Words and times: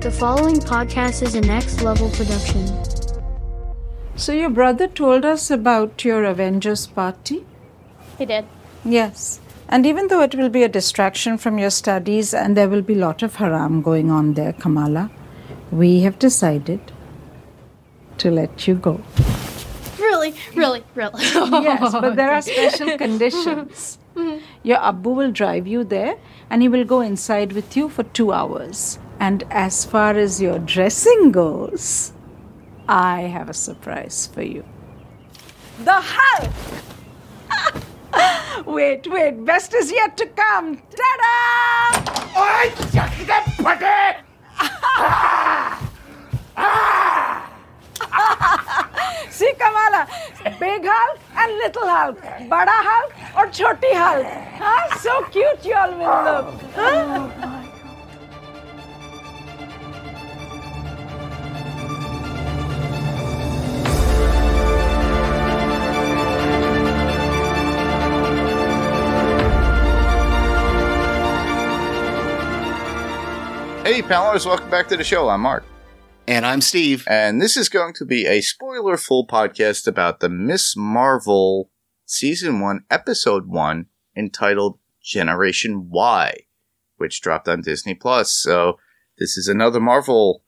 The 0.00 0.10
following 0.10 0.60
podcast 0.60 1.22
is 1.22 1.34
a 1.34 1.42
next 1.42 1.82
level 1.82 2.08
production. 2.08 2.66
So, 4.16 4.32
your 4.32 4.48
brother 4.48 4.88
told 4.88 5.26
us 5.26 5.50
about 5.50 6.02
your 6.06 6.24
Avengers 6.24 6.86
party? 6.86 7.44
He 8.16 8.24
did. 8.24 8.46
Yes. 8.82 9.40
And 9.68 9.84
even 9.84 10.08
though 10.08 10.22
it 10.22 10.34
will 10.34 10.48
be 10.48 10.62
a 10.62 10.70
distraction 10.70 11.36
from 11.36 11.58
your 11.58 11.68
studies 11.68 12.32
and 12.32 12.56
there 12.56 12.66
will 12.66 12.80
be 12.80 12.94
a 12.94 12.96
lot 12.96 13.22
of 13.22 13.34
haram 13.34 13.82
going 13.82 14.10
on 14.10 14.32
there, 14.32 14.54
Kamala, 14.54 15.10
we 15.70 16.00
have 16.00 16.18
decided 16.18 16.80
to 18.16 18.30
let 18.30 18.66
you 18.66 18.76
go. 18.76 19.02
Really, 19.98 20.32
really, 20.54 20.82
really. 20.94 21.22
yes, 21.24 21.92
but 21.92 22.16
there 22.16 22.32
are 22.32 22.40
special 22.40 22.96
conditions. 22.96 23.98
Mm-hmm. 24.10 24.44
Your 24.64 24.78
Abu 24.78 25.10
will 25.10 25.30
drive 25.30 25.68
you 25.68 25.84
there 25.84 26.16
and 26.50 26.62
he 26.62 26.68
will 26.68 26.84
go 26.84 27.00
inside 27.00 27.52
with 27.52 27.76
you 27.76 27.88
for 27.88 28.02
two 28.02 28.32
hours. 28.32 28.98
And 29.20 29.44
as 29.50 29.84
far 29.84 30.16
as 30.16 30.40
your 30.40 30.58
dressing 30.58 31.30
goes, 31.30 32.12
I 32.88 33.20
have 33.22 33.50
a 33.50 33.54
surprise 33.54 34.28
for 34.32 34.42
you. 34.42 34.64
The 35.84 36.00
Hulk! 36.02 36.50
wait, 38.66 39.06
wait, 39.06 39.44
best 39.44 39.74
is 39.74 39.92
yet 39.92 40.16
to 40.16 40.26
come. 40.26 40.78
Ta 40.96 41.16
da! 41.20 41.30
See, 49.30 49.52
Kamala, 49.58 50.06
big 50.58 50.82
Hulk 50.84 51.18
and 51.36 51.52
little 51.58 51.86
Hulk, 51.86 52.18
Bada 52.48 52.72
Hulk 52.72 53.12
or 53.36 53.46
Choti 53.52 53.92
Hulk. 53.92 54.26
Huh? 54.58 54.98
So 54.98 55.22
cute 55.30 55.64
you 55.64 55.74
all 55.74 55.92
will 55.92 56.24
look. 56.24 56.46
Hey, 73.90 74.02
panelists, 74.02 74.46
welcome 74.46 74.70
back 74.70 74.86
to 74.86 74.96
the 74.96 75.02
show. 75.02 75.28
I'm 75.28 75.40
Mark. 75.40 75.64
And 76.28 76.46
I'm 76.46 76.60
Steve. 76.60 77.04
And 77.08 77.42
this 77.42 77.56
is 77.56 77.68
going 77.68 77.92
to 77.94 78.04
be 78.04 78.24
a 78.24 78.40
spoiler 78.40 78.96
full 78.96 79.26
podcast 79.26 79.88
about 79.88 80.20
the 80.20 80.28
Miss 80.28 80.76
Marvel 80.76 81.72
Season 82.06 82.60
1, 82.60 82.84
Episode 82.88 83.48
1, 83.48 83.86
entitled 84.16 84.78
Generation 85.02 85.88
Why, 85.90 86.34
which 86.98 87.20
dropped 87.20 87.48
on 87.48 87.62
Disney 87.62 87.96
Plus. 87.96 88.32
So, 88.32 88.78
this 89.18 89.36
is 89.36 89.48
another 89.48 89.80
Marvel 89.80 90.44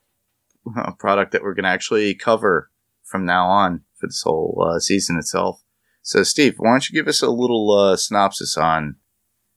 uh, 0.77 0.93
product 0.93 1.33
that 1.33 1.43
we're 1.43 1.53
going 1.53 1.65
to 1.65 1.69
actually 1.69 2.15
cover 2.15 2.71
from 3.03 3.25
now 3.25 3.47
on 3.49 3.81
for 3.95 4.07
this 4.07 4.21
whole 4.21 4.65
uh, 4.65 4.79
season 4.79 5.17
itself. 5.17 5.65
So, 6.01 6.23
Steve, 6.23 6.53
why 6.59 6.69
don't 6.69 6.89
you 6.89 6.97
give 6.97 7.09
us 7.09 7.21
a 7.21 7.29
little 7.29 7.69
uh, 7.71 7.97
synopsis 7.97 8.55
on 8.55 8.95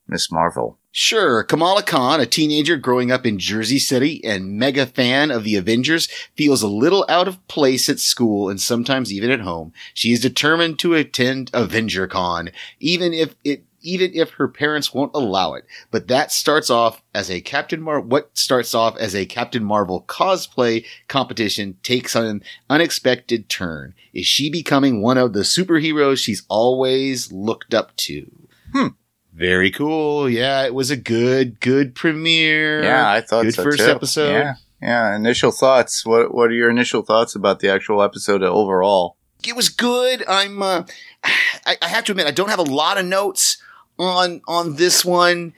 Miss 0.09 0.33
Marvel? 0.33 0.81
Sure. 0.99 1.43
Kamala 1.43 1.83
Khan, 1.83 2.23
a 2.23 2.27
teenager 2.27 2.79
growing 2.79 3.13
up 3.13 3.27
in 3.27 3.39
Jersey 3.39 3.79
City 3.79 4.25
and 4.25 4.59
mega 4.59 4.87
fan 4.87 5.31
of 5.31 5.45
the 5.45 5.55
Avengers, 5.55 6.09
feels 6.35 6.63
a 6.63 6.69
little 6.69 7.05
out 7.07 7.29
of 7.29 7.47
place 7.49 7.91
at 7.91 8.01
school 8.01 8.49
and 8.49 8.59
sometimes 8.59 9.13
even 9.13 9.31
at 9.31 9.43
home. 9.43 9.75
She 9.93 10.13
is 10.13 10.21
determined 10.21 10.79
to 10.79 10.95
attend 10.95 11.51
Avenger 11.53 12.07
Con, 12.07 12.49
even 12.81 13.13
if 13.13 13.37
it 13.45 13.65
even 13.83 14.13
if 14.15 14.31
her 14.31 14.49
parents 14.49 14.95
won't 14.95 15.15
allow 15.15 15.53
it. 15.53 15.67
But 15.91 16.09
that 16.09 16.33
starts 16.33 16.71
off 16.71 17.03
as 17.15 17.31
a 17.31 17.43
Captain 17.43 17.83
Mar- 17.83 18.01
what 18.01 18.31
starts 18.33 18.75
off 18.75 18.97
as 18.97 19.15
a 19.15 19.27
Captain 19.27 19.63
Marvel 19.63 20.03
cosplay 20.09 20.87
competition 21.09 21.77
takes 21.83 22.17
an 22.17 22.43
unexpected 22.71 23.51
turn. 23.51 23.93
Is 24.15 24.25
she 24.25 24.49
becoming 24.49 25.03
one 25.03 25.19
of 25.19 25.35
the 25.35 25.41
superheroes 25.41 26.25
she's 26.25 26.47
always 26.49 27.31
looked 27.31 27.75
up 27.75 27.95
to? 27.97 28.49
Hmm. 28.73 28.87
Very 29.37 29.71
cool. 29.71 30.31
Yeah, 30.31 30.65
it 30.65 30.75
was 30.75 30.91
a 30.91 30.97
good, 30.97 31.61
good 31.61 31.95
premiere. 31.95 32.83
Yeah, 32.83 33.11
I 33.11 33.21
thought 33.21 33.43
good 33.43 33.55
so 33.55 33.65
first 33.65 33.81
too. 33.81 33.85
episode. 33.85 34.33
Yeah, 34.33 34.55
yeah. 34.81 35.15
Initial 35.15 35.51
thoughts. 35.51 36.07
What 36.07 36.35
What 36.35 36.49
are 36.49 36.55
your 36.55 36.71
initial 36.71 37.03
thoughts 37.03 37.35
about 37.35 37.61
the 37.61 37.69
actual 37.69 38.03
episode 38.03 38.43
overall? 38.43 39.17
It 39.47 39.55
was 39.55 39.69
good. 39.69 40.25
I'm. 40.27 40.63
Uh, 40.63 40.85
I, 41.67 41.77
I 41.83 41.89
have 41.89 42.05
to 42.05 42.13
admit, 42.13 42.27
I 42.27 42.31
don't 42.31 42.49
have 42.49 42.59
a 42.59 42.63
lot 42.63 42.97
of 42.97 43.05
notes 43.05 43.59
on 43.99 44.41
on 44.49 44.77
this 44.77 45.05
one, 45.05 45.53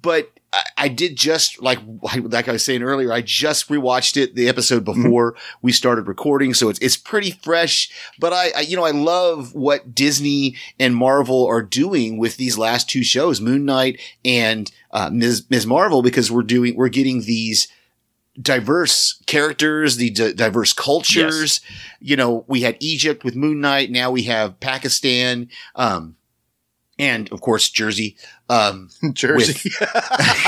but 0.00 0.30
I, 0.52 0.62
I 0.76 0.88
did 0.88 1.16
just 1.16 1.60
like 1.62 1.78
like 2.02 2.48
I 2.48 2.52
was 2.52 2.64
saying 2.64 2.82
earlier. 2.82 3.12
I 3.12 3.20
just 3.20 3.68
rewatched 3.68 4.16
it 4.16 4.34
the 4.34 4.48
episode 4.48 4.84
before 4.84 5.32
mm-hmm. 5.32 5.58
we 5.62 5.72
started 5.72 6.08
recording, 6.08 6.54
so 6.54 6.68
it's 6.68 6.78
it's 6.80 6.96
pretty 6.96 7.32
fresh. 7.42 7.90
But 8.18 8.32
I, 8.32 8.50
I, 8.56 8.60
you 8.60 8.76
know 8.76 8.84
I 8.84 8.90
love 8.90 9.54
what 9.54 9.94
Disney 9.94 10.56
and 10.78 10.94
Marvel 10.94 11.46
are 11.46 11.62
doing 11.62 12.18
with 12.18 12.36
these 12.36 12.58
last 12.58 12.88
two 12.88 13.04
shows, 13.04 13.40
Moon 13.40 13.64
Knight 13.64 14.00
and 14.24 14.70
uh, 14.90 15.10
Ms. 15.12 15.46
Ms. 15.50 15.66
Marvel, 15.66 16.02
because 16.02 16.30
we're 16.30 16.42
doing 16.42 16.76
we're 16.76 16.88
getting 16.88 17.22
these 17.22 17.68
diverse 18.40 19.20
characters, 19.26 19.96
the 19.96 20.10
d- 20.10 20.32
diverse 20.32 20.72
cultures. 20.72 21.60
Yes. 21.68 21.80
You 22.00 22.16
know, 22.16 22.44
we 22.46 22.62
had 22.62 22.76
Egypt 22.80 23.24
with 23.24 23.34
Moon 23.34 23.60
Knight. 23.60 23.90
Now 23.90 24.10
we 24.10 24.22
have 24.24 24.60
Pakistan. 24.60 25.48
Um, 25.74 26.16
and 26.98 27.30
of 27.32 27.40
course 27.40 27.68
Jersey, 27.68 28.16
um, 28.48 28.90
Jersey, 29.12 29.70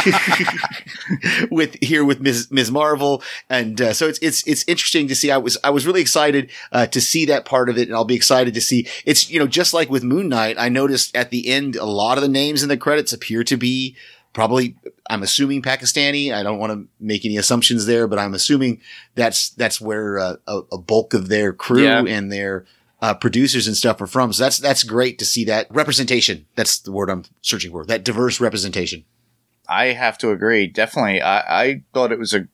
with, 0.06 1.50
with, 1.50 1.76
here 1.82 2.04
with 2.04 2.20
Ms. 2.20 2.50
Ms. 2.50 2.70
Marvel, 2.70 3.22
and 3.48 3.80
uh, 3.80 3.92
so 3.92 4.08
it's 4.08 4.18
it's 4.20 4.46
it's 4.46 4.64
interesting 4.66 5.08
to 5.08 5.14
see. 5.14 5.30
I 5.30 5.38
was 5.38 5.56
I 5.62 5.70
was 5.70 5.86
really 5.86 6.00
excited 6.00 6.50
uh, 6.72 6.86
to 6.86 7.00
see 7.00 7.24
that 7.26 7.44
part 7.44 7.68
of 7.68 7.78
it, 7.78 7.88
and 7.88 7.96
I'll 7.96 8.04
be 8.04 8.16
excited 8.16 8.54
to 8.54 8.60
see 8.60 8.86
it's 9.04 9.30
you 9.30 9.38
know 9.38 9.46
just 9.46 9.72
like 9.74 9.90
with 9.90 10.02
Moon 10.02 10.28
Knight. 10.28 10.56
I 10.58 10.68
noticed 10.68 11.14
at 11.16 11.30
the 11.30 11.48
end 11.48 11.76
a 11.76 11.84
lot 11.84 12.18
of 12.18 12.22
the 12.22 12.28
names 12.28 12.62
in 12.62 12.68
the 12.68 12.76
credits 12.76 13.12
appear 13.12 13.44
to 13.44 13.56
be 13.56 13.96
probably 14.32 14.76
I'm 15.08 15.22
assuming 15.22 15.62
Pakistani. 15.62 16.32
I 16.32 16.42
don't 16.42 16.58
want 16.58 16.72
to 16.72 16.88
make 17.00 17.24
any 17.24 17.36
assumptions 17.36 17.86
there, 17.86 18.06
but 18.06 18.18
I'm 18.18 18.34
assuming 18.34 18.80
that's 19.14 19.50
that's 19.50 19.80
where 19.80 20.18
uh, 20.18 20.36
a, 20.46 20.60
a, 20.72 20.78
bulk 20.78 21.14
of 21.14 21.28
their 21.28 21.52
crew 21.52 21.82
yeah. 21.82 22.04
and 22.04 22.32
their 22.32 22.64
uh, 23.02 23.14
producers 23.14 23.66
and 23.66 23.76
stuff 23.76 24.00
are 24.00 24.06
from. 24.06 24.32
So 24.32 24.44
that's 24.44 24.58
that's 24.58 24.82
great 24.82 25.18
to 25.18 25.24
see 25.24 25.44
that 25.46 25.66
representation. 25.70 26.46
That's 26.54 26.78
the 26.78 26.92
word 26.92 27.10
I'm 27.10 27.24
searching 27.42 27.70
for. 27.70 27.84
That 27.84 28.04
diverse 28.04 28.40
representation. 28.40 29.04
I 29.68 29.86
have 29.86 30.18
to 30.18 30.30
agree. 30.30 30.66
Definitely, 30.66 31.22
I, 31.22 31.62
I 31.62 31.82
thought 31.94 32.12
it 32.12 32.18
was 32.18 32.34
a 32.34 32.48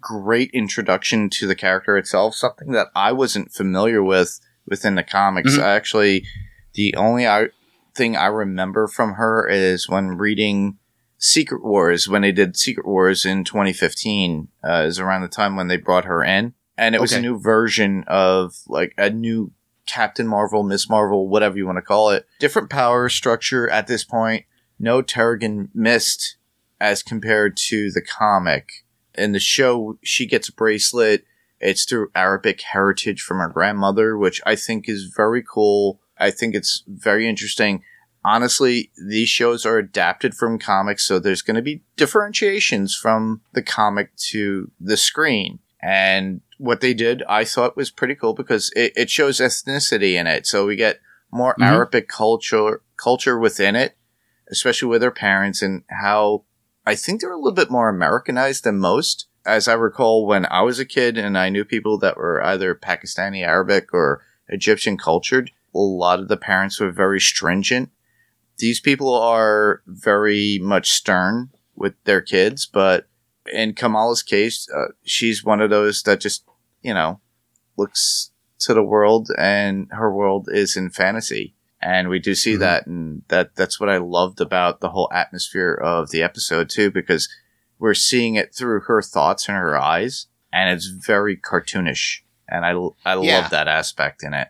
great 0.00 0.50
introduction 0.52 1.30
to 1.30 1.46
the 1.46 1.54
character 1.54 1.96
itself. 1.96 2.34
Something 2.34 2.72
that 2.72 2.88
I 2.94 3.12
wasn't 3.12 3.52
familiar 3.52 4.02
with 4.02 4.40
within 4.66 4.94
the 4.94 5.02
comics. 5.02 5.52
Mm-hmm. 5.52 5.62
Actually, 5.62 6.24
the 6.74 6.94
only 6.96 7.26
I, 7.26 7.48
thing 7.94 8.16
I 8.16 8.26
remember 8.26 8.88
from 8.88 9.14
her 9.14 9.48
is 9.48 9.88
when 9.88 10.16
reading 10.16 10.78
Secret 11.18 11.62
Wars 11.62 12.08
when 12.08 12.22
they 12.22 12.32
did 12.32 12.56
Secret 12.56 12.84
Wars 12.84 13.24
in 13.24 13.44
2015 13.44 14.48
uh, 14.64 14.84
is 14.86 14.98
around 14.98 15.22
the 15.22 15.28
time 15.28 15.54
when 15.54 15.68
they 15.68 15.76
brought 15.76 16.04
her 16.04 16.24
in, 16.24 16.54
and 16.76 16.96
it 16.96 17.00
was 17.00 17.12
okay. 17.12 17.20
a 17.20 17.22
new 17.22 17.38
version 17.38 18.02
of 18.08 18.56
like 18.66 18.92
a 18.98 19.08
new 19.08 19.52
Captain 19.86 20.26
Marvel, 20.26 20.62
Miss 20.62 20.88
Marvel, 20.88 21.28
whatever 21.28 21.56
you 21.56 21.66
want 21.66 21.76
to 21.76 21.82
call 21.82 22.10
it. 22.10 22.26
Different 22.38 22.70
power 22.70 23.08
structure 23.08 23.68
at 23.68 23.86
this 23.86 24.04
point. 24.04 24.44
No 24.78 25.02
Terrigen 25.02 25.68
Mist 25.74 26.36
as 26.80 27.02
compared 27.02 27.56
to 27.68 27.90
the 27.92 28.02
comic. 28.02 28.84
In 29.14 29.32
the 29.32 29.40
show, 29.40 29.98
she 30.02 30.26
gets 30.26 30.48
a 30.48 30.52
bracelet. 30.52 31.24
It's 31.60 31.84
through 31.84 32.10
Arabic 32.14 32.60
heritage 32.60 33.22
from 33.22 33.38
her 33.38 33.48
grandmother, 33.48 34.18
which 34.18 34.40
I 34.44 34.56
think 34.56 34.88
is 34.88 35.04
very 35.04 35.42
cool. 35.42 36.00
I 36.18 36.30
think 36.30 36.54
it's 36.54 36.82
very 36.88 37.28
interesting. 37.28 37.82
Honestly, 38.24 38.90
these 39.08 39.28
shows 39.28 39.66
are 39.66 39.78
adapted 39.78 40.34
from 40.34 40.58
comics, 40.58 41.04
so 41.04 41.18
there's 41.18 41.42
going 41.42 41.56
to 41.56 41.62
be 41.62 41.82
differentiations 41.96 42.96
from 42.96 43.42
the 43.52 43.62
comic 43.62 44.14
to 44.16 44.70
the 44.80 44.96
screen. 44.96 45.58
And 45.80 46.40
what 46.62 46.80
they 46.80 46.94
did, 46.94 47.24
I 47.28 47.44
thought 47.44 47.76
was 47.76 47.90
pretty 47.90 48.14
cool 48.14 48.34
because 48.34 48.70
it, 48.76 48.92
it 48.94 49.10
shows 49.10 49.38
ethnicity 49.38 50.14
in 50.14 50.28
it. 50.28 50.46
So 50.46 50.64
we 50.64 50.76
get 50.76 51.00
more 51.32 51.54
mm-hmm. 51.54 51.64
Arabic 51.64 52.08
culture 52.08 52.82
culture 52.96 53.36
within 53.36 53.74
it, 53.74 53.96
especially 54.48 54.86
with 54.86 55.00
their 55.00 55.10
parents 55.10 55.60
and 55.60 55.82
how 55.90 56.44
I 56.86 56.94
think 56.94 57.20
they're 57.20 57.32
a 57.32 57.36
little 57.36 57.50
bit 57.50 57.70
more 57.70 57.88
Americanized 57.88 58.62
than 58.62 58.78
most. 58.78 59.26
As 59.44 59.66
I 59.66 59.72
recall, 59.72 60.24
when 60.24 60.46
I 60.46 60.62
was 60.62 60.78
a 60.78 60.84
kid 60.84 61.18
and 61.18 61.36
I 61.36 61.48
knew 61.48 61.64
people 61.64 61.98
that 61.98 62.16
were 62.16 62.40
either 62.44 62.76
Pakistani, 62.76 63.44
Arabic, 63.44 63.92
or 63.92 64.22
Egyptian 64.46 64.96
cultured, 64.96 65.50
a 65.74 65.78
lot 65.78 66.20
of 66.20 66.28
the 66.28 66.36
parents 66.36 66.78
were 66.78 66.92
very 66.92 67.18
stringent. 67.18 67.90
These 68.58 68.78
people 68.78 69.12
are 69.12 69.82
very 69.84 70.60
much 70.62 70.90
stern 70.90 71.50
with 71.74 71.94
their 72.04 72.20
kids, 72.20 72.66
but 72.66 73.08
in 73.52 73.74
Kamala's 73.74 74.22
case, 74.22 74.68
uh, 74.72 74.92
she's 75.02 75.42
one 75.42 75.60
of 75.60 75.70
those 75.70 76.04
that 76.04 76.20
just 76.20 76.44
you 76.82 76.94
know, 76.94 77.20
looks 77.76 78.30
to 78.60 78.74
the 78.74 78.82
world 78.82 79.28
and 79.38 79.88
her 79.90 80.12
world 80.12 80.48
is 80.50 80.76
in 80.76 80.90
fantasy. 80.90 81.54
And 81.80 82.08
we 82.08 82.20
do 82.20 82.34
see 82.34 82.52
mm-hmm. 82.52 82.60
that 82.60 82.86
and 82.86 83.22
that 83.28 83.56
that's 83.56 83.80
what 83.80 83.88
I 83.88 83.96
loved 83.96 84.40
about 84.40 84.80
the 84.80 84.90
whole 84.90 85.10
atmosphere 85.12 85.74
of 85.74 86.10
the 86.10 86.22
episode 86.22 86.70
too, 86.70 86.90
because 86.90 87.28
we're 87.78 87.94
seeing 87.94 88.36
it 88.36 88.54
through 88.54 88.82
her 88.82 89.02
thoughts 89.02 89.48
and 89.48 89.56
her 89.56 89.76
eyes, 89.76 90.26
and 90.52 90.70
it's 90.70 90.86
very 90.86 91.36
cartoonish. 91.36 92.20
And 92.48 92.64
I, 92.64 92.70
I 93.04 93.20
Yeah. 93.20 93.40
love 93.40 93.50
that 93.50 93.66
aspect 93.66 94.22
in 94.22 94.34
it. 94.34 94.48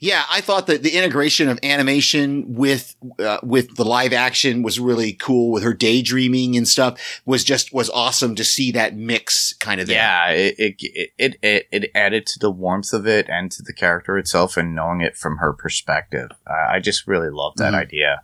Yeah, 0.00 0.22
I 0.30 0.40
thought 0.40 0.68
that 0.68 0.84
the 0.84 0.96
integration 0.96 1.48
of 1.48 1.58
animation 1.64 2.54
with 2.54 2.94
uh, 3.18 3.38
with 3.42 3.74
the 3.74 3.84
live 3.84 4.12
action 4.12 4.62
was 4.62 4.78
really 4.78 5.12
cool. 5.12 5.50
With 5.50 5.64
her 5.64 5.74
daydreaming 5.74 6.56
and 6.56 6.68
stuff 6.68 7.20
was 7.26 7.42
just 7.42 7.72
was 7.72 7.90
awesome 7.90 8.36
to 8.36 8.44
see 8.44 8.70
that 8.72 8.94
mix 8.94 9.54
kind 9.54 9.80
of 9.80 9.88
there. 9.88 9.96
Yeah, 9.96 10.30
it, 10.30 10.54
it 10.58 11.10
it 11.18 11.36
it 11.42 11.68
it 11.72 11.90
added 11.96 12.26
to 12.26 12.38
the 12.38 12.50
warmth 12.50 12.92
of 12.92 13.08
it 13.08 13.28
and 13.28 13.50
to 13.50 13.62
the 13.62 13.72
character 13.72 14.16
itself, 14.16 14.56
and 14.56 14.72
knowing 14.72 15.00
it 15.00 15.16
from 15.16 15.38
her 15.38 15.52
perspective. 15.52 16.30
I 16.46 16.76
I 16.76 16.80
just 16.80 17.08
really 17.08 17.30
love 17.30 17.54
that 17.56 17.72
Mhm. 17.72 17.78
idea, 17.80 18.22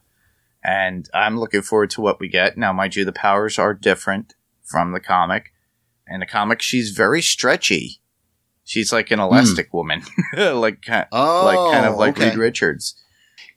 and 0.63 1.09
I'm 1.13 1.41
looking 1.41 1.63
forward 1.63 1.91
to 1.91 2.01
what 2.01 2.21
we 2.21 2.29
get. 2.29 2.57
Now, 2.57 2.73
mind 2.73 2.95
you, 2.95 3.05
the 3.05 3.11
powers 3.13 3.59
are 3.59 3.75
different 3.75 4.35
from 4.63 4.93
the 4.93 5.01
comic. 5.01 5.53
In 6.07 6.21
the 6.21 6.27
comic, 6.27 6.63
she's 6.63 6.91
very 6.91 7.21
stretchy. 7.21 7.99
She's 8.65 8.93
like 8.93 9.11
an 9.11 9.21
elastic 9.21 9.73
woman, 9.75 10.03
like 10.37 10.85
Hmm. 10.87 11.01
Oh, 11.13 11.45
like 11.45 11.75
kind 11.75 11.87
of 11.87 11.97
like 11.97 12.17
okay. 12.17 12.31
Reed 12.31 12.39
Richards. 12.39 13.01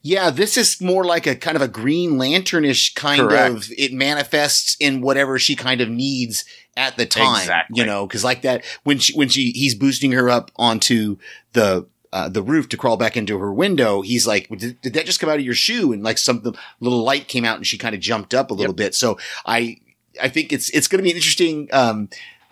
Yeah, 0.04 0.30
this 0.30 0.57
is 0.57 0.80
more 0.80 1.04
like 1.04 1.27
a 1.27 1.36
kind 1.36 1.56
of 1.56 1.62
a 1.62 1.68
Green 1.68 2.12
Lanternish 2.13 2.95
kind 2.95 3.19
Correct. 3.21 3.56
of. 3.56 3.71
It 3.77 3.92
manifests 3.94 4.77
in 4.80 5.01
whatever 5.01 5.39
she 5.39 5.56
kind 5.56 5.81
of 5.81 5.89
needs 5.89 6.45
at 6.77 6.95
the 6.98 7.06
time. 7.06 7.42
Exactly. 7.42 7.80
You 7.80 7.86
know, 7.86 8.07
because 8.07 8.24
like 8.24 8.44
that 8.44 8.63
when 8.83 9.00
she 9.00 9.13
when 9.13 9.27
she 9.27 9.51
he's 9.51 9.75
boosting 9.75 10.12
her 10.13 10.30
up 10.30 10.51
onto 10.56 11.18
the. 11.53 11.88
Uh, 12.13 12.30
the 12.30 12.42
roof 12.42 12.69
to 12.69 12.77
crawl 12.77 12.95
back 12.95 13.18
into 13.18 13.38
her 13.38 13.53
window. 13.53 14.01
He's 14.01 14.25
like, 14.25 14.48
did, 14.48 14.80
did 14.80 14.94
that 14.94 15.06
just 15.06 15.19
come 15.19 15.30
out 15.30 15.39
of 15.39 15.45
your 15.45 15.53
shoe? 15.53 15.92
And 15.92 16.03
like 16.03 16.18
something, 16.18 16.56
little 16.80 17.03
light 17.03 17.27
came 17.27 17.44
out 17.44 17.57
and 17.57 17.68
she 17.68 17.77
kind 17.77 17.94
of 17.94 18.00
jumped 18.00 18.33
up 18.33 18.50
a 18.50 18.53
little 18.53 18.74
bit. 18.74 18.95
So 18.95 19.19
I, 19.45 19.81
I 20.19 20.30
think 20.30 20.53
it's, 20.53 20.69
it's 20.69 20.88
going 20.88 21.00
to 21.00 21.03
be 21.03 21.12
an 21.12 21.18
interesting, 21.18 21.68
um, 21.74 22.07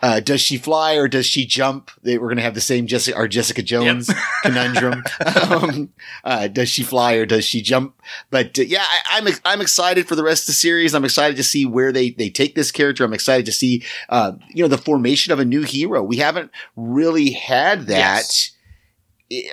uh, 0.05 0.19
does 0.19 0.39
she 0.39 0.55
fly 0.55 0.93
or 0.93 1.07
does 1.07 1.25
she 1.25 1.47
jump? 1.47 1.89
They, 2.03 2.19
we're 2.19 2.27
going 2.27 2.37
to 2.37 2.43
have 2.43 2.53
the 2.53 2.61
same 2.61 2.85
Jessica, 2.85 3.17
our 3.17 3.27
Jessica 3.27 3.63
Jones 3.63 4.07
conundrum. 4.43 5.03
um, 5.49 5.89
uh, 6.23 6.47
does 6.47 6.69
she 6.69 6.83
fly 6.83 7.13
or 7.13 7.25
does 7.25 7.43
she 7.43 7.59
jump? 7.59 7.99
But 8.29 8.59
uh, 8.59 8.61
yeah, 8.61 8.83
I, 8.87 9.17
I'm 9.17 9.33
I'm 9.43 9.61
excited 9.61 10.07
for 10.07 10.13
the 10.13 10.21
rest 10.21 10.43
of 10.43 10.47
the 10.47 10.53
series. 10.53 10.93
I'm 10.93 11.05
excited 11.05 11.37
to 11.37 11.43
see 11.43 11.65
where 11.65 11.91
they 11.91 12.11
they 12.11 12.29
take 12.29 12.53
this 12.53 12.71
character. 12.71 13.03
I'm 13.03 13.15
excited 13.15 13.47
to 13.47 13.51
see 13.51 13.83
uh, 14.09 14.33
you 14.49 14.61
know 14.63 14.67
the 14.67 14.77
formation 14.77 15.33
of 15.33 15.39
a 15.39 15.45
new 15.45 15.63
hero. 15.63 16.03
We 16.03 16.17
haven't 16.17 16.51
really 16.75 17.31
had 17.31 17.87
that. 17.87 17.97
Yes. 17.97 18.51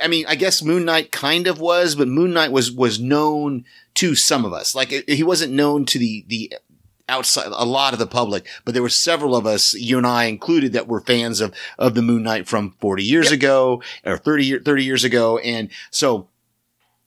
I 0.02 0.06
mean, 0.06 0.26
I 0.28 0.34
guess 0.34 0.62
Moon 0.62 0.84
Knight 0.84 1.12
kind 1.12 1.46
of 1.46 1.60
was, 1.60 1.94
but 1.94 2.08
Moon 2.08 2.34
Knight 2.34 2.52
was 2.52 2.70
was 2.70 3.00
known 3.00 3.64
to 3.94 4.14
some 4.14 4.44
of 4.44 4.52
us. 4.52 4.74
Like 4.74 4.90
he 5.08 5.22
wasn't 5.22 5.54
known 5.54 5.86
to 5.86 5.98
the 5.98 6.26
the 6.28 6.52
outside 7.12 7.46
a 7.46 7.64
lot 7.64 7.92
of 7.92 7.98
the 7.98 8.06
public, 8.06 8.46
but 8.64 8.72
there 8.74 8.82
were 8.82 8.88
several 8.88 9.36
of 9.36 9.46
us, 9.46 9.74
you 9.74 9.98
and 9.98 10.06
I 10.06 10.24
included, 10.24 10.72
that 10.72 10.88
were 10.88 11.00
fans 11.00 11.40
of 11.40 11.54
of 11.78 11.94
the 11.94 12.02
Moon 12.02 12.22
Knight 12.22 12.48
from 12.48 12.74
40 12.80 13.04
years 13.04 13.30
ago 13.30 13.82
or 14.04 14.16
30 14.16 14.44
year, 14.44 14.60
30 14.64 14.84
years 14.84 15.04
ago, 15.04 15.38
and 15.38 15.68
so. 15.90 16.28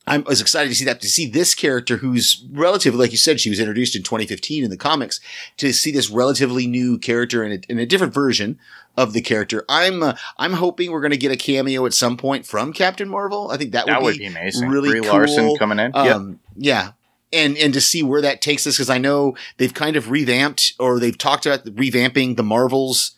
I 0.07 0.19
was 0.19 0.39
excited 0.39 0.69
to 0.69 0.75
see 0.75 0.85
that, 0.85 1.01
to 1.01 1.07
see 1.07 1.25
this 1.25 1.55
character 1.55 1.97
who's 1.97 2.45
relatively, 2.51 2.99
like 2.99 3.11
you 3.11 3.17
said, 3.17 3.39
she 3.39 3.49
was 3.49 3.59
introduced 3.59 3.95
in 3.95 4.03
2015 4.03 4.63
in 4.63 4.69
the 4.69 4.77
comics, 4.77 5.19
to 5.57 5.73
see 5.73 5.91
this 5.91 6.11
relatively 6.11 6.67
new 6.67 6.99
character 6.99 7.43
in 7.43 7.53
a, 7.53 7.59
in 7.71 7.79
a 7.79 7.87
different 7.87 8.13
version 8.13 8.59
of 8.95 9.13
the 9.13 9.21
character. 9.21 9.65
I'm, 9.67 10.03
uh, 10.03 10.13
I'm 10.37 10.53
hoping 10.53 10.91
we're 10.91 11.01
going 11.01 11.09
to 11.09 11.17
get 11.17 11.31
a 11.31 11.35
cameo 11.35 11.87
at 11.87 11.93
some 11.95 12.17
point 12.17 12.45
from 12.45 12.71
Captain 12.71 13.09
Marvel. 13.09 13.49
I 13.49 13.57
think 13.57 13.71
that, 13.71 13.87
That 13.87 14.03
would, 14.03 14.13
would 14.13 14.19
be 14.19 14.19
be 14.19 14.25
amazing. 14.27 14.69
really 14.69 14.91
Brie 14.91 15.09
Larson 15.09 15.57
coming 15.57 15.79
in. 15.79 15.91
yep. 15.95 16.15
um, 16.15 16.39
yeah. 16.55 16.91
And, 17.33 17.57
and 17.57 17.73
to 17.73 17.81
see 17.81 18.01
where 18.03 18.21
that 18.21 18.41
takes 18.41 18.65
us, 18.67 18.75
because 18.77 18.89
I 18.89 18.97
know 18.97 19.35
they've 19.57 19.73
kind 19.73 19.95
of 19.97 20.09
revamped 20.09 20.73
or 20.79 20.99
they've 20.99 21.17
talked 21.17 21.45
about 21.45 21.65
revamping 21.65 22.37
the 22.37 22.43
Marvels, 22.43 23.11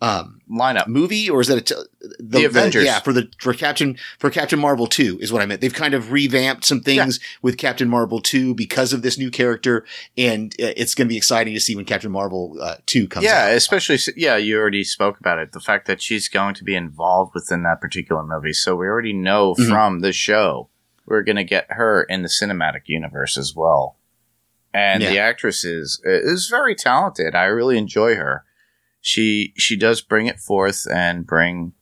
um, 0.00 0.40
Lineup. 0.48 0.86
movie, 0.86 1.28
or 1.28 1.40
is 1.40 1.48
that 1.48 1.58
a 1.58 1.60
t- 1.60 1.74
The 2.20 2.44
Avengers. 2.44 2.84
yeah, 2.84 3.00
for 3.00 3.12
the 3.12 3.28
for 3.40 3.52
Captain 3.52 3.98
for 4.20 4.30
Captain 4.30 4.58
Marvel 4.58 4.86
two 4.86 5.18
is 5.20 5.32
what 5.32 5.42
I 5.42 5.46
meant. 5.46 5.60
They've 5.60 5.74
kind 5.74 5.92
of 5.92 6.12
revamped 6.12 6.64
some 6.64 6.80
things 6.80 7.18
with 7.42 7.58
Captain 7.58 7.88
Marvel 7.88 8.20
two 8.20 8.54
because 8.54 8.92
of 8.92 9.02
this 9.02 9.18
new 9.18 9.28
character, 9.30 9.84
and 10.16 10.54
uh, 10.62 10.70
it's 10.76 10.94
going 10.94 11.08
to 11.08 11.12
be 11.12 11.16
exciting 11.16 11.52
to 11.54 11.60
see 11.60 11.74
when 11.74 11.84
Captain 11.84 12.12
Marvel 12.12 12.56
uh, 12.62 12.76
two 12.86 13.08
comes. 13.08 13.24
Yeah, 13.24 13.46
out. 13.50 13.54
especially 13.56 13.98
yeah, 14.16 14.36
you 14.36 14.56
already 14.56 14.84
spoke 14.84 15.18
about 15.18 15.40
it. 15.40 15.50
The 15.50 15.60
fact 15.60 15.86
that 15.88 16.00
she's 16.00 16.28
going 16.28 16.54
to 16.54 16.64
be 16.64 16.76
involved 16.76 17.32
within 17.34 17.64
that 17.64 17.80
particular 17.80 18.22
movie, 18.22 18.52
so 18.52 18.76
we 18.76 18.86
already 18.86 19.12
know 19.12 19.54
Mhm. 19.56 19.68
from 19.68 19.98
the 20.00 20.12
show 20.12 20.68
we're 21.08 21.22
going 21.22 21.36
to 21.36 21.44
get 21.44 21.66
her 21.70 22.02
in 22.04 22.22
the 22.22 22.28
cinematic 22.28 22.82
universe 22.86 23.36
as 23.36 23.54
well. 23.54 23.96
And 24.74 25.02
the 25.02 25.18
actress 25.18 25.64
is 25.64 26.00
is 26.04 26.48
very 26.48 26.74
talented. 26.74 27.34
I 27.34 27.44
really 27.44 27.78
enjoy 27.78 28.14
her. 28.16 28.44
She 29.00 29.54
she 29.56 29.76
does 29.76 30.02
bring 30.02 30.26
it 30.26 30.38
forth 30.38 30.86
and 30.92 31.26
bring 31.26 31.72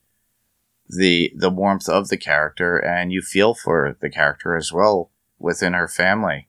the 0.87 1.31
the 1.35 1.49
warmth 1.49 1.89
of 1.89 2.07
the 2.07 2.17
character, 2.17 2.77
and 2.77 3.11
you 3.11 3.21
feel 3.21 3.53
for 3.53 3.97
the 3.99 4.09
character 4.09 4.55
as 4.55 4.71
well 4.71 5.11
within 5.37 5.73
her 5.73 5.87
family 5.87 6.46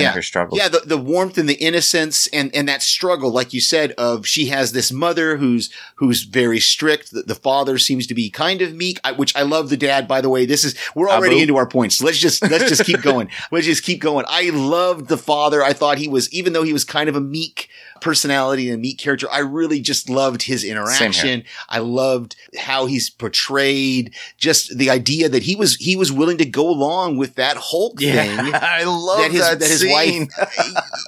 Yeah. 0.00 0.12
her 0.12 0.22
struggles. 0.22 0.58
Yeah, 0.58 0.68
the, 0.68 0.80
the 0.80 0.96
warmth 0.96 1.36
and 1.36 1.48
the 1.48 1.54
innocence 1.54 2.26
and, 2.28 2.54
and 2.54 2.66
that 2.68 2.82
struggle, 2.82 3.30
like 3.30 3.52
you 3.52 3.60
said, 3.60 3.92
of 3.92 4.26
she 4.26 4.46
has 4.46 4.72
this 4.72 4.90
mother 4.90 5.36
who's 5.36 5.70
who's 5.96 6.22
very 6.22 6.60
strict. 6.60 7.10
The, 7.10 7.22
the 7.22 7.34
father 7.34 7.76
seems 7.76 8.06
to 8.06 8.14
be 8.14 8.30
kind 8.30 8.62
of 8.62 8.74
meek, 8.74 8.98
I, 9.04 9.12
which 9.12 9.36
I 9.36 9.42
love 9.42 9.68
the 9.68 9.76
dad. 9.76 10.08
By 10.08 10.22
the 10.22 10.30
way, 10.30 10.46
this 10.46 10.64
is 10.64 10.74
we're 10.94 11.10
already 11.10 11.36
Abu. 11.36 11.42
into 11.42 11.56
our 11.56 11.66
points. 11.66 12.02
Let's 12.02 12.18
just 12.18 12.42
let's 12.42 12.68
just 12.68 12.84
keep 12.84 13.02
going. 13.02 13.28
Let's 13.50 13.66
just 13.66 13.82
keep 13.82 14.00
going. 14.00 14.24
I 14.28 14.50
loved 14.50 15.08
the 15.08 15.18
father. 15.18 15.62
I 15.62 15.72
thought 15.74 15.98
he 15.98 16.08
was, 16.08 16.32
even 16.32 16.52
though 16.52 16.62
he 16.62 16.72
was 16.72 16.84
kind 16.84 17.08
of 17.08 17.16
a 17.16 17.20
meek 17.20 17.68
personality 18.02 18.68
and 18.68 18.78
a 18.78 18.78
meek 18.78 18.98
character, 18.98 19.26
I 19.30 19.38
really 19.38 19.80
just 19.80 20.10
loved 20.10 20.42
his 20.42 20.64
interaction. 20.64 21.44
I 21.68 21.78
loved 21.78 22.36
how 22.58 22.86
he's 22.86 23.08
portrayed. 23.08 24.14
Just 24.36 24.76
the 24.76 24.90
idea 24.90 25.28
that 25.28 25.44
he 25.44 25.56
was 25.56 25.76
he 25.76 25.96
was 25.96 26.12
willing 26.12 26.38
to 26.38 26.44
go 26.44 26.68
along 26.68 27.16
with 27.16 27.36
that 27.36 27.56
Hulk 27.56 28.00
thing 28.00 28.38
I 28.54 28.84
love 28.84 29.18
that 29.18 29.30
his, 29.30 29.40
that, 29.40 29.60
that 29.60 29.70
his 29.70 29.84
wife 29.86 30.28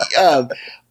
uh, 0.18 0.46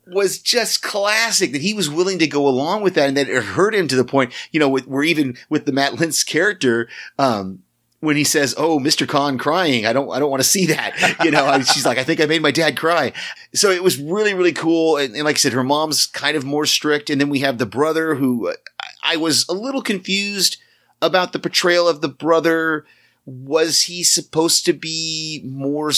was 0.07 0.39
just 0.39 0.83
classic 0.83 1.51
that 1.53 1.61
he 1.61 1.73
was 1.73 1.89
willing 1.89 2.19
to 2.19 2.27
go 2.27 2.47
along 2.47 2.83
with 2.83 2.95
that 2.95 3.07
and 3.07 3.17
that 3.17 3.29
it 3.29 3.43
hurt 3.43 3.73
him 3.73 3.87
to 3.87 3.95
the 3.95 4.03
point, 4.03 4.33
you 4.51 4.59
know, 4.59 4.69
with, 4.69 4.87
where 4.87 5.03
even 5.03 5.37
with 5.49 5.65
the 5.65 5.71
Matt 5.71 5.93
Lintz 5.93 6.25
character, 6.25 6.89
um, 7.17 7.62
when 8.03 8.17
he 8.17 8.25
says, 8.25 8.53
"Oh, 8.57 8.79
Mr. 8.79 9.07
Khan 9.07 9.37
crying," 9.37 9.85
I 9.85 9.93
don't, 9.93 10.11
I 10.11 10.19
don't 10.19 10.29
want 10.29 10.43
to 10.43 10.47
see 10.47 10.65
that. 10.65 11.15
You 11.23 11.31
know, 11.31 11.61
she's 11.61 11.85
like, 11.85 11.97
"I 11.97 12.03
think 12.03 12.19
I 12.19 12.25
made 12.25 12.41
my 12.41 12.51
dad 12.51 12.75
cry." 12.75 13.13
So 13.53 13.71
it 13.71 13.81
was 13.81 13.97
really, 13.97 14.33
really 14.33 14.51
cool. 14.51 14.97
And, 14.97 15.15
and 15.15 15.23
like 15.23 15.37
I 15.37 15.39
said, 15.39 15.53
her 15.53 15.63
mom's 15.63 16.05
kind 16.05 16.35
of 16.35 16.43
more 16.43 16.65
strict, 16.65 17.09
and 17.09 17.21
then 17.21 17.29
we 17.29 17.39
have 17.39 17.57
the 17.57 17.65
brother 17.65 18.15
who 18.15 18.49
uh, 18.49 18.55
I 19.03 19.15
was 19.15 19.47
a 19.47 19.53
little 19.53 19.81
confused 19.81 20.57
about 21.01 21.31
the 21.31 21.39
portrayal 21.39 21.87
of 21.87 22.01
the 22.01 22.09
brother. 22.09 22.85
Was 23.25 23.83
he 23.83 24.03
supposed 24.03 24.65
to 24.65 24.73
be 24.73 25.41
more, 25.45 25.93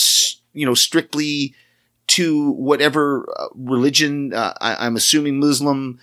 you 0.53 0.65
know, 0.65 0.75
strictly 0.75 1.55
to 2.07 2.51
whatever 2.51 3.27
uh, 3.35 3.47
religion? 3.55 4.31
Uh, 4.31 4.53
I, 4.61 4.85
I'm 4.85 4.95
assuming 4.95 5.39
Muslim. 5.39 5.99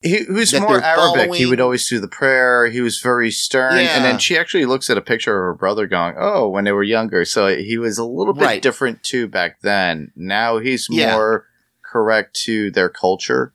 He, 0.00 0.24
he 0.24 0.30
was 0.32 0.52
more 0.60 0.80
Arabic. 0.80 1.34
He 1.34 1.46
would 1.46 1.60
always 1.60 1.88
do 1.88 1.98
the 1.98 2.06
prayer. 2.08 2.68
He 2.70 2.80
was 2.80 3.00
very 3.00 3.30
stern. 3.30 3.78
Yeah. 3.78 3.96
And 3.96 4.04
then 4.04 4.18
she 4.18 4.36
actually 4.38 4.64
looks 4.64 4.88
at 4.90 4.96
a 4.98 5.00
picture 5.02 5.32
of 5.36 5.42
her 5.42 5.54
brother 5.58 5.86
going, 5.86 6.14
Oh, 6.18 6.48
when 6.48 6.64
they 6.64 6.72
were 6.72 6.84
younger. 6.84 7.24
So 7.24 7.56
he 7.56 7.78
was 7.78 7.98
a 7.98 8.04
little 8.04 8.32
bit 8.32 8.44
Right. 8.44 8.62
different 8.62 9.02
too 9.02 9.26
back 9.26 9.60
then. 9.62 10.12
Now 10.14 10.58
he's 10.58 10.86
Yeah. 10.88 11.14
more 11.14 11.46
correct 11.84 12.36
to 12.44 12.70
their 12.70 12.88
culture. 12.88 13.54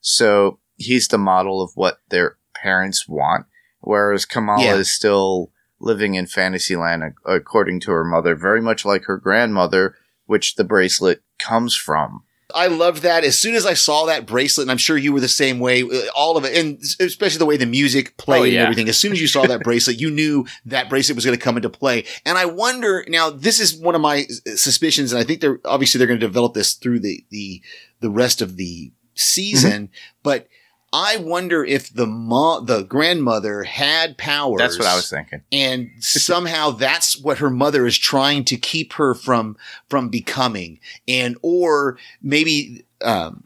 So 0.00 0.58
he's 0.76 1.06
the 1.08 1.18
model 1.18 1.62
of 1.62 1.70
what 1.76 1.98
their 2.10 2.38
parents 2.56 3.06
want. 3.08 3.46
Whereas 3.80 4.24
Kamala 4.24 4.64
Yeah. 4.64 4.74
is 4.76 4.92
still 4.92 5.52
living 5.78 6.14
in 6.14 6.26
Fantasyland 6.26 7.02
ac- 7.04 7.14
according 7.24 7.78
to 7.80 7.92
her 7.92 8.04
mother, 8.04 8.34
very 8.34 8.60
much 8.60 8.84
like 8.84 9.04
her 9.04 9.18
grandmother, 9.18 9.94
which 10.26 10.56
the 10.56 10.64
bracelet 10.64 11.22
comes 11.38 11.76
from. 11.76 12.23
I 12.54 12.66
loved 12.66 13.02
that. 13.02 13.24
As 13.24 13.38
soon 13.38 13.54
as 13.54 13.64
I 13.64 13.74
saw 13.74 14.06
that 14.06 14.26
bracelet, 14.26 14.64
and 14.64 14.70
I'm 14.70 14.76
sure 14.78 14.96
you 14.96 15.12
were 15.12 15.20
the 15.20 15.28
same 15.28 15.60
way, 15.60 15.82
uh, 15.82 16.02
all 16.14 16.36
of 16.36 16.44
it, 16.44 16.56
and 16.56 16.78
especially 17.00 17.38
the 17.38 17.46
way 17.46 17.56
the 17.56 17.66
music 17.66 18.16
played 18.16 18.40
Oh, 18.40 18.44
and 18.44 18.56
everything. 18.56 18.88
As 18.88 18.98
soon 18.98 19.12
as 19.12 19.20
you 19.20 19.26
saw 19.28 19.46
that 19.46 19.62
bracelet, 19.62 20.00
you 20.00 20.10
knew 20.10 20.44
that 20.66 20.90
bracelet 20.90 21.16
was 21.16 21.24
going 21.24 21.36
to 21.38 21.42
come 21.42 21.56
into 21.56 21.70
play. 21.70 22.04
And 22.26 22.36
I 22.36 22.44
wonder 22.46 23.04
now, 23.08 23.30
this 23.30 23.60
is 23.60 23.74
one 23.76 23.94
of 23.94 24.00
my 24.00 24.26
uh, 24.46 24.56
suspicions, 24.56 25.12
and 25.12 25.20
I 25.20 25.24
think 25.24 25.40
they're 25.40 25.60
obviously 25.64 25.98
they're 25.98 26.06
going 26.08 26.20
to 26.20 26.26
develop 26.26 26.54
this 26.54 26.74
through 26.74 27.00
the 27.00 27.24
the 27.30 27.62
the 28.00 28.10
rest 28.10 28.42
of 28.42 28.56
the 28.56 28.92
season, 29.14 29.84
Mm-hmm. 29.88 29.92
but. 30.22 30.48
I 30.96 31.16
wonder 31.16 31.64
if 31.64 31.92
the 31.92 32.06
mom, 32.06 32.66
the 32.66 32.82
grandmother 32.84 33.64
had 33.64 34.16
powers. 34.16 34.58
That's 34.60 34.78
what 34.78 34.86
I 34.86 34.94
was 34.94 35.10
thinking. 35.10 35.42
and 35.50 35.90
somehow 35.98 36.70
that's 36.86 37.18
what 37.20 37.38
her 37.38 37.50
mother 37.50 37.84
is 37.84 37.98
trying 37.98 38.44
to 38.44 38.56
keep 38.56 38.92
her 38.94 39.12
from 39.14 39.56
from 39.90 40.08
becoming 40.08 40.78
and 41.08 41.36
or 41.42 41.98
maybe 42.22 42.84
um 43.02 43.44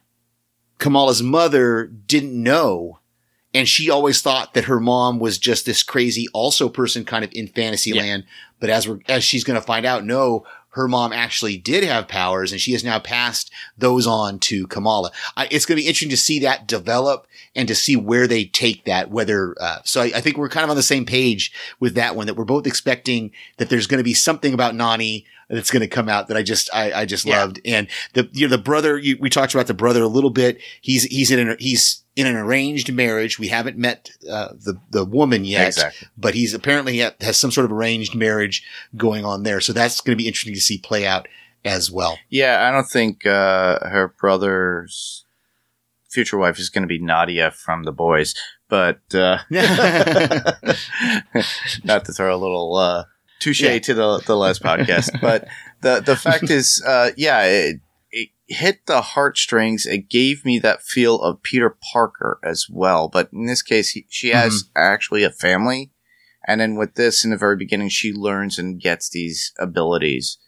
Kamala's 0.78 1.22
mother 1.22 1.86
didn't 1.86 2.40
know 2.40 2.98
and 3.54 3.66
she 3.66 3.88
always 3.88 4.20
thought 4.20 4.52
that 4.54 4.64
her 4.64 4.78
mom 4.78 5.18
was 5.18 5.38
just 5.38 5.64
this 5.66 5.82
crazy 5.82 6.28
also 6.34 6.68
person 6.68 7.04
kind 7.04 7.24
of 7.24 7.30
in 7.32 7.48
fantasy 7.48 7.90
Yeah. 7.90 8.02
land 8.02 8.24
but 8.60 8.68
as 8.70 8.86
we're 8.86 9.00
as 9.08 9.24
she's 9.24 9.42
going 9.44 9.58
to 9.58 9.66
find 9.66 9.86
out 9.86 10.04
no 10.04 10.44
her 10.78 10.88
mom 10.88 11.12
actually 11.12 11.58
did 11.58 11.84
have 11.84 12.08
powers 12.08 12.52
and 12.52 12.60
she 12.60 12.72
has 12.72 12.84
now 12.84 12.98
passed 12.98 13.50
those 13.76 14.06
on 14.06 14.38
to 14.38 14.66
Kamala. 14.68 15.10
I, 15.36 15.48
it's 15.50 15.66
going 15.66 15.76
to 15.76 15.82
be 15.82 15.86
interesting 15.88 16.10
to 16.10 16.16
see 16.16 16.38
that 16.40 16.66
develop 16.66 17.26
and 17.54 17.66
to 17.68 17.74
see 17.74 17.96
where 17.96 18.26
they 18.26 18.44
take 18.44 18.84
that, 18.84 19.10
whether, 19.10 19.54
uh, 19.60 19.78
so 19.84 20.02
I, 20.02 20.12
I 20.14 20.20
think 20.20 20.36
we're 20.36 20.48
kind 20.48 20.64
of 20.64 20.70
on 20.70 20.76
the 20.76 20.82
same 20.82 21.04
page 21.04 21.52
with 21.80 21.94
that 21.96 22.14
one 22.14 22.26
that 22.26 22.34
we're 22.34 22.44
both 22.44 22.66
expecting 22.66 23.32
that 23.56 23.68
there's 23.68 23.86
going 23.86 23.98
to 23.98 24.04
be 24.04 24.14
something 24.14 24.54
about 24.54 24.74
Nani 24.76 25.26
that's 25.50 25.70
going 25.70 25.80
to 25.80 25.88
come 25.88 26.08
out 26.08 26.28
that 26.28 26.36
I 26.36 26.42
just, 26.42 26.70
I, 26.72 26.92
I 26.92 27.04
just 27.06 27.24
Yeah. 27.24 27.40
loved. 27.40 27.60
And 27.64 27.88
the, 28.14 28.28
you 28.32 28.46
know, 28.46 28.56
the 28.56 28.62
brother, 28.62 28.98
you, 28.98 29.16
we 29.20 29.30
talked 29.30 29.54
about 29.54 29.66
the 29.66 29.74
brother 29.74 30.02
a 30.02 30.08
little 30.08 30.30
bit. 30.30 30.60
He's, 30.80 31.04
he's 31.04 31.30
in 31.30 31.38
an, 31.48 31.56
he's 31.58 32.04
in 32.18 32.26
an 32.26 32.36
arranged 32.36 32.92
marriage. 32.92 33.38
We 33.38 33.48
haven't 33.48 33.78
met, 33.78 34.10
uh, 34.30 34.48
the, 34.52 34.78
the 34.90 35.04
woman 35.04 35.44
yet 35.44 35.68
Exactly. 35.68 36.08
but 36.16 36.34
he's 36.34 36.52
apparently 36.52 36.98
has 36.98 37.36
some 37.36 37.50
sort 37.52 37.64
of 37.64 37.72
arranged 37.72 38.14
marriage 38.14 38.64
going 38.96 39.24
on 39.24 39.44
there. 39.44 39.60
So 39.60 39.72
that's 39.72 40.00
going 40.00 40.16
to 40.16 40.22
be 40.22 40.26
interesting 40.26 40.54
to 40.54 40.60
see 40.60 40.78
play 40.78 41.06
out 41.06 41.28
as 41.64 41.90
well. 41.90 42.18
Yeah, 42.28 42.68
I 42.68 42.72
don't 42.72 42.88
think 42.88 43.24
uh, 43.26 43.78
her 43.88 44.08
brother's 44.20 45.24
future 46.10 46.38
wife 46.38 46.58
is 46.58 46.68
going 46.70 46.82
to 46.82 46.88
be 46.88 46.98
Nadia 46.98 47.50
from 47.50 47.84
The 47.84 47.92
Boys, 47.92 48.34
but 48.68 49.00
uh, 49.14 49.38
not 49.50 49.64
to 52.04 52.12
throw 52.12 52.34
a 52.34 52.38
little 52.38 52.76
uh, 52.76 53.04
touche 53.40 53.60
Yeah. 53.62 53.78
to 53.78 53.94
the 53.94 54.18
the 54.26 54.36
last 54.36 54.62
podcast, 54.62 55.20
but 55.20 55.46
the 55.80 56.00
the 56.00 56.16
fact 56.16 56.50
is, 56.50 56.82
uh, 56.86 57.10
yeah, 57.16 57.42
it, 57.44 57.80
it 58.10 58.30
hit 58.46 58.86
the 58.86 59.00
heartstrings. 59.02 59.86
It 59.86 60.08
gave 60.08 60.44
me 60.44 60.58
that 60.60 60.82
feel 60.82 61.20
of 61.20 61.42
Peter 61.42 61.76
Parker 61.92 62.38
as 62.42 62.66
well, 62.70 63.08
but 63.08 63.30
in 63.32 63.46
this 63.46 63.62
case, 63.62 63.90
he, 63.90 64.06
she 64.08 64.30
has 64.30 64.64
actually 64.76 65.24
a 65.24 65.30
family. 65.30 65.90
And 66.46 66.60
then 66.60 66.76
with 66.76 66.94
this, 66.94 67.24
in 67.24 67.30
the 67.30 67.36
very 67.36 67.56
beginning, 67.56 67.90
she 67.90 68.12
learns 68.12 68.58
and 68.58 68.80
gets 68.80 69.10
these 69.10 69.52
abilities, 69.58 70.38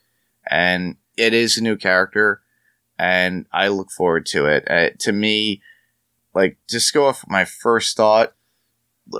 and 0.50 0.96
it 1.16 1.34
is 1.34 1.58
a 1.58 1.62
new 1.62 1.76
character, 1.76 2.40
and 2.98 3.44
I 3.52 3.68
look 3.68 3.90
forward 3.90 4.24
to 4.26 4.46
it. 4.46 4.64
Uh, 4.70 4.90
to 5.00 5.12
me, 5.12 5.60
like 6.34 6.56
just 6.68 6.94
go 6.94 7.06
off 7.06 7.24
my 7.28 7.44
first 7.44 7.96
thought. 7.96 8.34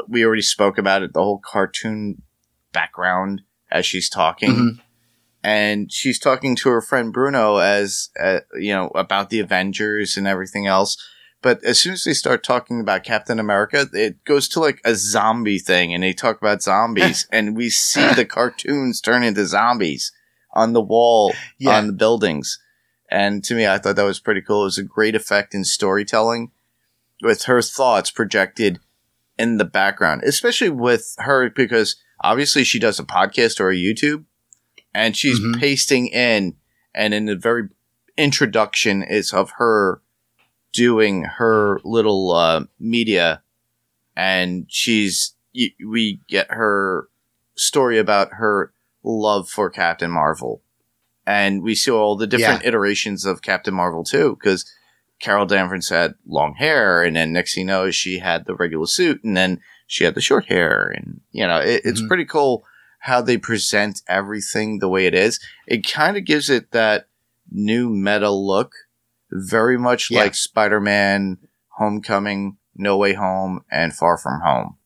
We 0.08 0.24
already 0.24 0.42
spoke 0.42 0.78
about 0.78 1.02
it. 1.02 1.12
The 1.12 1.22
whole 1.22 1.40
cartoon 1.44 2.22
background 2.72 3.42
as 3.70 3.84
she's 3.84 4.08
talking, 4.08 4.50
Mhm. 4.50 4.80
And 5.42 5.90
she's 5.92 6.18
talking 6.18 6.54
to 6.56 6.68
her 6.70 6.80
friend 6.82 7.12
Bruno 7.12 7.56
as 7.56 8.10
uh, 8.20 8.40
you 8.54 8.72
know 8.72 8.88
about 8.94 9.30
the 9.30 9.40
Avengers 9.40 10.16
and 10.16 10.26
everything 10.26 10.66
else. 10.66 10.96
But 11.42 11.64
as 11.64 11.80
soon 11.80 11.94
as 11.94 12.04
they 12.04 12.12
start 12.12 12.44
talking 12.44 12.80
about 12.80 13.02
Captain 13.02 13.38
America, 13.38 13.86
it 13.94 14.22
goes 14.24 14.46
to 14.50 14.60
like 14.60 14.80
a 14.84 14.94
zombie 14.94 15.58
thing, 15.58 15.94
and 15.94 16.02
they 16.02 16.12
talk 16.12 16.38
about 16.40 16.62
zombies, 16.62 17.26
and 17.32 17.56
we 17.56 17.70
see 17.70 18.12
the 18.14 18.26
cartoons 18.26 19.00
turn 19.00 19.22
into 19.22 19.46
zombies 19.46 20.12
on 20.52 20.72
the 20.74 20.82
wall 20.82 21.32
Yeah. 21.58 21.78
on 21.78 21.86
the 21.86 21.92
buildings. 21.94 22.58
And 23.10 23.42
to 23.44 23.54
me, 23.54 23.66
I 23.66 23.78
thought 23.78 23.96
that 23.96 24.04
was 24.04 24.20
pretty 24.20 24.40
cool. 24.42 24.62
It 24.62 24.64
was 24.66 24.78
a 24.78 24.82
great 24.84 25.14
effect 25.14 25.54
in 25.54 25.64
storytelling 25.64 26.50
with 27.22 27.44
her 27.44 27.60
thoughts 27.62 28.10
projected 28.10 28.78
in 29.38 29.56
the 29.56 29.64
background, 29.64 30.22
especially 30.24 30.68
with 30.68 31.14
her 31.18 31.48
because 31.50 31.96
obviously 32.22 32.62
she 32.64 32.78
does 32.78 32.98
a 33.00 33.04
podcast 33.04 33.58
or 33.60 33.70
a 33.70 33.74
YouTube 33.76 34.26
and 34.94 35.16
she's 35.16 35.40
Mhm. 35.40 35.58
pasting 35.60 36.06
in 36.08 36.56
and 36.94 37.14
in 37.14 37.26
the 37.26 37.36
very 37.36 37.68
introduction 38.16 39.02
is 39.02 39.32
of 39.32 39.52
her 39.52 40.02
doing 40.72 41.24
her 41.24 41.80
little 41.84 42.30
uh, 42.32 42.64
media 42.78 43.42
and 44.16 44.66
she's 44.68 45.34
y- 45.54 45.74
we 45.86 46.20
get 46.28 46.50
her 46.50 47.08
story 47.56 47.98
about 47.98 48.34
her 48.34 48.72
love 49.02 49.48
for 49.48 49.70
Captain 49.70 50.10
Marvel 50.10 50.62
and 51.26 51.62
we 51.62 51.74
see 51.74 51.90
all 51.90 52.16
the 52.16 52.26
different 52.26 52.62
iterations 52.64 53.24
of 53.24 53.42
Captain 53.42 53.74
Marvel 53.74 54.04
too 54.04 54.36
because 54.38 54.70
Carol 55.20 55.46
Danvers 55.46 55.88
had 55.88 56.14
long 56.26 56.54
hair 56.54 57.02
and 57.02 57.16
then 57.16 57.32
next 57.32 57.54
thing 57.54 57.62
you 57.62 57.66
know 57.66 57.90
she 57.90 58.18
had 58.18 58.44
the 58.46 58.54
regular 58.54 58.86
suit 58.86 59.22
and 59.24 59.36
then 59.36 59.60
she 59.86 60.04
had 60.04 60.14
the 60.14 60.20
short 60.20 60.46
hair 60.46 60.92
and 60.94 61.20
you 61.32 61.46
know 61.46 61.58
it, 61.58 61.82
it's 61.84 62.00
Mhm. 62.02 62.08
pretty 62.08 62.24
cool 62.24 62.64
how 63.00 63.20
they 63.20 63.36
present 63.38 64.02
everything 64.08 64.78
the 64.78 64.88
way 64.88 65.06
it 65.06 65.14
is 65.14 65.40
it 65.66 65.86
kind 65.86 66.16
of 66.16 66.24
gives 66.24 66.48
it 66.50 66.70
that 66.72 67.06
new 67.50 67.88
meta 67.90 68.30
look 68.30 68.72
very 69.32 69.78
much 69.78 70.10
Yeah. 70.10 70.20
like 70.20 70.34
spider-man 70.34 71.38
homecoming 71.78 72.56
no 72.76 72.96
way 72.96 73.14
home 73.14 73.64
and 73.70 73.94
far 73.94 74.16
from 74.18 74.40
home 74.42 74.76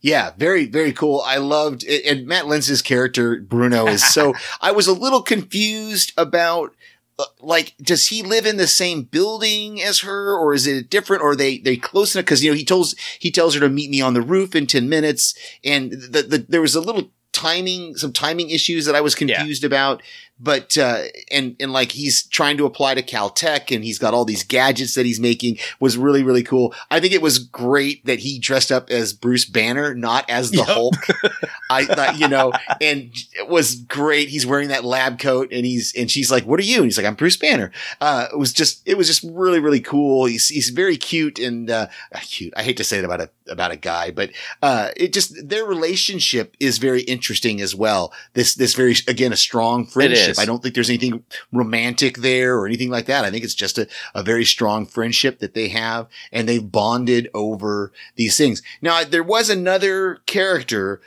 Yeah, 0.00 0.32
very, 0.36 0.66
very 0.66 0.92
cool. 0.92 1.22
I 1.26 1.38
loved 1.38 1.82
it. 1.84 2.04
And 2.06 2.26
Matt 2.26 2.44
Lintz's 2.44 2.82
character, 2.82 3.40
Bruno, 3.40 3.86
is 3.88 4.04
so, 4.04 4.34
I 4.60 4.70
was 4.72 4.86
a 4.86 4.92
little 4.92 5.22
confused 5.22 6.12
about, 6.16 6.74
like, 7.40 7.74
does 7.80 8.08
he 8.08 8.22
live 8.22 8.46
in 8.46 8.56
the 8.56 8.66
same 8.66 9.02
building 9.04 9.82
as 9.82 10.00
her 10.00 10.36
or 10.36 10.52
is 10.54 10.66
it 10.66 10.90
different 10.90 11.22
or 11.22 11.30
are 11.30 11.36
they, 11.36 11.58
they 11.58 11.76
close 11.76 12.14
enough? 12.14 12.26
Cause, 12.26 12.42
you 12.42 12.50
know, 12.50 12.56
he 12.56 12.64
tells, 12.64 12.94
he 13.18 13.30
tells 13.30 13.54
her 13.54 13.60
to 13.60 13.68
meet 13.68 13.90
me 13.90 14.00
on 14.00 14.14
the 14.14 14.20
roof 14.20 14.54
in 14.54 14.66
10 14.66 14.88
minutes. 14.88 15.34
And 15.64 15.92
the, 15.92 16.22
the, 16.22 16.46
there 16.48 16.60
was 16.60 16.74
a 16.74 16.80
little 16.80 17.10
timing, 17.32 17.96
some 17.96 18.12
timing 18.12 18.50
issues 18.50 18.86
that 18.86 18.94
I 18.94 19.00
was 19.00 19.18
Yeah. 19.20 19.36
confused 19.36 19.64
about. 19.64 20.02
But, 20.38 20.76
uh, 20.76 21.04
and, 21.30 21.56
and 21.58 21.72
like 21.72 21.92
he's 21.92 22.26
trying 22.26 22.58
to 22.58 22.66
apply 22.66 22.94
to 22.94 23.02
Caltech 23.02 23.74
and 23.74 23.82
he's 23.82 23.98
got 23.98 24.12
all 24.12 24.26
these 24.26 24.42
gadgets 24.42 24.94
that 24.94 25.06
he's 25.06 25.18
making 25.18 25.56
was 25.80 25.96
really, 25.96 26.22
really 26.22 26.42
cool. 26.42 26.74
I 26.90 27.00
think 27.00 27.14
it 27.14 27.22
was 27.22 27.38
great 27.38 28.04
that 28.04 28.18
he 28.18 28.38
dressed 28.38 28.70
up 28.70 28.90
as 28.90 29.14
Bruce 29.14 29.46
Banner, 29.46 29.94
not 29.94 30.28
as 30.28 30.50
the 30.50 30.58
Yep. 30.58 30.66
Hulk. 30.66 30.94
I 31.70 31.84
thought, 31.86 32.18
you 32.18 32.28
know, 32.28 32.52
and 32.80 33.10
it 33.32 33.48
was 33.48 33.76
great. 33.76 34.28
He's 34.28 34.44
wearing 34.46 34.68
that 34.68 34.84
lab 34.84 35.18
coat 35.18 35.48
and 35.52 35.64
he's, 35.64 35.94
and 35.96 36.10
she's 36.10 36.30
like, 36.30 36.44
what 36.44 36.60
are 36.60 36.64
you? 36.64 36.76
And 36.76 36.84
he's 36.84 36.98
like, 36.98 37.06
I'm 37.06 37.14
Bruce 37.14 37.36
Banner. 37.38 37.72
Uh, 38.00 38.26
it 38.32 38.38
was 38.38 38.52
just, 38.52 38.82
it 38.86 38.98
was 38.98 39.06
just 39.06 39.24
really, 39.24 39.58
really 39.60 39.80
cool. 39.80 40.26
He's, 40.26 40.48
he's 40.48 40.68
very 40.68 40.96
cute 40.98 41.38
and, 41.38 41.70
uh, 41.70 41.86
cute. 42.22 42.52
I 42.56 42.62
hate 42.62 42.76
to 42.76 42.84
say 42.84 42.98
it 42.98 43.04
about 43.04 43.20
a, 43.22 43.30
about 43.48 43.70
a 43.70 43.76
guy, 43.76 44.10
but, 44.10 44.30
uh, 44.62 44.90
it 44.96 45.12
just, 45.12 45.48
their 45.48 45.64
relationship 45.64 46.56
is 46.60 46.78
very 46.78 47.02
interesting 47.02 47.60
as 47.60 47.74
well. 47.74 48.12
This, 48.34 48.54
this 48.54 48.74
very, 48.74 48.94
again, 49.08 49.32
a 49.32 49.36
strong 49.36 49.86
friendship. 49.86 50.38
I 50.38 50.44
don't 50.44 50.62
think 50.62 50.74
there's 50.74 50.90
anything 50.90 51.24
romantic 51.52 52.18
there 52.18 52.56
or 52.56 52.66
anything 52.66 52.90
like 52.90 53.06
that. 53.06 53.24
I 53.24 53.30
think 53.30 53.44
it's 53.44 53.54
just 53.54 53.78
a, 53.78 53.88
a 54.14 54.22
very 54.22 54.44
strong 54.44 54.86
friendship 54.86 55.38
that 55.38 55.54
they 55.54 55.68
have 55.68 56.08
and 56.32 56.48
they've 56.48 56.72
bonded 56.72 57.28
over 57.34 57.92
these 58.16 58.36
things. 58.36 58.62
Now, 58.82 59.04
there 59.04 59.22
was 59.22 59.50
another 59.50 60.18
character 60.26 61.00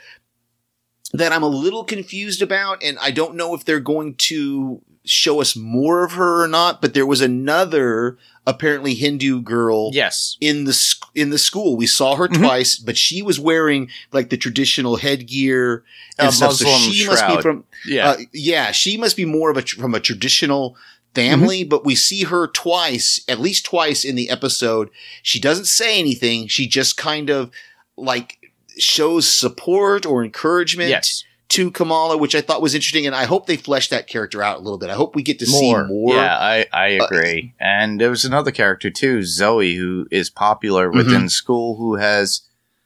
that 1.12 1.32
I'm 1.32 1.42
a 1.42 1.48
little 1.48 1.84
confused 1.84 2.40
about, 2.40 2.82
and 2.82 2.96
I 3.00 3.10
don't 3.10 3.34
know 3.34 3.54
if 3.54 3.64
they're 3.64 3.80
going 3.80 4.14
to 4.14 4.82
show 5.04 5.40
us 5.40 5.56
more 5.56 6.04
of 6.04 6.12
her 6.12 6.44
or 6.44 6.46
not, 6.46 6.80
but 6.80 6.94
there 6.94 7.06
was 7.06 7.20
another 7.20 8.16
apparently 8.46 8.94
Hindu 8.94 9.42
girl 9.42 9.90
yes 9.92 10.36
in 10.40 10.64
the 10.64 10.72
sc- 10.72 11.04
in 11.14 11.30
the 11.30 11.38
school. 11.38 11.76
We 11.76 11.86
saw 11.86 12.16
her 12.16 12.28
Mhm. 12.28 12.38
twice, 12.38 12.76
but 12.76 12.96
she 12.96 13.22
was 13.22 13.38
wearing 13.38 13.90
like 14.12 14.30
the 14.30 14.36
traditional 14.36 14.96
headgear 14.96 15.84
and 16.18 16.32
stuff. 16.32 16.54
So 16.54 16.64
Muslim 16.64 16.92
she 16.92 17.06
must 17.06 17.26
be 17.26 17.40
from 17.42 17.64
yeah 17.86 18.10
uh, 18.10 18.16
yeah, 18.32 18.70
she 18.72 18.96
must 18.96 19.16
be 19.16 19.24
more 19.24 19.50
of 19.50 19.56
a 19.56 19.62
tr- 19.62 19.80
from 19.80 19.94
a 19.94 20.00
traditional 20.00 20.76
family, 21.14 21.64
but 21.64 21.84
we 21.84 21.94
see 21.96 22.22
her 22.24 22.46
twice, 22.46 23.20
at 23.28 23.40
least 23.40 23.64
twice 23.64 24.04
in 24.04 24.14
the 24.14 24.30
episode. 24.30 24.90
She 25.22 25.40
doesn't 25.40 25.64
say 25.66 25.98
anything. 25.98 26.46
She 26.46 26.66
just 26.68 26.96
kind 26.96 27.30
of 27.30 27.50
like 27.96 28.38
shows 28.78 29.28
support 29.28 30.06
or 30.06 30.24
encouragement 30.24 30.88
yes 30.90 31.24
to 31.50 31.70
Kamala, 31.70 32.16
which 32.16 32.34
I 32.34 32.40
thought 32.40 32.62
was 32.62 32.74
interesting. 32.74 33.06
And 33.06 33.14
I 33.14 33.24
hope 33.24 33.46
they 33.46 33.56
flesh 33.56 33.88
that 33.90 34.06
character 34.06 34.42
out 34.42 34.56
a 34.58 34.60
little 34.60 34.78
bit. 34.78 34.90
I 34.90 34.94
hope 34.94 35.14
we 35.14 35.22
get 35.22 35.38
to 35.40 35.46
see 35.46 35.72
more. 35.72 35.86
Yeah, 36.14 36.36
I, 36.38 36.66
I 36.72 36.98
Uh, 36.98 37.04
agree. 37.06 37.54
and 37.60 38.00
there 38.00 38.10
was 38.10 38.24
another 38.24 38.50
character 38.50 38.90
too, 38.90 39.22
Zoe, 39.22 39.74
who 39.76 40.06
is 40.10 40.30
popular 40.30 40.90
within 40.90 41.28
school, 41.28 41.76
who 41.76 41.96
has 41.96 42.42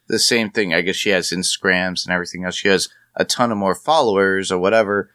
the 0.08 0.18
same 0.18 0.50
thing. 0.50 0.74
I 0.74 0.80
guess 0.82 0.96
she 0.96 1.10
has 1.10 1.30
Instagrams 1.30 2.04
and 2.04 2.12
everything 2.12 2.44
else. 2.44 2.56
She 2.56 2.68
has 2.68 2.88
a 3.16 3.24
ton 3.24 3.52
of 3.52 3.58
more 3.58 3.74
followers 3.74 4.50
or 4.52 4.58
whatever. 4.58 5.10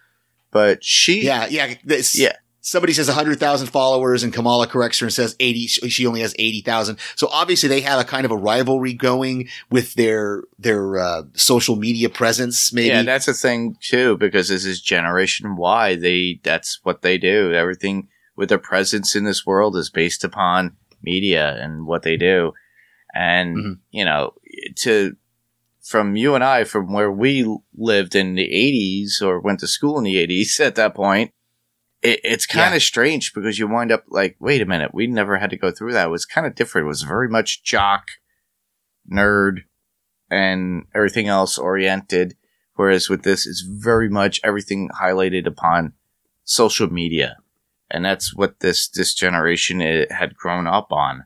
But 0.51 0.84
she, 0.84 1.25
Yeah, 1.25 1.46
yeah. 1.50 1.75
This, 1.84 2.18
Yeah. 2.18 2.34
Somebody 2.69 2.93
says 2.93 3.07
100,000 3.07 3.67
followers 3.67 4.21
and 4.21 4.31
Kamala 4.31 4.67
corrects 4.67 4.99
her 4.99 5.07
and 5.07 5.13
says 5.13 5.35
80, 5.39 5.65
she 5.67 6.05
only 6.05 6.21
has 6.21 6.35
80,000. 6.38 6.99
So 7.15 7.27
obviously 7.31 7.67
they 7.67 7.81
have 7.81 7.99
a 7.99 8.03
kind 8.03 8.25
of 8.25 8.31
a 8.31 8.38
rivalry 8.38 8.93
going 8.93 9.49
with 9.71 9.95
their, 9.95 10.43
their, 10.59 10.99
uh, 10.99 11.23
social 11.33 11.77
media 11.77 12.09
presence, 12.09 12.71
maybe. 12.71 12.89
yeah, 12.89 13.01
that's 13.01 13.27
a 13.27 13.33
thing 13.33 13.75
too 13.81 14.17
because 14.17 14.49
this 14.49 14.65
is 14.65 14.81
Generation 14.81 15.55
Y. 15.55 15.95
They 15.95 16.39
that's 16.43 16.79
what 16.83 17.01
they 17.01 17.17
do. 17.17 17.53
Everything 17.53 18.07
with 18.35 18.49
their 18.49 18.59
presence 18.59 19.15
in 19.15 19.23
this 19.23 19.47
world 19.47 19.75
is 19.75 19.89
based 19.89 20.23
upon 20.23 20.77
media 21.01 21.57
and 21.59 21.88
what 21.88 22.03
they 22.03 22.17
do. 22.17 22.51
And 23.15 23.57
Mhm. 23.57 23.77
you 23.89 24.05
know, 24.05 24.33
to 24.83 25.15
from 25.81 26.15
you 26.15 26.35
and 26.35 26.43
I, 26.43 26.65
from 26.65 26.93
where 26.93 27.11
we 27.11 27.43
lived 27.75 28.13
in 28.13 28.35
the 28.35 28.43
'80s 28.53 29.23
or 29.25 29.39
went 29.39 29.59
to 29.61 29.67
school 29.67 29.97
in 29.97 30.03
the 30.03 30.17
'80s 30.17 30.59
at 30.67 30.75
that 30.75 30.93
point, 30.93 31.31
it, 32.01 32.20
it's 32.24 32.46
kind 32.46 32.72
Yeah. 32.72 32.77
of 32.77 32.84
strange 32.84 33.34
because 33.34 33.60
you 33.60 33.68
wind 33.68 33.91
up 33.91 34.03
like, 34.08 34.36
wait 34.39 34.62
a 34.62 34.65
minute, 34.65 34.94
we 34.94 35.08
never 35.08 35.38
had 35.38 35.50
to 35.51 35.58
go 35.58 35.72
through 35.72 35.94
that. 35.94 36.08
It 36.08 36.12
was 36.12 36.25
kind 36.25 36.48
of 36.48 36.56
different. 36.56 36.86
It 36.86 36.88
was 36.89 37.01
very 37.03 37.27
much 37.29 37.63
jock, 37.63 38.06
nerd, 39.12 39.60
and 40.29 40.86
everything 40.96 41.27
else 41.27 41.58
oriented. 41.58 42.36
Whereas 42.75 43.10
with 43.10 43.24
this, 43.24 43.46
it's 43.46 43.62
very 43.62 44.10
much 44.10 44.39
everything 44.44 44.89
highlighted 45.01 45.46
upon 45.46 45.94
social 46.46 46.88
media, 46.89 47.38
and 47.91 48.06
that's 48.06 48.34
what 48.34 48.62
this 48.62 48.88
this 48.88 49.13
generation 49.13 49.82
had 50.12 50.36
grown 50.36 50.65
up 50.65 50.91
on, 50.94 51.25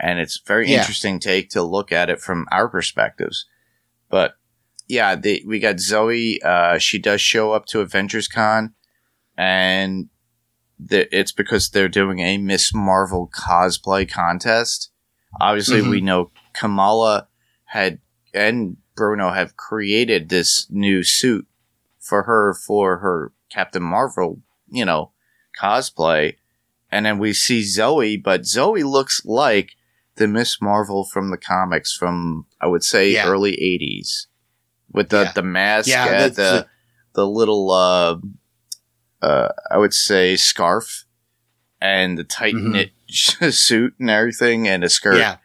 and 0.00 0.18
it's 0.18 0.40
very 0.40 0.68
Yeah. 0.68 0.78
interesting 0.80 1.20
take 1.20 1.50
to 1.50 1.62
look 1.62 1.92
at 1.92 2.10
it 2.10 2.20
from 2.20 2.46
our 2.50 2.68
perspectives. 2.68 3.46
But 4.10 4.34
yeah, 4.88 5.14
they, 5.14 5.44
we 5.46 5.60
got 5.60 5.78
Zoe. 5.78 6.40
Uh, 6.42 6.78
she 6.78 6.98
does 6.98 7.20
show 7.20 7.52
up 7.52 7.66
to 7.66 7.80
Avengers 7.80 8.26
Con, 8.26 8.74
and 9.38 10.08
the, 10.78 11.08
it's 11.16 11.32
because 11.32 11.70
they're 11.70 11.88
doing 11.88 12.18
a 12.20 12.36
Miss 12.38 12.74
Marvel 12.74 13.30
cosplay 13.34 14.08
contest. 14.10 14.90
Obviously, 15.40 15.80
Mhm. 15.80 15.90
we 15.90 16.00
know 16.00 16.30
Kamala 16.52 17.28
had 17.66 18.00
and 18.34 18.76
Bruno 18.94 19.30
have 19.30 19.56
created 19.56 20.28
this 20.28 20.66
new 20.70 21.02
suit 21.02 21.46
for 22.00 22.24
her 22.24 22.52
for 22.54 22.98
her 22.98 23.32
Captain 23.50 23.82
Marvel, 23.82 24.42
you 24.68 24.84
know, 24.84 25.12
cosplay. 25.60 26.36
And 26.90 27.06
then 27.06 27.18
we 27.18 27.32
see 27.32 27.62
Zoe, 27.62 28.16
but 28.16 28.44
Zoe 28.46 28.82
looks 28.82 29.22
like 29.24 29.72
the 30.16 30.26
Miss 30.26 30.60
Marvel 30.60 31.04
from 31.04 31.30
the 31.30 31.36
comics 31.38 31.94
from 31.94 32.46
I 32.60 32.66
would 32.66 32.82
say 32.84 33.12
Yeah. 33.12 33.26
early 33.28 33.52
'80s, 33.52 34.26
with 34.92 35.10
the 35.10 35.22
Yeah. 35.24 35.32
the 35.32 35.42
mask, 35.42 35.88
Yeah, 35.88 36.04
uh, 36.06 36.28
the 36.28 36.34
the- 36.34 36.66
the 37.14 37.26
little 37.26 37.70
uh, 37.70 38.16
uh, 39.22 39.48
I 39.70 39.78
would 39.78 39.94
say 39.94 40.36
scarf 40.36 41.04
and 41.80 42.18
the 42.18 42.24
tight 42.24 42.54
Mhm. 42.54 42.72
knit 42.72 42.92
suit 43.54 43.94
and 43.98 44.10
everything, 44.10 44.66
and 44.68 44.84
a 44.84 44.88
skirt. 44.88 45.18
Yeah. 45.18 45.36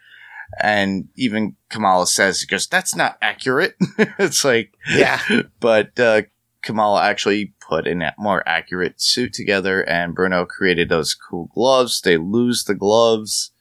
And 0.61 1.07
even 1.15 1.55
Kamala 1.69 2.05
says, 2.07 2.41
he 2.41 2.47
goes, 2.47 2.67
that's 2.67 2.95
not 2.95 3.17
accurate. 3.21 3.75
it's 4.19 4.45
like, 4.45 4.73
Yeah. 4.87 5.19
but 5.59 5.99
uh, 5.99 6.23
Kamala 6.61 7.03
actually 7.03 7.53
put 7.59 7.87
a 7.87 8.13
more 8.17 8.47
accurate 8.47 9.01
suit 9.01 9.33
together, 9.33 9.81
and 9.81 10.13
Bruno 10.15 10.45
created 10.45 10.89
those 10.89 11.13
cool 11.15 11.49
gloves. 11.53 12.01
They 12.01 12.17
lose 12.17 12.63
the 12.65 12.75
gloves. 12.75 13.51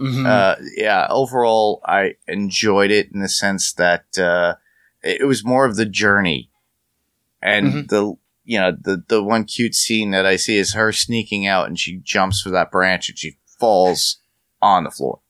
Mhm. 0.00 0.26
Uh, 0.26 0.56
yeah, 0.76 1.06
overall, 1.10 1.80
I 1.86 2.14
enjoyed 2.26 2.90
it 2.90 3.10
in 3.12 3.20
the 3.20 3.28
sense 3.28 3.72
that 3.74 4.18
uh, 4.18 4.54
it 5.02 5.26
was 5.26 5.44
more 5.44 5.64
of 5.66 5.76
the 5.76 5.86
journey, 5.86 6.50
and 7.40 7.66
Mhm. 7.72 7.88
the 7.88 8.14
you 8.44 8.58
know 8.58 8.72
the 8.78 9.02
the 9.08 9.22
one 9.22 9.44
cute 9.44 9.74
scene 9.74 10.10
that 10.12 10.26
I 10.26 10.36
see 10.36 10.56
is 10.56 10.74
her 10.74 10.92
sneaking 10.92 11.46
out, 11.46 11.66
and 11.68 11.78
she 11.78 12.00
jumps 12.02 12.40
for 12.40 12.50
that 12.50 12.70
branch, 12.70 13.08
and 13.08 13.18
she 13.18 13.38
falls 13.58 14.18
on 14.60 14.84
the 14.84 14.90
floor. 14.90 15.20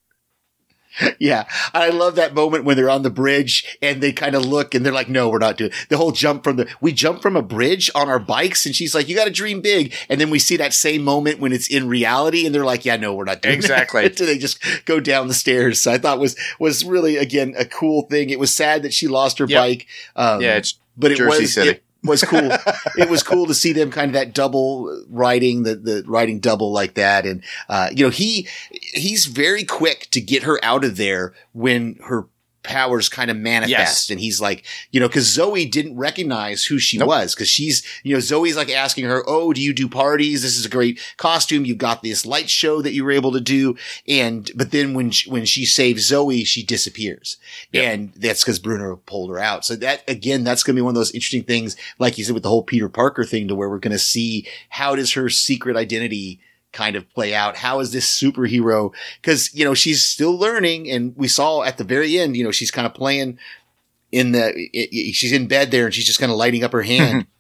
Yeah. 1.19 1.45
I 1.73 1.89
love 1.89 2.17
that 2.17 2.35
moment 2.35 2.65
when 2.65 2.77
they're 2.77 2.91
on 2.91 3.03
the 3.03 3.11
bridge 3.11 3.79
and 3.81 4.03
they 4.03 4.13
kind 4.13 4.35
of 4.35 4.45
look 4.45 4.75
and 4.75 4.85
they're 4.85 4.93
like, 4.93 5.09
no, 5.09 5.29
we're 5.29 5.39
not 5.39 5.57
doing 5.57 5.71
the 5.89 5.97
whole 5.97 6.13
jump 6.13 6.45
from 6.45 6.57
the, 6.57 6.69
we 6.81 6.93
jump 6.93 7.23
from 7.23 7.37
a 7.37 7.43
bridge 7.43 7.91
on 7.95 8.09
our 8.09 8.19
bikes 8.19 8.67
and 8.67 8.75
she's 8.75 8.95
like, 8.95 9.09
you 9.09 9.17
got 9.17 9.25
to 9.25 9.31
dream 9.31 9.61
big. 9.63 9.95
And 10.09 10.21
then 10.21 10.29
we 10.31 10.39
see 10.39 10.57
that 10.59 10.75
same 10.75 11.03
moment 11.03 11.39
when 11.39 11.53
it's 11.53 11.69
in 11.69 11.89
reality 11.89 12.45
and 12.45 12.55
they're 12.55 12.65
like, 12.65 12.85
yeah, 12.85 12.97
no, 12.97 13.15
we're 13.15 13.25
not 13.25 13.41
doing 13.41 13.55
it. 13.55 13.59
Exactly. 13.59 14.03
that. 14.09 14.17
they 14.19 14.37
just 14.37 14.59
go 14.85 15.01
down 15.01 15.29
the 15.29 15.35
stairs. 15.35 15.81
So 15.81 15.93
I 15.93 15.99
thought 15.99 16.19
was, 16.19 16.37
was 16.59 16.85
really, 16.85 17.17
again, 17.17 17.55
a 17.57 17.65
cool 17.65 18.03
thing. 18.03 18.29
It 18.31 18.39
was 18.39 18.55
sad 18.55 18.83
that 18.83 18.93
she 18.93 19.09
lost 19.09 19.39
her 19.39 19.47
Yep. 19.49 19.59
bike. 19.61 19.87
Um, 20.15 20.43
yeah, 20.43 20.61
but 20.97 21.13
it 21.13 21.17
Jersey 21.17 21.43
was, 21.43 21.55
City. 21.55 21.71
it 21.71 21.85
was 22.05 22.23
cool. 22.23 22.51
it 22.97 23.09
was 23.09 23.23
cool 23.23 23.47
to 23.47 23.55
see 23.55 23.73
them 23.73 23.91
kind 23.91 24.09
of 24.09 24.15
that 24.15 24.35
double 24.35 25.05
riding, 25.09 25.63
the, 25.63 25.77
the 25.77 26.05
riding 26.07 26.41
double 26.41 26.73
like 26.73 26.95
that. 26.95 27.27
And, 27.27 27.43
uh, 27.69 27.91
you 27.93 28.05
know, 28.05 28.11
he, 28.11 28.49
he's 28.71 29.27
very 29.27 29.65
quick 29.65 30.09
to 30.11 30.21
get 30.21 30.43
her 30.45 30.59
out 30.65 30.85
of 30.85 30.97
there 30.97 31.35
when 31.53 31.97
her 32.05 32.27
powers 32.63 33.09
kind 33.09 33.31
of 33.31 33.37
manifest. 33.37 33.71
Yes. 33.71 34.11
And 34.11 34.21
he's 34.21 34.41
like, 34.41 34.65
you 34.91 35.01
know, 35.01 35.09
cause 35.09 35.25
Zoe 35.25 35.65
didn't 35.67 35.97
recognize 35.97 36.65
who 36.65 36.79
she 36.79 36.99
Nope. 36.99 37.09
was. 37.09 37.35
Cause 37.35 37.49
she's, 37.49 37.85
you 38.03 38.15
know, 38.15 38.21
Zoe's 38.21 38.57
like 38.57 38.71
asking 38.71 39.05
her, 39.05 39.23
Oh, 39.27 39.53
do 39.53 39.61
you 39.61 39.73
do 39.73 39.89
parties? 39.89 40.43
This 40.43 40.57
is 40.57 40.67
a 40.67 40.69
great 40.69 41.01
costume. 41.17 41.65
You've 41.65 41.79
got 41.79 42.03
this 42.03 42.25
light 42.25 42.49
show 42.49 42.81
that 42.83 42.93
you 42.93 43.05
were 43.05 43.11
able 43.11 43.33
to 43.33 43.41
do. 43.41 43.77
And, 44.07 44.51
but 44.55 44.71
then 44.71 44.95
when, 44.95 45.11
she, 45.11 45.31
when 45.31 45.45
she 45.45 45.65
saves 45.65 46.07
Zoe, 46.07 46.45
she 46.45 46.63
disappears. 46.63 47.37
Yep. 47.73 47.85
And 47.85 48.13
that's 48.15 48.43
because 48.43 48.59
Bruno 48.59 48.97
pulled 49.07 49.31
her 49.31 49.39
out. 49.39 49.65
So 49.65 49.77
that, 49.77 50.09
again, 50.09 50.45
that's 50.45 50.63
going 50.63 50.75
to 50.77 50.81
be 50.81 50.85
one 50.85 50.93
of 50.93 51.01
those 51.01 51.13
interesting 51.13 51.43
things, 51.45 51.77
like 51.99 52.19
you 52.19 52.25
said, 52.25 52.35
with 52.35 52.43
the 52.43 52.49
whole 52.49 52.63
Peter 52.63 52.89
Parker 52.89 53.25
thing 53.25 53.49
to 53.49 53.55
where 53.55 53.69
we're 53.69 53.79
going 53.79 53.93
to 53.93 53.99
see 53.99 54.47
how 54.69 54.95
does 54.95 55.13
her 55.13 55.29
secret 55.29 55.77
identity 55.77 56.41
kind 56.73 56.97
of 56.97 57.09
play 57.11 57.35
out? 57.35 57.57
How 57.57 57.81
is 57.81 57.93
this 57.93 58.07
superhero? 58.07 58.93
Cause, 59.23 59.51
you 59.53 59.65
know, 59.65 59.75
she's 59.75 60.03
still 60.05 60.37
learning. 60.37 60.91
And 60.91 61.15
we 61.17 61.29
saw 61.29 61.63
at 61.63 61.79
the 61.79 61.85
very 61.85 62.19
end, 62.19 62.37
you 62.37 62.45
know, 62.45 62.51
she's 62.51 62.71
kind 62.71 62.87
of 62.87 62.95
playing 62.95 63.39
in 64.11 64.33
the, 64.33 64.47
i 64.47 64.69
i 64.75 65.11
she's 65.13 65.33
in 65.33 65.47
bed 65.49 65.71
there 65.71 65.87
and 65.87 65.95
she's 65.95 66.05
just 66.07 66.19
kind 66.21 66.31
of 66.33 66.39
lighting 66.39 66.65
up 66.65 66.73
her 66.73 66.83
hand. 66.83 67.27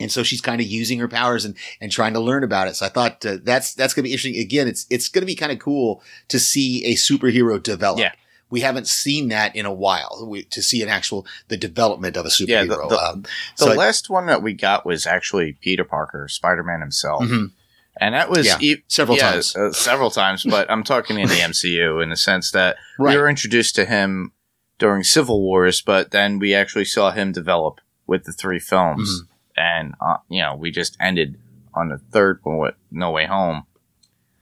And 0.00 0.10
so 0.10 0.24
she's 0.24 0.40
kind 0.40 0.60
of 0.60 0.66
using 0.66 0.98
her 0.98 1.06
powers 1.06 1.44
and, 1.44 1.56
and 1.80 1.92
trying 1.92 2.14
to 2.14 2.18
learn 2.20 2.42
about 2.42 2.66
it. 2.66 2.74
So 2.74 2.84
I 2.84 2.88
thought 2.88 3.24
uh, 3.24 3.36
that's, 3.44 3.74
that's 3.74 3.94
going 3.94 4.02
to 4.02 4.08
be 4.08 4.12
interesting. 4.12 4.36
Again, 4.42 4.66
it's, 4.66 4.86
it's 4.90 5.08
going 5.08 5.22
to 5.22 5.26
be 5.26 5.36
kind 5.36 5.52
of 5.52 5.60
cool 5.60 6.02
to 6.30 6.40
see 6.40 6.84
a 6.84 6.94
superhero 6.96 7.62
develop. 7.62 8.00
Yeah. 8.00 8.10
We 8.50 8.62
haven't 8.62 8.88
seen 8.88 9.28
that 9.28 9.54
in 9.54 9.66
a 9.66 9.72
while 9.72 10.26
we, 10.28 10.42
to 10.46 10.62
see 10.64 10.82
an 10.82 10.88
actual, 10.88 11.28
the 11.46 11.56
development 11.56 12.16
of 12.16 12.26
a 12.26 12.28
superhero. 12.28 12.48
Yeah, 12.48 12.64
the- 12.64 12.88
the- 12.88 12.98
um, 13.04 13.24
The 13.56 13.66
I- 13.66 13.74
last 13.76 14.10
one 14.10 14.26
that 14.26 14.42
we 14.42 14.52
got 14.52 14.84
was 14.84 15.06
actually 15.06 15.52
Peter 15.60 15.84
Parker, 15.84 16.26
Spider 16.26 16.64
Man 16.64 16.80
himself. 16.80 17.22
Mhm. 17.22 17.52
And 18.00 18.14
that 18.14 18.28
was 18.28 18.46
Yeah, 18.46 18.58
e- 18.60 18.82
several 18.88 19.16
yeah, 19.16 19.32
times. 19.32 19.54
uh, 19.54 19.72
several 19.72 20.10
times, 20.10 20.42
but 20.44 20.68
I'm 20.70 20.82
talking 20.82 21.18
in 21.18 21.28
the 21.28 21.34
MCU 21.40 22.02
in 22.02 22.10
the 22.10 22.16
sense 22.16 22.50
that 22.50 22.76
Right. 22.98 23.14
we 23.14 23.20
were 23.20 23.28
introduced 23.28 23.74
to 23.76 23.84
him 23.84 24.32
during 24.78 25.04
Civil 25.04 25.40
Wars, 25.42 25.80
but 25.80 26.10
then 26.10 26.38
we 26.40 26.54
actually 26.54 26.84
saw 26.86 27.12
him 27.12 27.30
develop 27.30 27.80
with 28.06 28.24
the 28.24 28.32
three 28.32 28.58
films. 28.58 29.08
Mm-hmm. 29.22 29.30
And, 29.60 29.94
uh, 30.00 30.16
you 30.28 30.42
know, 30.42 30.56
we 30.56 30.72
just 30.72 30.96
ended 31.00 31.38
on 31.74 31.88
the 31.88 31.98
third 32.10 32.40
one 32.42 32.58
with 32.58 32.74
No 32.90 33.12
Way 33.12 33.26
Home. 33.26 33.64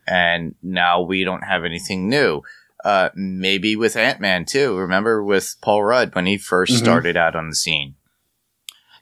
And 0.06 0.54
now 0.62 1.02
we 1.02 1.22
don't 1.24 1.44
have 1.44 1.64
anything 1.64 2.08
new. 2.08 2.42
Uh, 2.84 3.10
maybe 3.14 3.76
with 3.76 3.94
Ant 3.96 4.20
Man 4.20 4.44
too. 4.44 4.76
Remember 4.76 5.22
with 5.22 5.54
Paul 5.62 5.84
Rudd 5.84 6.14
when 6.14 6.26
he 6.26 6.36
1st 6.38 6.72
Mhm. 6.72 6.78
started 6.78 7.16
out 7.16 7.36
on 7.36 7.48
the 7.50 7.54
scene? 7.54 7.94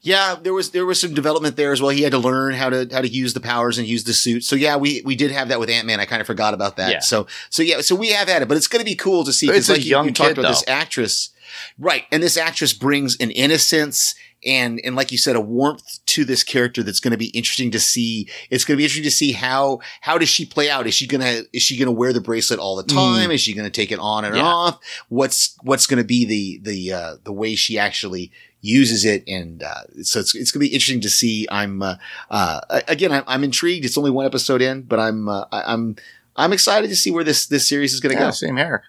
Yeah, 0.02 0.36
there 0.40 0.54
was 0.54 0.70
there 0.70 0.86
was 0.86 0.98
some 0.98 1.12
development 1.12 1.56
there 1.56 1.72
as 1.72 1.82
well. 1.82 1.90
He 1.90 2.02
had 2.02 2.12
to 2.12 2.18
learn 2.18 2.54
how 2.54 2.70
to 2.70 2.88
how 2.90 3.02
to 3.02 3.08
use 3.08 3.34
the 3.34 3.40
powers 3.40 3.76
and 3.76 3.86
use 3.86 4.04
the 4.04 4.14
suit. 4.14 4.44
So 4.44 4.56
yeah, 4.56 4.76
we 4.76 5.02
we 5.04 5.14
did 5.14 5.30
have 5.30 5.48
that 5.48 5.60
with 5.60 5.68
Ant 5.68 5.86
Man. 5.86 6.00
I 6.00 6.06
kind 6.06 6.20
of 6.22 6.26
forgot 6.26 6.54
about 6.54 6.76
that. 6.76 6.90
Yeah. 6.90 6.98
So 7.00 7.26
so 7.50 7.62
yeah, 7.62 7.82
so 7.82 7.94
we 7.94 8.08
have 8.10 8.26
had 8.28 8.40
it, 8.40 8.48
but 8.48 8.56
it's 8.56 8.66
going 8.66 8.80
to 8.80 8.90
be 8.90 8.96
cool 8.96 9.24
to 9.24 9.32
see. 9.32 9.50
It's 9.50 9.68
a 9.68 9.72
like 9.72 9.84
you- 9.84 9.90
young 9.90 10.06
you, 10.06 10.12
talked 10.12 10.30
kid, 10.30 10.38
about 10.38 10.48
this 10.50 10.64
actress, 10.66 11.30
right? 11.78 12.04
And 12.10 12.22
this 12.22 12.38
actress 12.38 12.72
brings 12.72 13.16
an 13.20 13.30
innocence 13.30 14.14
and 14.44 14.80
and 14.84 14.96
like 14.96 15.12
you 15.12 15.18
said, 15.18 15.36
a 15.36 15.40
warmth 15.40 16.04
to 16.06 16.24
this 16.24 16.42
character 16.42 16.82
that's 16.82 17.00
going 17.00 17.12
to 17.12 17.18
be 17.18 17.28
interesting 17.28 17.70
to 17.72 17.80
see. 17.80 18.28
It's 18.50 18.64
going 18.64 18.76
to 18.76 18.78
be 18.78 18.84
interesting 18.84 19.04
to 19.04 19.10
see 19.10 19.32
how 19.32 19.80
how 20.00 20.18
does 20.18 20.28
she 20.28 20.44
play 20.46 20.70
out? 20.70 20.86
Is 20.86 20.94
she 20.94 21.06
gonna 21.06 21.42
is 21.52 21.62
she 21.62 21.76
gonna 21.78 21.92
wear 21.92 22.12
the 22.12 22.20
bracelet 22.20 22.58
all 22.60 22.76
the 22.76 22.82
time? 22.84 23.30
Is 23.30 23.40
she 23.40 23.54
gonna 23.54 23.70
take 23.70 23.92
it 23.92 23.98
on 23.98 24.24
and 24.24 24.34
Mm. 24.34 24.38
Yeah. 24.38 24.44
off? 24.46 24.80
What's 25.08 25.56
what's 25.62 25.86
going 25.86 25.98
to 26.02 26.06
be 26.06 26.24
the 26.24 26.60
the 26.62 26.92
uh, 26.92 27.14
the 27.24 27.32
way 27.32 27.54
she 27.54 27.78
actually 27.78 28.32
uses 28.62 29.06
it 29.06 29.24
and 29.26 29.62
uh, 29.62 29.84
so 30.02 30.20
it's, 30.20 30.34
it's 30.34 30.52
gonna 30.52 30.60
be 30.60 30.66
interesting 30.66 31.00
to 31.00 31.08
see 31.08 31.46
i'm 31.50 31.80
uh, 31.80 31.94
uh 32.30 32.60
again 32.88 33.10
I'm, 33.10 33.24
I'm 33.26 33.42
intrigued 33.42 33.86
it's 33.86 33.96
only 33.96 34.10
one 34.10 34.26
episode 34.26 34.60
in 34.60 34.82
but 34.82 35.00
i'm 35.00 35.30
uh, 35.30 35.46
i'm 35.50 35.96
i'm 36.36 36.52
excited 36.52 36.88
to 36.90 36.94
see 36.96 37.10
where 37.10 37.24
this 37.24 37.46
this 37.46 37.66
series 37.66 37.94
is 37.94 38.00
gonna 38.00 38.16
Yeah, 38.16 38.26
go 38.26 38.30
same 38.32 38.58
here. 38.58 38.82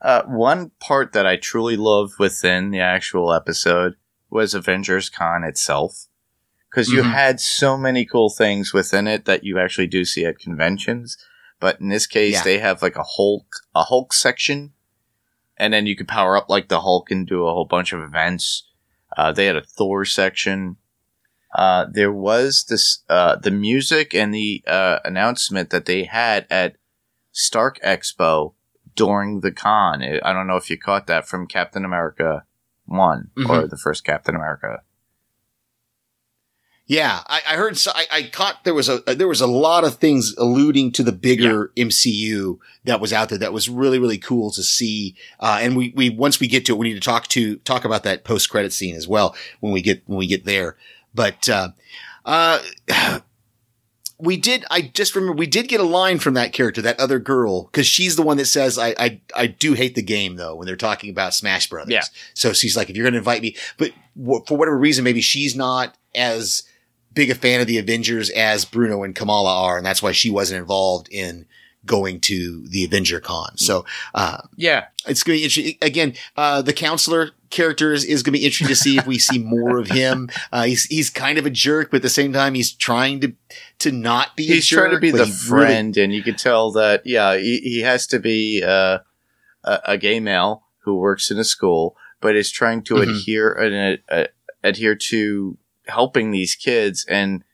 Uh, 0.00 0.22
one 0.24 0.72
part 0.80 1.12
that 1.12 1.24
I 1.24 1.36
truly 1.36 1.76
love 1.76 2.10
within 2.18 2.72
the 2.72 2.80
actual 2.80 3.32
episode 3.32 3.94
was 4.32 4.54
Avengers 4.54 5.08
Con 5.10 5.44
itself. 5.44 6.06
Because 6.70 6.88
you 6.88 7.02
Mhm. 7.02 7.12
had 7.12 7.38
so 7.40 7.76
many 7.76 8.04
cool 8.06 8.30
things 8.30 8.72
within 8.72 9.06
it 9.06 9.26
that 9.26 9.44
you 9.44 9.58
actually 9.58 9.86
do 9.86 10.04
see 10.06 10.24
at 10.24 10.38
conventions. 10.38 11.18
But 11.60 11.80
in 11.80 11.90
this 11.90 12.06
case, 12.06 12.36
Yeah. 12.36 12.42
they 12.44 12.58
have 12.58 12.80
like 12.82 12.96
a 12.96 13.02
Hulk, 13.04 13.46
a 13.74 13.84
Hulk 13.84 14.12
section. 14.14 14.72
And 15.58 15.74
then 15.74 15.86
you 15.86 15.94
could 15.94 16.08
power 16.08 16.36
up 16.36 16.48
like 16.48 16.68
the 16.68 16.80
Hulk 16.80 17.10
and 17.10 17.26
do 17.26 17.46
a 17.46 17.52
whole 17.52 17.66
bunch 17.66 17.92
of 17.92 18.00
events. 18.00 18.66
Uh, 19.16 19.32
they 19.32 19.44
had 19.46 19.56
a 19.56 19.62
Thor 19.62 20.04
section. 20.06 20.76
Uh, 21.54 21.84
there 21.92 22.10
was 22.10 22.64
this, 22.70 23.00
uh, 23.10 23.36
the 23.36 23.50
music 23.50 24.14
and 24.14 24.34
the, 24.34 24.64
uh, 24.66 25.00
announcement 25.04 25.68
that 25.68 25.84
they 25.84 26.04
had 26.04 26.46
at 26.50 26.76
Stark 27.32 27.78
Expo 27.82 28.54
during 28.96 29.40
the 29.40 29.52
con. 29.52 30.02
I 30.02 30.32
don't 30.32 30.46
know 30.46 30.56
if 30.56 30.70
you 30.70 30.78
caught 30.78 31.06
that 31.08 31.28
from 31.28 31.46
Captain 31.46 31.84
America 31.84 32.44
1 32.86 33.30
Mm-hmm. 33.36 33.50
or 33.50 33.66
the 33.66 33.76
first 33.78 34.04
Captain 34.04 34.34
America. 34.36 34.82
yeah 36.86 37.22
i, 37.28 37.40
I 37.48 37.54
heard 37.56 37.78
so 37.78 37.92
I, 37.94 38.06
I 38.10 38.22
caught 38.24 38.64
there 38.64 38.74
was 38.74 38.88
a 38.88 38.98
there 39.06 39.28
was 39.28 39.40
a 39.40 39.46
lot 39.46 39.84
of 39.84 39.96
things 39.96 40.34
alluding 40.36 40.90
to 40.92 41.02
the 41.04 41.12
bigger 41.12 41.70
mcu 41.76 42.58
that 42.84 43.00
was 43.00 43.12
out 43.12 43.28
there 43.28 43.38
that 43.38 43.52
was 43.52 43.68
really 43.68 43.98
really 44.00 44.18
cool 44.18 44.50
to 44.50 44.62
see 44.64 45.14
uh 45.38 45.58
and 45.62 45.76
we 45.76 45.92
we 45.96 46.10
once 46.10 46.40
we 46.40 46.48
get 46.48 46.66
to 46.66 46.72
it 46.74 46.78
we 46.78 46.88
need 46.88 46.94
to 47.00 47.08
talk 47.08 47.28
to 47.28 47.56
talk 47.58 47.84
about 47.84 48.02
that 48.02 48.24
post 48.24 48.50
credit 48.50 48.72
scene 48.72 48.96
as 48.96 49.06
well 49.06 49.34
when 49.60 49.72
we 49.72 49.80
get 49.80 50.02
when 50.06 50.18
we 50.18 50.26
get 50.26 50.44
there 50.44 50.76
but 51.14 51.48
uh 51.48 51.68
uh 52.24 52.58
we 54.22 54.36
did 54.36 54.64
i 54.70 54.80
just 54.80 55.14
remember 55.16 55.36
we 55.36 55.46
did 55.46 55.66
get 55.68 55.80
a 55.80 55.84
line 55.84 56.18
from 56.18 56.34
that 56.34 56.52
character 56.52 56.80
that 56.80 56.98
other 57.00 57.18
girl 57.18 57.64
because 57.64 57.86
she's 57.86 58.14
the 58.16 58.22
one 58.22 58.36
that 58.36 58.46
says 58.46 58.78
I, 58.78 58.94
I 58.98 59.20
i 59.36 59.46
do 59.48 59.74
hate 59.74 59.94
the 59.96 60.02
game 60.02 60.36
though 60.36 60.54
when 60.54 60.66
they're 60.66 60.76
talking 60.76 61.10
about 61.10 61.34
smash 61.34 61.68
brothers 61.68 61.92
Yeah. 61.92 62.02
so 62.32 62.52
she's 62.52 62.76
like 62.76 62.88
if 62.88 62.96
you're 62.96 63.04
gonna 63.04 63.18
invite 63.18 63.42
me 63.42 63.56
but 63.78 63.90
wh- 64.16 64.46
for 64.46 64.56
whatever 64.56 64.78
reason, 64.78 65.02
maybe 65.04 65.20
she's 65.20 65.56
not 65.56 65.96
as 66.14 66.62
big 67.14 67.30
a 67.30 67.34
fan 67.34 67.60
of 67.60 67.66
the 67.66 67.76
Avengers 67.78 68.30
as 68.30 68.64
Bruno 68.64 69.02
and 69.02 69.14
Kamala 69.14 69.54
are, 69.66 69.76
and 69.76 69.84
that's 69.84 70.02
why 70.02 70.12
she 70.12 70.30
wasn't 70.30 70.58
involved 70.60 71.08
in 71.10 71.44
going 71.84 72.20
to 72.20 72.64
the 72.68 72.84
Avenger 72.84 73.20
Con. 73.20 73.56
So, 73.58 73.84
uh, 74.14 74.38
Yeah. 74.56 74.86
it's 75.06 75.22
going 75.22 75.36
to 75.36 75.40
be 75.40 75.44
interesting. 75.44 75.76
Again, 75.82 76.14
uh, 76.36 76.62
the 76.62 76.72
counselor 76.72 77.32
character 77.52 77.92
is, 77.92 78.04
is 78.04 78.24
going 78.24 78.32
to 78.32 78.38
be 78.40 78.44
interesting 78.44 78.66
to 78.68 78.74
see 78.74 78.98
if 78.98 79.06
we 79.06 79.18
see 79.20 79.38
more 79.38 79.78
of 79.78 79.88
him. 79.88 80.28
Uh, 80.52 80.64
he's, 80.64 80.84
he's 80.86 81.08
kind 81.08 81.38
of 81.38 81.46
a 81.46 81.50
jerk, 81.50 81.90
but 81.90 81.98
at 81.98 82.02
the 82.02 82.08
same 82.10 82.32
time, 82.32 82.54
he's 82.54 82.72
trying 82.72 83.20
to, 83.20 83.32
to 83.78 83.92
not 83.92 84.36
be 84.36 84.50
a 84.50 84.54
He's 84.54 84.66
trying 84.66 84.90
to 84.90 84.98
be 84.98 85.10
the 85.10 85.24
he 85.24 85.30
really- 85.30 85.32
friend, 85.66 85.96
and 85.96 86.12
you 86.12 86.22
can 86.22 86.34
tell 86.34 86.72
that, 86.72 87.02
yeah, 87.06 87.36
he, 87.36 87.58
he 87.62 87.80
has 87.82 88.06
to 88.08 88.18
be 88.18 88.62
uh, 88.62 88.98
a, 89.64 89.78
a 89.86 89.98
gay 89.98 90.18
male 90.20 90.64
who 90.80 90.96
works 90.96 91.30
in 91.30 91.38
a 91.38 91.44
school, 91.44 91.96
but 92.20 92.34
is 92.36 92.50
trying 92.50 92.82
to 92.84 92.94
Mhm. 92.96 93.02
adhere 93.20 93.52
and 93.52 93.98
uh, 94.10 94.24
adhere 94.64 94.94
to 94.96 95.56
helping 95.86 96.30
these 96.32 96.54
kids 96.54 97.06
and 97.08 97.44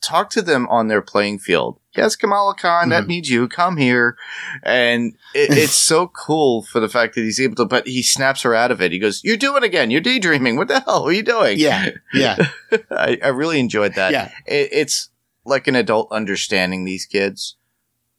talk 0.00 0.30
to 0.30 0.42
them 0.42 0.68
on 0.68 0.88
their 0.88 1.02
playing 1.02 1.38
field. 1.38 1.80
Yes, 1.96 2.16
Kamala 2.16 2.54
Khan, 2.54 2.88
that 2.88 3.04
Mhm. 3.04 3.08
needs 3.08 3.30
you. 3.30 3.46
Come 3.48 3.76
here, 3.76 4.16
and 4.62 5.14
it, 5.34 5.50
it's 5.58 5.72
so 5.74 6.08
cool 6.08 6.62
for 6.62 6.80
the 6.80 6.88
fact 6.88 7.14
that 7.14 7.22
he's 7.22 7.40
able 7.40 7.54
to. 7.56 7.64
But 7.64 7.86
he 7.86 8.02
snaps 8.02 8.42
her 8.42 8.54
out 8.54 8.70
of 8.70 8.80
it. 8.82 8.92
He 8.92 8.98
goes, 8.98 9.22
"You're 9.22 9.36
doing 9.36 9.62
it 9.62 9.66
again. 9.66 9.90
You're 9.90 10.00
daydreaming. 10.00 10.56
What 10.56 10.68
the 10.68 10.80
hell 10.80 11.04
are 11.04 11.12
you 11.12 11.22
doing?" 11.22 11.58
Yeah. 11.58 11.90
Yeah. 12.12 12.36
I, 12.90 13.18
I 13.22 13.28
really 13.28 13.60
enjoyed 13.60 13.94
that 13.94 14.12
yeah. 14.12 14.30
it, 14.46 14.70
it's 14.72 15.10
like 15.44 15.66
an 15.68 15.76
adult 15.76 16.10
understanding 16.10 16.84
these 16.84 17.06
kids, 17.06 17.56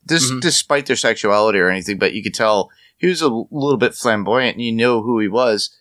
Dis- 0.06 0.32
Mhm. 0.32 0.42
despite 0.42 0.86
their 0.86 0.96
sexuality 0.96 1.60
or 1.60 1.70
anything. 1.70 1.98
But 1.98 2.14
you 2.14 2.24
could 2.24 2.34
tell 2.36 2.70
he 2.98 3.08
was 3.08 3.22
a 3.22 3.28
little 3.28 3.78
bit 3.78 3.94
flamboyant, 3.96 4.56
and 4.56 4.64
you 4.66 4.72
know 4.72 5.02
who 5.02 5.20
he 5.20 5.28
was. 5.28 5.76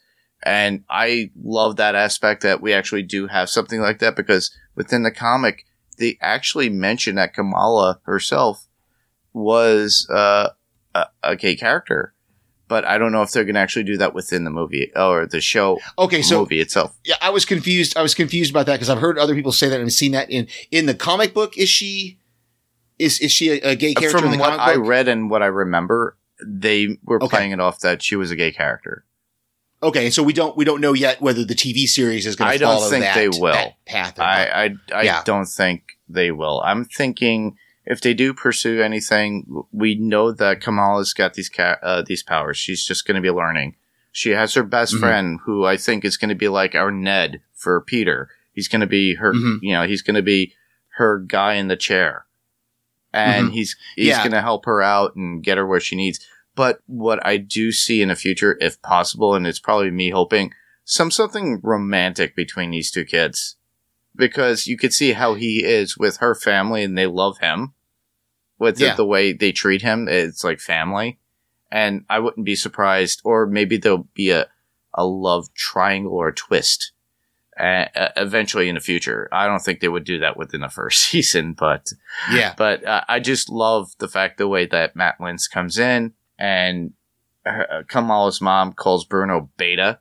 And 0.46 0.84
I 0.90 1.30
love 1.42 1.76
that 1.76 1.94
aspect 1.94 2.42
that 2.42 2.60
we 2.60 2.72
actually 2.74 3.02
do 3.02 3.28
have 3.28 3.48
something 3.48 3.80
like 3.80 3.98
that 4.00 4.14
because 4.14 4.50
within 4.74 5.02
the 5.02 5.10
comic, 5.10 5.64
they 5.98 6.18
actually 6.20 6.68
mention 6.68 7.14
that 7.16 7.34
Kamala 7.34 8.00
herself 8.04 8.66
was 9.32 10.06
uh, 10.10 10.50
a, 10.94 11.06
a 11.22 11.36
gay 11.36 11.56
character. 11.56 12.12
But 12.66 12.84
I 12.86 12.96
don't 12.96 13.12
know 13.12 13.22
if 13.22 13.30
they're 13.30 13.44
going 13.44 13.56
to 13.56 13.60
actually 13.60 13.82
do 13.84 13.98
that 13.98 14.14
within 14.14 14.44
the 14.44 14.50
movie 14.50 14.90
or 14.96 15.26
the 15.26 15.40
show 15.40 15.78
Okay. 15.98 16.22
So 16.22 16.40
movie 16.40 16.60
itself. 16.60 16.96
yeah, 17.04 17.16
I 17.20 17.28
was 17.30 17.44
confused. 17.44 17.96
I 17.96 18.02
was 18.02 18.14
confused 18.14 18.50
about 18.50 18.66
that 18.66 18.74
because 18.76 18.88
I've 18.88 19.00
heard 19.00 19.18
other 19.18 19.34
people 19.34 19.52
say 19.52 19.68
that 19.68 19.80
and 19.80 19.92
seen 19.92 20.12
that 20.12 20.30
in, 20.30 20.48
in 20.70 20.86
the 20.86 20.94
comic 20.94 21.34
book. 21.34 21.58
Is 21.58 21.68
she, 21.68 22.18
is, 22.98 23.18
is 23.20 23.30
she 23.32 23.50
a, 23.50 23.72
a 23.72 23.76
gay 23.76 23.92
character 23.92 24.18
in 24.18 24.22
From 24.24 24.32
the 24.32 24.38
what 24.38 24.58
I 24.58 24.76
book? 24.76 24.86
read 24.86 25.08
and 25.08 25.28
what 25.28 25.42
I 25.42 25.46
remember, 25.46 26.16
they 26.44 26.96
were 27.04 27.22
Okay. 27.22 27.28
playing 27.36 27.50
it 27.52 27.60
off 27.60 27.80
that 27.80 28.02
she 28.02 28.16
was 28.16 28.30
a 28.30 28.36
gay 28.36 28.50
character. 28.50 29.04
Okay. 29.84 30.10
So 30.10 30.22
we 30.22 30.32
don't, 30.32 30.56
we 30.56 30.64
don't 30.64 30.80
know 30.80 30.92
yet 30.94 31.20
whether 31.20 31.44
the 31.44 31.54
TV 31.54 31.86
series 31.86 32.26
is 32.26 32.36
going 32.36 32.50
I 32.50 32.54
to 32.54 32.58
don't 32.60 32.76
follow 32.78 32.90
think 32.90 33.04
that, 33.04 33.14
they 33.14 33.28
will. 33.28 33.52
that 33.52 33.84
path. 33.86 34.18
I 34.18 34.46
I, 34.46 34.74
I 34.94 35.02
Yeah. 35.02 35.22
don't 35.24 35.46
think 35.46 35.98
they 36.08 36.30
will. 36.30 36.60
I'm 36.64 36.84
thinking 36.84 37.56
if 37.86 38.00
they 38.00 38.14
do 38.14 38.32
pursue 38.34 38.80
anything, 38.82 39.64
we 39.72 39.94
know 39.94 40.32
that 40.32 40.60
Kamala's 40.60 41.12
got 41.12 41.34
these 41.34 41.48
ca- 41.48 41.76
uh, 41.82 42.02
these 42.06 42.22
powers. 42.22 42.56
She's 42.56 42.84
just 42.84 43.06
going 43.06 43.16
to 43.16 43.20
be 43.20 43.30
learning. 43.30 43.76
She 44.10 44.30
has 44.30 44.54
her 44.54 44.62
best 44.62 44.94
Mhm. 44.94 45.00
friend, 45.00 45.40
who 45.44 45.64
I 45.66 45.76
think 45.76 46.04
is 46.04 46.16
going 46.16 46.28
to 46.30 46.34
be 46.34 46.48
like 46.48 46.74
our 46.74 46.90
Ned 46.90 47.40
for 47.52 47.80
Peter. 47.80 48.28
He's 48.52 48.68
going 48.68 48.80
to 48.80 48.86
be 48.86 49.14
her. 49.16 49.32
Mhm. 49.34 49.58
You 49.62 49.72
know, 49.74 49.86
he's 49.86 50.02
going 50.02 50.14
to 50.14 50.22
be 50.22 50.54
her 50.96 51.18
guy 51.18 51.54
in 51.54 51.66
the 51.68 51.76
chair, 51.76 52.24
and 53.12 53.48
Mhm. 53.50 53.52
he's 53.52 53.76
he's 53.96 54.06
Yeah. 54.08 54.18
going 54.18 54.30
to 54.32 54.40
help 54.40 54.64
her 54.66 54.80
out 54.80 55.14
and 55.16 55.42
get 55.42 55.58
her 55.58 55.66
where 55.66 55.80
she 55.80 55.96
needs. 55.96 56.20
But 56.54 56.80
what 56.86 57.24
I 57.26 57.36
do 57.36 57.72
see 57.72 58.00
in 58.00 58.08
the 58.08 58.14
future, 58.16 58.56
if 58.60 58.80
possible, 58.82 59.34
and 59.34 59.46
it's 59.46 59.58
probably 59.58 59.90
me 59.90 60.10
hoping, 60.10 60.52
some 60.84 61.10
something 61.10 61.60
romantic 61.62 62.36
between 62.36 62.70
these 62.70 62.90
two 62.90 63.04
kids. 63.04 63.56
Because 64.16 64.66
you 64.68 64.76
could 64.76 64.94
see 64.94 65.12
how 65.12 65.34
he 65.34 65.64
is 65.64 65.98
with 65.98 66.18
her 66.18 66.34
family 66.36 66.84
and 66.84 66.96
they 66.96 67.06
love 67.06 67.38
him. 67.38 67.74
With 68.58 68.76
the- 68.76 68.84
Yeah. 68.86 68.94
the, 68.94 69.04
way 69.04 69.32
they 69.32 69.50
treat 69.50 69.82
him, 69.82 70.06
it's 70.08 70.44
like 70.44 70.60
family. 70.60 71.18
And 71.72 72.04
I 72.08 72.20
wouldn't 72.20 72.46
be 72.46 72.54
surprised, 72.54 73.20
or 73.24 73.46
maybe 73.46 73.76
there'll 73.76 74.08
be 74.14 74.30
a, 74.30 74.46
a 74.92 75.04
love 75.04 75.52
triangle 75.54 76.12
or 76.12 76.28
a 76.28 76.34
twist 76.34 76.92
uh, 77.58 77.86
uh, 77.96 78.08
eventually 78.16 78.68
in 78.68 78.76
the 78.76 78.80
future. 78.80 79.28
I 79.32 79.46
don't 79.48 79.58
think 79.58 79.80
they 79.80 79.88
would 79.88 80.04
do 80.04 80.20
that 80.20 80.36
within 80.36 80.60
the 80.60 80.68
first 80.68 81.00
season, 81.10 81.52
but 81.54 81.90
yeah. 82.30 82.54
but 82.56 82.84
uh, 82.86 83.02
I 83.08 83.18
just 83.18 83.48
love 83.50 83.90
the 83.98 84.06
fact 84.08 84.38
the 84.38 84.46
way 84.46 84.66
that 84.66 84.94
Matt 84.94 85.18
Lintz 85.18 85.50
comes 85.50 85.78
in 85.78 86.12
and 86.38 86.92
uh, 87.46 87.82
Kamala's 87.88 88.40
mom 88.40 88.72
calls 88.72 89.04
Bruno 89.04 89.50
Beta 89.56 89.98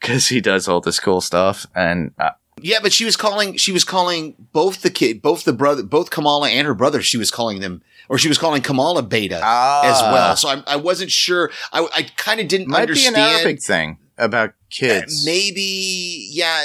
because 0.00 0.28
he 0.28 0.40
does 0.40 0.68
all 0.68 0.80
this 0.80 1.00
cool 1.00 1.20
stuff. 1.20 1.66
And 1.74 2.12
uh, 2.18 2.30
Yeah, 2.60 2.78
but 2.82 2.92
she 2.92 3.04
was 3.04 3.16
calling. 3.16 3.56
She 3.56 3.72
was 3.72 3.84
calling 3.84 4.34
both 4.52 4.82
the 4.82 4.90
kid, 4.90 5.22
both 5.22 5.44
the 5.44 5.52
brother, 5.52 5.82
both 5.82 6.10
Kamala 6.10 6.48
and 6.50 6.66
her 6.66 6.74
brother. 6.74 7.02
She 7.02 7.18
was 7.18 7.30
calling 7.30 7.60
them, 7.60 7.82
or 8.08 8.18
she 8.18 8.28
was 8.28 8.38
calling 8.38 8.62
Kamala 8.62 9.02
Beta 9.02 9.36
as 9.36 10.00
well. 10.02 10.36
So 10.36 10.48
I, 10.48 10.62
I 10.66 10.76
wasn't 10.76 11.10
sure. 11.10 11.50
I, 11.72 11.86
I 11.94 12.02
kind 12.16 12.40
of 12.40 12.48
didn't 12.48 12.68
Ah. 12.68 12.70
might 12.72 12.82
understand. 12.82 13.14
be 13.14 13.20
an 13.20 13.26
Arabic 13.28 13.62
thing 13.62 13.98
about 14.18 14.54
kids. 14.70 15.24
Maybe, 15.26 16.28
yeah. 16.32 16.64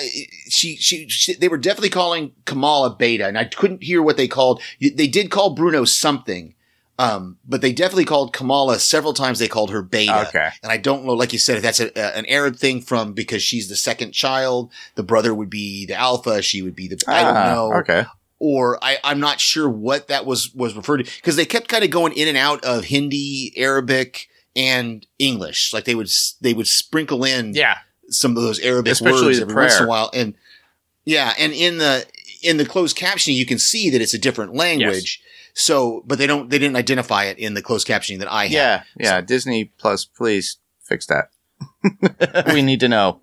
She, 0.50 0.78
she, 0.78 1.08
she, 1.10 1.34
they 1.36 1.50
were 1.50 1.58
definitely 1.58 1.90
calling 1.90 2.32
Kamala 2.46 2.96
Beta, 2.96 3.28
and 3.28 3.38
I 3.38 3.44
couldn't 3.46 3.84
hear 3.84 4.02
what 4.02 4.16
they 4.18 4.28
called. 4.28 4.62
They 4.80 5.08
did 5.08 5.30
call 5.32 5.54
Bruno 5.54 5.84
something, 5.86 6.56
um, 7.02 7.38
but 7.48 7.62
they 7.62 7.72
definitely 7.74 8.06
called 8.06 8.34
Kamala 8.34 8.80
several 8.80 9.14
times. 9.14 9.40
They 9.40 9.48
called 9.48 9.72
her 9.72 9.82
Beta. 9.82 10.28
Okay. 10.28 10.50
And 10.62 10.72
I 10.72 10.78
don't 10.78 11.06
know, 11.06 11.14
like 11.14 11.34
you 11.34 11.40
said, 11.40 11.58
if 11.58 11.64
that's 11.64 11.80
a, 11.80 11.88
a, 12.00 12.18
an 12.18 12.26
Arab 12.28 12.56
thing 12.58 12.82
from 12.82 13.14
because 13.14 13.42
she's 13.42 13.70
the 13.70 13.76
second 13.76 14.12
child, 14.12 14.72
the 14.96 15.04
brother 15.04 15.34
would 15.34 15.50
be 15.50 15.86
the 15.86 15.96
alpha, 15.96 16.42
she 16.42 16.62
would 16.62 16.76
be 16.76 16.88
the, 16.88 17.02
I 17.08 17.24
don't 17.24 17.36
Ah, 17.38 17.54
know. 17.54 17.74
Okay. 17.80 18.06
Or 18.40 18.84
I, 18.84 18.98
I'm 19.04 19.20
not 19.20 19.40
sure 19.40 19.70
what 19.70 20.08
that 20.08 20.26
was, 20.26 20.54
was 20.56 20.76
referred 20.76 21.06
to 21.06 21.12
because 21.18 21.36
they 21.36 21.46
kept 21.46 21.68
kind 21.68 21.84
of 21.84 21.90
going 21.92 22.14
in 22.14 22.28
and 22.28 22.38
out 22.38 22.64
of 22.64 22.86
Hindi, 22.86 23.54
Arabic, 23.58 24.28
and 24.56 25.06
English. 25.20 25.74
Like 25.74 25.86
they 25.86 25.96
would, 25.96 26.10
they 26.42 26.54
would 26.54 26.68
sprinkle 26.68 27.24
in 27.24 27.54
Yeah. 27.54 27.78
some 28.10 28.36
of 28.36 28.44
those 28.44 28.60
Arabic 28.60 28.94
Especially 28.94 29.26
words 29.28 29.40
every 29.40 29.56
once 29.56 29.78
in 29.78 29.86
a 29.86 29.88
while. 29.88 30.10
And 30.14 30.34
yeah, 31.06 31.34
and 31.38 31.54
in 31.54 31.78
the, 31.78 32.06
in 32.44 32.58
the 32.58 32.66
closed 32.66 32.98
captioning, 32.98 33.36
you 33.36 33.46
can 33.46 33.60
see 33.60 33.90
that 33.92 34.02
it's 34.02 34.14
a 34.16 34.20
different 34.20 34.54
language. 34.56 35.22
So, 35.54 36.04
but 36.06 36.18
they 36.18 36.28
don't, 36.28 36.50
they 36.50 36.60
didn't 36.60 36.78
identify 36.78 37.26
it 37.26 37.38
in 37.38 37.54
the 37.54 37.62
closed 37.62 37.88
captioning 37.88 38.20
that 38.20 38.32
I 38.32 38.44
had. 38.44 38.52
Yeah. 38.52 38.84
Yeah. 38.98 39.22
Disney 39.22 39.66
Plus, 39.66 40.06
please 40.06 40.58
fix 40.84 41.08
that. 41.08 41.30
we 42.54 42.62
need 42.62 42.80
to 42.80 42.88
know. 42.88 43.22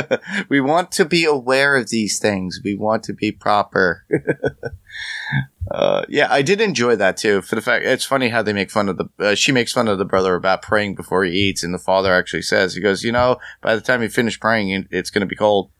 we 0.48 0.60
want 0.60 0.92
to 0.92 1.04
be 1.04 1.24
aware 1.24 1.76
of 1.76 1.90
these 1.90 2.18
things. 2.18 2.60
We 2.64 2.74
want 2.74 3.02
to 3.04 3.12
be 3.12 3.32
proper. 3.32 4.04
uh, 5.70 6.04
yeah, 6.08 6.28
I 6.30 6.42
did 6.42 6.60
enjoy 6.60 6.96
that 6.96 7.16
too. 7.16 7.42
For 7.42 7.54
the 7.54 7.60
fact, 7.60 7.84
it's 7.84 8.04
funny 8.04 8.28
how 8.28 8.42
they 8.42 8.52
make 8.52 8.70
fun 8.70 8.88
of 8.88 8.98
the. 8.98 9.08
Uh, 9.18 9.34
she 9.34 9.52
makes 9.52 9.72
fun 9.72 9.88
of 9.88 9.98
the 9.98 10.04
brother 10.04 10.34
about 10.34 10.62
praying 10.62 10.94
before 10.94 11.24
he 11.24 11.32
eats, 11.32 11.62
and 11.62 11.74
the 11.74 11.78
father 11.78 12.12
actually 12.14 12.42
says, 12.42 12.74
"He 12.74 12.80
goes, 12.80 13.02
you 13.02 13.12
know, 13.12 13.38
by 13.60 13.74
the 13.74 13.80
time 13.80 14.02
you 14.02 14.08
finish 14.08 14.40
praying, 14.40 14.86
it's 14.90 15.10
going 15.10 15.20
to 15.20 15.26
be 15.26 15.36
cold." 15.36 15.70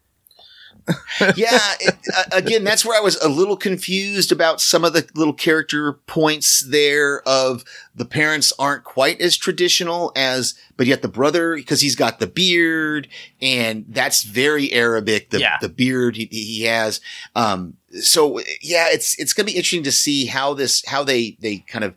yeah 1.36 1.74
it, 1.80 1.96
uh, 2.16 2.24
again 2.32 2.64
that's 2.64 2.84
where 2.84 2.98
i 2.98 3.00
was 3.02 3.16
a 3.22 3.28
little 3.28 3.56
confused 3.56 4.32
about 4.32 4.60
some 4.60 4.84
of 4.84 4.92
the 4.92 5.08
little 5.14 5.32
character 5.32 5.92
points 6.06 6.60
there 6.60 7.22
of 7.26 7.64
the 7.94 8.04
parents 8.04 8.52
aren't 8.58 8.84
quite 8.84 9.20
as 9.20 9.36
traditional 9.36 10.12
as 10.16 10.54
but 10.76 10.86
yet 10.86 11.02
the 11.02 11.08
brother 11.08 11.54
because 11.54 11.80
he's 11.80 11.94
got 11.96 12.18
the 12.18 12.26
beard 12.26 13.06
and 13.40 13.84
that's 13.88 14.22
very 14.24 14.72
arabic 14.72 15.30
the, 15.30 15.40
Yeah. 15.40 15.58
the 15.60 15.68
beard 15.68 16.16
he, 16.16 16.26
he 16.30 16.62
has 16.64 17.00
um 17.36 17.74
so 18.00 18.40
yeah 18.60 18.86
it's 18.90 19.18
it's 19.18 19.32
gonna 19.32 19.46
be 19.46 19.52
interesting 19.52 19.84
to 19.84 19.92
see 19.92 20.26
how 20.26 20.54
this 20.54 20.82
how 20.86 21.04
they 21.04 21.36
they 21.40 21.58
kind 21.58 21.84
of 21.84 21.94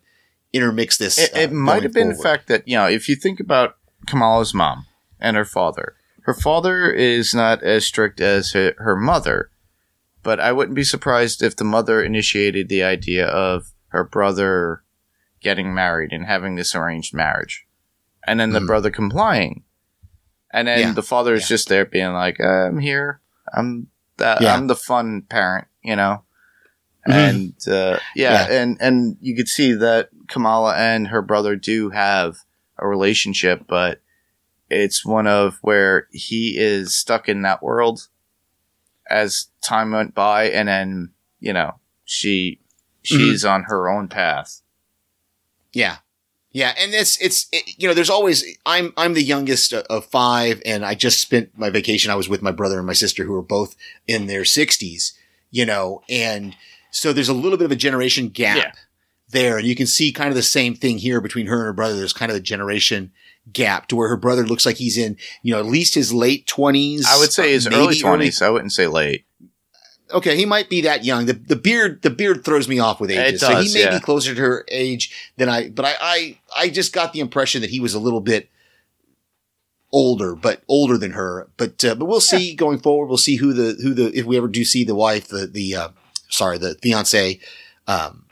intermix 0.53 0.97
this 0.97 1.17
It, 1.17 1.31
it 1.35 1.49
uh, 1.49 1.53
might 1.53 1.83
have 1.83 1.91
been 1.93 2.09
the 2.09 2.15
fact 2.15 2.47
that 2.47 2.67
you 2.67 2.77
know, 2.77 2.87
if 2.87 3.09
you 3.09 3.15
think 3.17 3.39
about 3.41 3.75
Kamala's 4.07 4.53
mom 4.53 4.85
and 5.19 5.35
her 5.35 5.43
father, 5.43 5.95
her 6.25 6.33
father 6.33 6.91
is 6.91 7.33
not 7.35 7.61
as 7.63 7.85
strict 7.85 8.19
as 8.19 8.51
her, 8.53 8.73
her 8.79 8.95
mother, 8.95 9.51
but 10.23 10.39
I 10.39 10.51
wouldn't 10.51 10.75
be 10.75 10.83
surprised 10.83 11.43
if 11.43 11.55
the 11.55 11.63
mother 11.63 12.03
initiated 12.03 12.67
the 12.67 12.83
idea 12.83 13.27
of 13.27 13.67
her 13.89 14.03
brother 14.03 14.83
getting 15.39 15.73
married 15.73 16.11
and 16.11 16.25
having 16.25 16.55
this 16.55 16.73
arranged 16.73 17.13
marriage, 17.13 17.65
and 18.25 18.39
then 18.39 18.49
the 18.51 18.59
Mhm. 18.59 18.67
brother 18.67 18.89
complying, 18.89 19.63
and 20.51 20.67
then 20.67 20.79
Yeah. 20.79 20.91
the 20.93 21.03
father 21.03 21.35
is 21.35 21.43
Yeah. 21.43 21.47
just 21.55 21.69
there 21.69 21.85
being 21.85 22.13
like, 22.13 22.39
"I'm 22.41 22.79
here, 22.79 23.21
I'm 23.53 23.87
the, 24.17 24.37
Yeah. 24.41 24.55
I'm 24.55 24.65
the 24.67 24.75
fun 24.75 25.21
parent," 25.21 25.67
you 25.83 25.95
know. 25.95 26.23
Mhm. 27.07 27.13
And 27.13 27.67
uh, 27.67 27.99
yeah, 28.15 28.47
Yeah. 28.49 28.61
and 28.61 28.77
and 28.81 29.17
you 29.21 29.35
could 29.35 29.47
see 29.47 29.73
that 29.73 30.09
Kamala 30.27 30.75
and 30.75 31.09
her 31.09 31.21
brother 31.21 31.55
do 31.55 31.91
have 31.91 32.37
a 32.79 32.87
relationship, 32.87 33.65
but 33.67 34.01
it's 34.69 35.05
one 35.05 35.27
of 35.27 35.57
where 35.61 36.07
he 36.11 36.55
is 36.57 36.95
stuck 36.95 37.29
in 37.29 37.41
that 37.43 37.61
world 37.61 38.07
as 39.09 39.47
time 39.61 39.91
went 39.91 40.15
by, 40.15 40.45
and 40.45 40.67
then 40.67 41.11
you 41.39 41.53
know 41.53 41.79
she 42.03 42.59
mm-hmm. 43.03 43.17
she's 43.17 43.45
on 43.45 43.63
her 43.63 43.89
own 43.89 44.07
path. 44.07 44.61
Yeah. 45.73 45.97
Yeah, 46.51 46.73
and 46.79 46.93
it's 46.93 47.21
it's 47.21 47.47
it, 47.51 47.77
you 47.77 47.85
know 47.85 47.93
there's 47.93 48.09
always 48.09 48.45
I'm 48.65 48.93
I'm 48.95 49.13
the 49.13 49.21
youngest 49.21 49.73
of 49.73 50.05
five, 50.05 50.61
and 50.65 50.85
I 50.85 50.95
just 50.95 51.19
spent 51.19 51.49
my 51.57 51.69
vacation. 51.69 52.11
I 52.11 52.15
was 52.15 52.29
with 52.29 52.41
my 52.41 52.51
brother 52.51 52.77
and 52.77 52.87
my 52.87 52.93
sister 52.93 53.25
who 53.25 53.35
are 53.35 53.41
both 53.41 53.75
in 54.07 54.27
their 54.27 54.43
60s, 54.43 55.11
you 55.51 55.65
know, 55.65 56.01
and 56.07 56.55
so 56.91 57.11
there's 57.11 57.27
a 57.27 57.33
little 57.33 57.57
bit 57.57 57.65
of 57.65 57.73
a 57.73 57.75
generation 57.75 58.29
gap 58.29 58.55
Yeah. 58.55 58.71
there, 59.29 59.57
and 59.57 59.67
you 59.67 59.75
can 59.75 59.85
see 59.85 60.13
kind 60.13 60.29
of 60.29 60.35
the 60.35 60.41
same 60.41 60.75
thing 60.75 60.97
here 60.97 61.19
between 61.19 61.47
her 61.47 61.57
and 61.57 61.65
her 61.65 61.73
brother. 61.73 61.97
There's 61.97 62.13
kind 62.13 62.31
of 62.31 62.37
a 62.37 62.41
generation 62.41 63.11
gap 63.53 63.87
to 63.87 63.95
where 63.95 64.09
her 64.09 64.17
brother 64.17 64.45
looks 64.45 64.65
like 64.65 64.77
he's 64.77 64.97
in 64.97 65.17
you 65.43 65.53
know 65.53 65.59
at 65.59 65.65
least 65.65 65.93
his 65.95 66.11
late 66.13 66.45
20s. 66.47 67.05
I 67.05 67.17
would 67.19 67.31
say 67.31 67.51
his 67.51 67.67
early 67.67 67.99
twenties. 67.99 68.41
I 68.41 68.49
wouldn't 68.49 68.73
say 68.73 68.87
late. 68.87 69.25
okay, 70.11 70.35
he 70.35 70.45
might 70.45 70.69
be 70.69 70.81
that 70.81 71.03
young. 71.05 71.25
The 71.25 71.33
the 71.33 71.55
beard 71.55 72.01
the 72.01 72.09
beard 72.09 72.43
throws 72.43 72.67
me 72.67 72.79
off 72.79 72.99
with 72.99 73.11
It 73.11 73.17
ages. 73.17 73.41
so 73.41 73.55
he 73.61 73.73
may 73.73 73.81
yeah. 73.85 73.97
be 73.97 73.99
closer 73.99 74.33
to 74.35 74.41
her 74.41 74.65
age 74.69 75.11
than 75.37 75.49
I 75.49 75.69
but 75.69 75.85
I, 75.85 75.95
I 76.01 76.37
I 76.57 76.69
just 76.69 76.93
got 76.93 77.13
the 77.13 77.19
impression 77.19 77.61
that 77.61 77.69
he 77.69 77.79
was 77.79 77.93
a 77.93 77.99
little 77.99 78.21
bit 78.21 78.49
older, 79.91 80.35
but 80.35 80.61
older 80.67 80.97
than 80.97 81.11
her. 81.11 81.47
But 81.57 81.83
uh, 81.85 81.95
but 81.95 82.05
we'll 82.05 82.19
see 82.21 82.53
going 82.55 82.79
forward. 82.79 83.07
We'll 83.07 83.17
see 83.17 83.37
who 83.37 83.53
the 83.53 83.81
who 83.81 83.93
the 83.93 84.17
if 84.17 84.25
we 84.25 84.37
ever 84.37 84.47
do 84.47 84.65
see 84.65 84.83
the 84.83 84.95
wife, 84.95 85.27
the 85.27 85.47
the 85.47 85.75
uh, 85.75 85.89
sorry, 86.29 86.57
the 86.57 86.75
fiance 86.81 87.39
um 87.87 88.24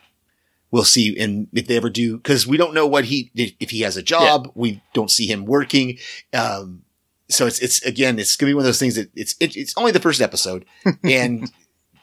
we'll 0.73 0.83
see 0.83 1.15
and 1.23 1.47
if 1.53 1.67
they 1.67 1.77
ever 1.77 1.89
do 1.89 2.17
cuz 2.19 2.47
we 2.47 2.57
don't 2.57 2.73
know 2.73 2.87
what 2.87 3.05
he 3.05 3.29
if 3.35 3.69
he 3.69 3.81
has 3.81 3.95
a 3.95 4.01
job, 4.03 4.51
we 4.55 4.81
don't 4.93 5.11
see 5.11 5.27
him 5.27 5.45
working. 5.45 5.97
Um 6.33 6.81
so 7.29 7.45
it's 7.47 7.59
it's 7.59 7.81
again 7.83 8.17
it's 8.19 8.35
going 8.35 8.47
to 8.47 8.51
be 8.51 8.55
one 8.55 8.63
of 8.63 8.65
those 8.71 8.79
things 8.79 8.95
that 8.95 9.09
it's 9.15 9.35
it, 9.39 9.55
it's 9.55 9.73
only 9.77 9.91
the 9.91 9.99
first 10.07 10.19
episode 10.21 10.65
and 11.03 11.51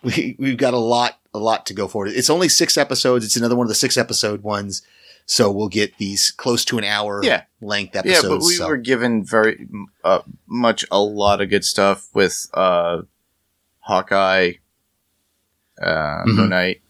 we 0.02 0.36
we've 0.38 0.56
got 0.56 0.72
a 0.72 0.78
lot 0.78 1.18
a 1.34 1.38
lot 1.38 1.66
to 1.66 1.74
go 1.74 1.86
forward. 1.88 2.12
It's 2.12 2.30
only 2.30 2.48
6 2.48 2.76
episodes. 2.76 3.24
It's 3.24 3.36
another 3.36 3.54
one 3.56 3.64
of 3.66 3.68
the 3.68 3.74
6 3.86 3.96
episode 3.96 4.42
ones. 4.42 4.82
So 5.26 5.50
we'll 5.52 5.68
get 5.68 5.96
these 5.98 6.32
close 6.36 6.64
to 6.66 6.78
an 6.78 6.84
hour 6.84 7.20
Yeah. 7.22 7.42
length 7.60 7.94
episodes 7.94 8.24
Yeah, 8.24 8.28
but 8.28 8.40
we 8.40 8.54
so. 8.54 8.66
were 8.68 8.76
given 8.78 9.24
very 9.24 9.68
uh, 10.02 10.22
much 10.48 10.84
a 10.90 11.00
lot 11.00 11.40
of 11.40 11.48
good 11.50 11.64
stuff 11.64 12.08
with 12.14 12.46
uh, 12.54 13.02
Hawkeye, 13.80 14.52
uh, 15.80 16.24
Mhm. 16.26 16.34
Moon 16.36 16.48
Knight, 16.50 16.80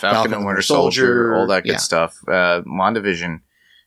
Falcon, 0.00 0.34
and 0.34 0.44
Winter 0.46 0.62
Soldier, 0.62 1.34
all 1.34 1.46
that 1.48 1.64
good 1.64 1.72
yeah. 1.72 1.78
stuff. 1.78 2.18
Uh, 2.26 2.62
WandaVision. 2.66 3.40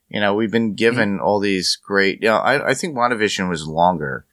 You 0.10 0.22
know, 0.22 0.34
we've 0.36 0.52
been 0.52 0.74
given 0.74 1.20
all 1.20 1.40
these 1.40 1.76
great. 1.76 2.22
You 2.22 2.30
know, 2.30 2.38
I, 2.38 2.70
I 2.70 2.74
think 2.74 2.96
WandaVision 2.96 3.50
was 3.50 3.68
longer, 3.68 4.26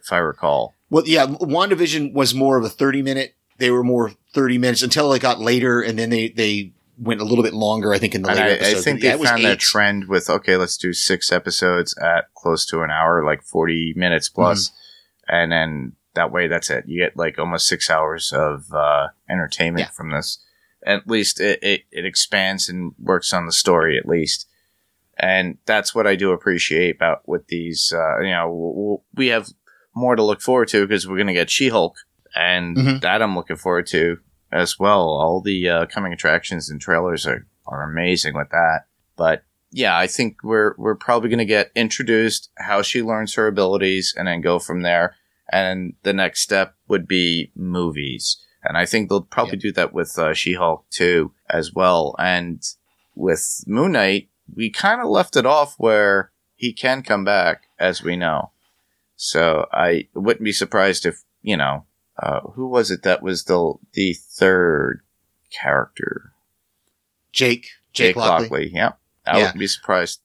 if 0.00 0.12
I 0.12 0.18
recall. 0.18 0.74
Well, 0.90 1.04
yeah, 1.06 1.26
WandaVision 1.26 2.12
was 2.12 2.34
more 2.34 2.56
of 2.58 2.64
a 2.64 2.68
30 2.68 3.02
minute. 3.02 3.34
They 3.58 3.70
were 3.70 3.82
more 3.84 4.12
30 4.34 4.58
minutes 4.58 4.82
until 4.82 5.12
it 5.12 5.20
got 5.22 5.40
later 5.40 5.80
and 5.80 5.98
then 5.98 6.10
they, 6.10 6.28
they 6.28 6.72
went 6.98 7.20
a 7.20 7.24
little 7.24 7.42
bit 7.42 7.54
longer, 7.54 7.92
I 7.92 7.98
think, 7.98 8.14
in 8.14 8.22
the 8.22 8.28
And 8.30 8.38
later 8.38 8.64
I, 8.64 8.70
I 8.70 8.74
think 8.74 9.02
yeah, 9.02 9.16
they 9.16 9.24
found 9.24 9.44
that 9.44 9.58
trend 9.58 10.08
with 10.08 10.28
okay, 10.30 10.56
let's 10.56 10.76
do 10.76 10.92
six 10.92 11.32
episodes 11.32 11.96
at 11.98 12.32
close 12.34 12.64
to 12.66 12.82
an 12.82 12.90
hour, 12.90 13.24
like 13.24 13.42
forty 13.42 13.92
minutes 13.96 14.28
plus, 14.28 14.68
Mm-hmm. 14.68 15.34
and 15.34 15.52
then 15.52 15.92
that 16.14 16.30
way 16.32 16.48
that's 16.48 16.70
it. 16.70 16.84
You 16.86 17.00
get 17.04 17.16
like 17.16 17.38
almost 17.38 17.66
six 17.66 17.88
hours 17.90 18.32
of 18.32 18.72
uh, 18.72 19.08
entertainment 19.28 19.86
Yeah. 19.88 19.90
from 19.90 20.10
this. 20.10 20.38
At 20.86 21.06
least 21.08 21.40
it, 21.40 21.58
it 21.62 21.82
it 21.90 22.04
expands 22.04 22.68
and 22.68 22.92
works 22.98 23.32
on 23.32 23.46
the 23.46 23.52
story 23.52 23.98
at 23.98 24.06
least, 24.06 24.46
and 25.18 25.58
that's 25.66 25.94
what 25.94 26.06
I 26.06 26.14
do 26.16 26.32
appreciate 26.32 26.96
about 26.96 27.28
with 27.28 27.46
these. 27.48 27.92
Uh, 27.94 28.20
you 28.20 28.30
know, 28.30 28.42
w- 28.46 28.74
w- 28.74 29.00
we 29.14 29.26
have 29.28 29.48
more 29.94 30.14
to 30.16 30.22
look 30.22 30.40
forward 30.40 30.68
to 30.68 30.86
because 30.86 31.06
we're 31.08 31.16
going 31.16 31.26
to 31.26 31.32
get 31.32 31.50
She 31.50 31.68
Hulk, 31.68 31.96
and 32.36 32.76
Mhm. 32.76 33.00
that 33.00 33.22
I'm 33.22 33.34
looking 33.34 33.56
forward 33.56 33.86
to 33.88 34.18
as 34.52 34.78
well. 34.78 35.00
All 35.02 35.40
the 35.40 35.68
uh, 35.68 35.86
coming 35.86 36.12
attractions 36.12 36.70
and 36.70 36.80
trailers 36.80 37.26
are, 37.26 37.46
are 37.66 37.82
amazing 37.90 38.34
with 38.34 38.50
that. 38.50 38.82
But 39.16 39.42
yeah, 39.72 39.98
I 39.98 40.06
think 40.06 40.36
we're 40.44 40.74
we're 40.78 40.94
probably 40.94 41.28
going 41.28 41.38
to 41.38 41.44
get 41.44 41.72
introduced 41.74 42.50
how 42.56 42.82
she 42.82 43.02
learns 43.02 43.34
her 43.34 43.48
abilities 43.48 44.14
and 44.16 44.28
then 44.28 44.40
go 44.40 44.58
from 44.60 44.82
there. 44.82 45.16
And 45.50 45.94
the 46.04 46.12
next 46.12 46.42
step 46.42 46.74
would 46.88 47.08
be 47.08 47.50
movies, 47.56 48.36
and 48.68 48.76
I 48.76 48.84
think 48.86 49.08
they'll 49.08 49.22
probably 49.22 49.56
do 49.56 49.72
that 49.72 49.92
with 49.94 50.18
uh, 50.18 50.34
She 50.34 50.52
Hulk 50.54 50.84
too 50.90 51.32
as 51.48 51.72
well. 51.72 52.14
And 52.18 52.62
with 53.14 53.64
Moon 53.66 53.92
Knight, 53.92 54.28
we 54.54 54.70
kind 54.70 55.00
of 55.00 55.08
left 55.08 55.36
it 55.36 55.46
off 55.46 55.74
where 55.78 56.30
he 56.54 56.72
can 56.72 57.02
come 57.02 57.24
back, 57.24 57.62
as 57.78 58.02
we 58.02 58.14
know. 58.14 58.50
So 59.16 59.66
I 59.72 60.08
wouldn't 60.14 60.44
be 60.44 60.52
surprised 60.52 61.06
if 61.06 61.24
you 61.42 61.56
know 61.56 61.84
uh, 62.22 62.40
who 62.40 62.68
was 62.68 62.90
it 62.90 63.02
that 63.02 63.22
was 63.22 63.44
the 63.44 63.74
the 63.94 64.12
third 64.14 65.00
character? 65.50 66.32
Jake, 67.32 67.68
Jake, 67.92 68.16
Lockley. 68.16 68.70
Yeah, 68.72 68.92
I 69.26 69.36
Yeah. 69.38 69.42
wouldn't 69.44 69.58
be 69.58 69.66
surprised. 69.66 70.20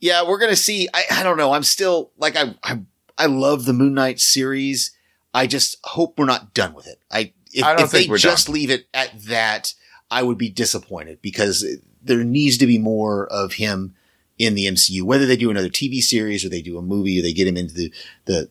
Yeah, 0.00 0.26
we're 0.26 0.38
gonna 0.38 0.56
see. 0.56 0.88
I, 0.94 1.04
I 1.10 1.22
don't 1.22 1.36
know. 1.36 1.52
I'm 1.52 1.62
still 1.62 2.12
like 2.18 2.36
I, 2.36 2.54
I 2.62 2.80
I 3.18 3.26
love 3.26 3.64
the 3.64 3.72
Moon 3.72 3.94
Knight 3.94 4.20
series. 4.20 4.92
I 5.32 5.46
just 5.46 5.76
hope 5.84 6.18
we're 6.18 6.24
not 6.24 6.54
done 6.54 6.74
with 6.74 6.86
it. 6.86 7.00
I 7.10 7.32
if, 7.52 7.64
if 7.80 7.90
they 7.90 8.06
just 8.16 8.48
leave 8.48 8.70
it 8.70 8.86
at 8.94 9.10
that, 9.24 9.74
I 10.10 10.22
would 10.22 10.38
be 10.38 10.48
disappointed 10.50 11.20
because 11.22 11.64
there 12.02 12.24
needs 12.24 12.58
to 12.58 12.66
be 12.66 12.78
more 12.78 13.26
of 13.26 13.54
him 13.54 13.94
in 14.38 14.54
the 14.54 14.66
MCU. 14.66 15.02
Whether 15.02 15.26
they 15.26 15.36
do 15.36 15.50
another 15.50 15.68
TV 15.68 16.00
series 16.00 16.44
or 16.44 16.48
they 16.48 16.62
do 16.62 16.78
a 16.78 16.82
movie 16.82 17.18
or 17.18 17.22
they 17.22 17.32
get 17.32 17.46
him 17.48 17.56
into 17.56 17.74
the 17.74 17.92
the 18.24 18.50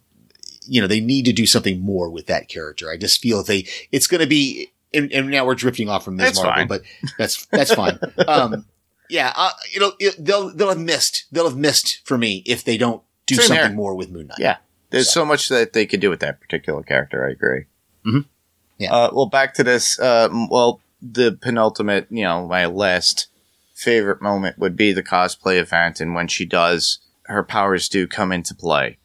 you 0.67 0.79
know 0.81 0.87
they 0.87 0.99
need 0.99 1.25
to 1.25 1.33
do 1.33 1.45
something 1.45 1.79
more 1.79 2.09
with 2.09 2.27
that 2.27 2.47
character. 2.47 2.91
I 2.91 2.97
just 2.97 3.21
feel 3.21 3.43
they 3.43 3.65
it's 3.91 4.07
going 4.07 4.21
to 4.21 4.27
be 4.27 4.71
and, 4.93 5.11
and 5.11 5.29
now 5.29 5.45
we're 5.45 5.55
drifting 5.55 5.89
off 5.89 6.03
from 6.05 6.15
Ms. 6.17 6.25
That's 6.25 6.37
Marvel, 6.43 6.55
fine. 6.55 6.67
but 6.67 6.81
that's 7.17 7.45
that's 7.47 7.73
fine. 7.73 7.99
Um, 8.27 8.65
yeah, 9.09 9.33
uh, 9.35 9.49
it'll 9.75 9.93
it, 9.99 10.23
they'll 10.23 10.53
they'll 10.53 10.69
have 10.69 10.77
missed 10.77 11.25
they'll 11.31 11.49
have 11.49 11.57
missed 11.57 12.01
for 12.05 12.17
me 12.17 12.43
if 12.45 12.63
they 12.63 12.77
don't 12.77 13.01
do 13.25 13.35
Same 13.35 13.47
something 13.47 13.65
here. 13.69 13.75
more 13.75 13.95
with 13.95 14.11
Moon 14.11 14.27
Knight. 14.27 14.37
Yeah. 14.39 14.57
There's 14.91 15.07
So- 15.11 15.21
so 15.21 15.25
much 15.25 15.49
that 15.49 15.73
they 15.73 15.87
could 15.87 15.99
do 15.99 16.09
with 16.11 16.19
that 16.19 16.39
particular 16.39 16.83
character. 16.83 17.25
I 17.27 17.31
agree. 17.31 17.65
Mhm. 18.05 18.25
Yeah. 18.79 18.93
Uh, 18.93 19.09
well, 19.13 19.25
back 19.27 19.53
to 19.55 19.63
this. 19.63 19.99
Uh, 19.99 20.29
well, 20.49 20.81
the 21.01 21.37
penultimate, 21.41 22.07
you 22.09 22.23
know, 22.23 22.47
my 22.47 22.65
last 22.65 23.27
favorite 23.75 24.21
moment 24.21 24.57
would 24.57 24.75
be 24.75 24.91
the 24.91 25.03
cosplay 25.03 25.59
event, 25.59 25.99
and 25.99 26.15
when 26.15 26.27
she 26.27 26.45
does, 26.45 26.99
her 27.23 27.43
powers 27.43 27.87
do 27.89 28.07
come 28.07 28.31
into 28.31 28.55
play. 28.55 28.97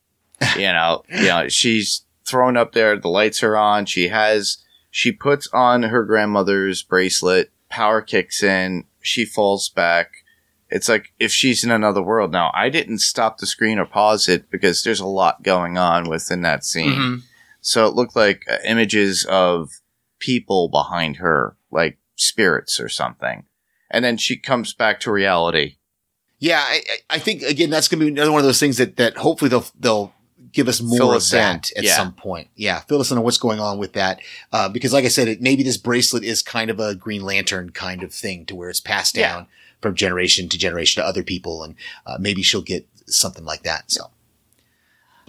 you 0.56 0.72
know, 0.72 1.02
you 1.10 1.28
know, 1.28 1.48
she's 1.48 2.04
thrown 2.24 2.56
up 2.56 2.72
there. 2.72 2.96
The 2.98 3.08
lights 3.08 3.42
are 3.42 3.56
on. 3.56 3.86
She 3.86 4.08
has. 4.08 4.58
She 4.90 5.12
puts 5.12 5.48
on 5.52 5.84
her 5.84 6.04
grandmother's 6.04 6.82
bracelet. 6.82 7.50
Power 7.68 8.00
kicks 8.00 8.42
in. 8.42 8.84
She 9.02 9.24
falls 9.24 9.68
back 9.68 10.12
it's 10.70 10.88
like 10.88 11.12
if 11.18 11.32
she's 11.32 11.64
in 11.64 11.70
another 11.70 12.02
world 12.02 12.30
now 12.30 12.50
i 12.54 12.68
didn't 12.68 12.98
stop 12.98 13.38
the 13.38 13.46
screen 13.46 13.78
or 13.78 13.86
pause 13.86 14.28
it 14.28 14.50
because 14.50 14.82
there's 14.82 15.00
a 15.00 15.06
lot 15.06 15.42
going 15.42 15.78
on 15.78 16.08
within 16.08 16.42
that 16.42 16.64
scene 16.64 16.92
Mhm. 16.92 17.22
So 17.68 17.86
it 17.86 17.94
looked 17.94 18.16
like 18.16 18.44
uh, 18.50 18.56
images 18.64 19.24
of 19.28 19.70
people 20.18 20.68
behind 20.68 21.16
her 21.16 21.56
like 21.70 21.98
spirits 22.16 22.80
or 22.80 22.88
something 22.88 23.44
and 23.90 24.04
then 24.04 24.16
she 24.16 24.36
comes 24.36 24.74
back 24.74 24.98
to 25.00 25.10
reality 25.12 25.76
Yeah, 26.40 26.62
I, 26.64 26.82
I- 27.10 27.18
think 27.18 27.42
again 27.42 27.70
that's 27.70 27.88
going 27.88 28.00
to 28.00 28.06
be 28.06 28.12
another 28.12 28.32
one 28.32 28.40
of 28.40 28.46
those 28.46 28.60
things 28.60 28.76
that 28.78 28.96
that 28.96 29.16
hopefully 29.16 29.48
they'll 29.48 29.66
they'll 29.78 30.12
give 30.52 30.66
us 30.68 30.80
more 30.80 31.14
of 31.14 31.30
that 31.30 31.70
at 31.76 31.84
Yeah. 31.84 31.94
some 31.96 32.14
point. 32.14 32.48
Yeah, 32.56 32.80
fill 32.80 33.00
us 33.02 33.10
in 33.10 33.18
on 33.18 33.24
what's 33.24 33.36
going 33.38 33.60
on 33.60 33.76
with 33.78 33.92
that 33.92 34.20
uh, 34.50 34.68
because, 34.70 34.94
like 34.94 35.04
I 35.04 35.08
said, 35.08 35.28
it, 35.28 35.42
maybe 35.42 35.62
this 35.62 35.76
bracelet 35.76 36.24
is 36.24 36.42
kind 36.42 36.70
of 36.70 36.80
a 36.80 36.94
Green 36.94 37.22
Lantern 37.22 37.68
kind 37.70 38.02
of 38.02 38.14
thing 38.14 38.46
to 38.46 38.54
where 38.56 38.70
it's 38.70 38.80
passed 38.80 39.14
Yeah. 39.16 39.28
down 39.28 39.46
from 39.82 39.94
generation 39.94 40.48
to 40.48 40.56
generation 40.56 41.02
to 41.02 41.06
other 41.06 41.22
people, 41.22 41.62
and 41.62 41.74
uh, 42.06 42.16
maybe 42.18 42.42
she'll 42.42 42.62
get 42.62 42.88
something 43.06 43.44
like 43.44 43.62
that. 43.64 43.90
So. 43.90 44.10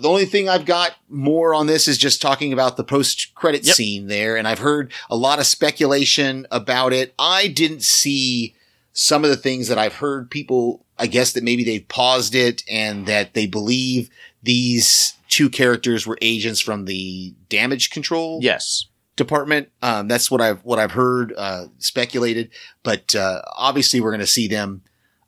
The 0.02 0.10
only 0.10 0.26
thing 0.26 0.50
I've 0.50 0.66
got 0.66 0.92
more 1.10 1.54
on 1.54 1.68
this 1.68 1.88
is 1.88 1.98
just 1.98 2.22
talking 2.22 2.54
about 2.54 2.78
the 2.78 2.84
post 2.84 3.34
credit 3.36 3.66
Yep. 3.66 3.76
scene 3.76 4.08
there. 4.08 4.36
And 4.38 4.48
I've 4.48 4.60
heard 4.60 4.92
a 5.10 5.16
lot 5.16 5.40
of 5.40 5.46
speculation 5.46 6.48
about 6.52 6.94
it. 6.94 7.14
I 7.20 7.48
didn't 7.48 7.84
see 7.84 8.56
some 8.94 9.24
of 9.24 9.30
the 9.30 9.38
things 9.38 9.68
that 9.68 9.78
I've 9.78 9.96
heard 9.96 10.30
people, 10.32 10.86
I 10.98 11.08
guess 11.08 11.32
that 11.34 11.44
maybe 11.44 11.64
they've 11.64 11.88
paused 11.88 12.36
it 12.36 12.64
and 12.70 13.06
that 13.06 13.34
they 13.34 13.46
believe 13.48 14.10
these 14.44 15.14
two 15.30 15.50
characters 15.50 16.08
were 16.08 16.18
agents 16.22 16.60
from 16.60 16.86
the 16.86 17.34
damage 17.50 17.90
control 17.92 18.40
yes 18.42 18.86
department. 19.16 19.70
Um, 19.82 20.08
that's 20.08 20.32
what 20.32 20.40
I've, 20.40 20.64
what 20.64 20.80
I've 20.80 20.94
heard, 20.94 21.34
uh, 21.38 21.66
speculated, 21.78 22.50
but, 22.84 23.14
uh, 23.16 23.42
obviously 23.58 24.00
we're 24.00 24.12
going 24.12 24.22
to 24.22 24.26
see 24.28 24.48
them 24.48 24.82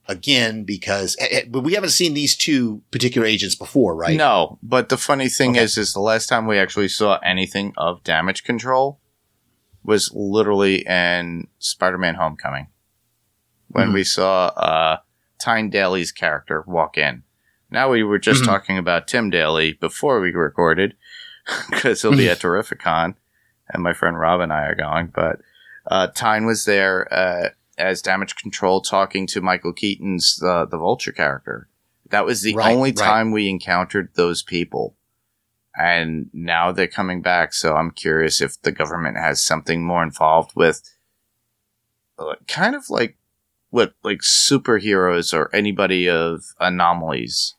again 0.07 0.63
because, 0.63 1.15
eh, 1.19 1.27
eh, 1.31 1.41
but 1.47 1.61
we 1.61 1.73
haven't 1.73 1.91
seen 1.91 2.13
these 2.13 2.35
two 2.35 2.81
particular 2.91 3.25
agents 3.27 3.55
before, 3.55 3.95
right? 3.95 4.17
no 4.17 4.57
but 4.63 4.89
the 4.89 4.97
funny 4.97 5.29
thing 5.29 5.51
Okay. 5.51 5.63
is 5.63 5.77
is 5.77 5.93
the 5.93 5.99
last 6.01 6.27
time 6.27 6.47
we 6.47 6.57
actually 6.57 6.87
saw 6.89 7.17
anything 7.23 7.73
of 7.77 8.03
damage 8.03 8.43
control 8.43 8.99
was 9.83 10.11
literally 10.13 10.85
in 10.87 11.47
spider-man 11.59 12.15
homecoming 12.15 12.67
when 13.69 13.89
Mhm. 13.89 13.93
we 13.93 14.03
saw 14.03 14.47
uh 14.47 14.97
tyne 15.39 15.69
daly's 15.69 16.11
character 16.11 16.63
walk 16.67 16.97
in 16.97 17.23
now 17.69 17.89
we 17.89 18.03
were 18.03 18.19
just 18.19 18.41
Mhm. 18.43 18.45
talking 18.47 18.77
about 18.77 19.07
tim 19.07 19.29
daly 19.29 19.73
before 19.73 20.19
we 20.19 20.31
recorded 20.31 20.95
because 21.69 22.01
he'll 22.01 22.15
be 22.15 22.29
at 22.29 22.39
terrificon 22.39 23.15
and 23.69 23.81
my 23.83 23.93
friend 23.93 24.19
rob 24.19 24.39
and 24.41 24.51
i 24.53 24.63
are 24.65 24.75
going 24.75 25.07
but 25.07 25.39
uh 25.87 26.07
tyne 26.07 26.45
was 26.45 26.65
there 26.65 27.07
uh 27.13 27.49
as 27.81 28.01
damage 28.01 28.35
control 28.35 28.81
talking 28.81 29.27
to 29.27 29.41
Michael 29.41 29.73
Keaton's 29.73 30.39
uh, 30.43 30.65
the 30.65 30.77
Vulture 30.77 31.11
character. 31.11 31.67
That 32.09 32.25
was 32.25 32.41
the 32.41 32.53
Right, 32.55 32.73
only 32.75 32.89
right. 32.91 32.97
time 32.97 33.31
we 33.31 33.49
encountered 33.49 34.09
those 34.15 34.43
people. 34.43 34.95
And 35.75 36.29
now 36.33 36.71
they're 36.73 36.87
coming 36.87 37.21
back, 37.21 37.53
so 37.53 37.75
I'm 37.75 37.91
curious 37.91 38.41
if 38.41 38.61
the 38.61 38.71
government 38.73 39.17
has 39.17 39.41
something 39.43 39.83
more 39.85 40.03
involved 40.03 40.51
with 40.55 40.81
uh, 42.19 42.35
kind 42.47 42.75
of 42.75 42.89
like 42.89 43.17
what 43.69 43.93
like 44.03 44.19
superheroes 44.19 45.33
or 45.33 45.49
anybody 45.55 46.09
of 46.09 46.43
anomalies. 46.59 47.55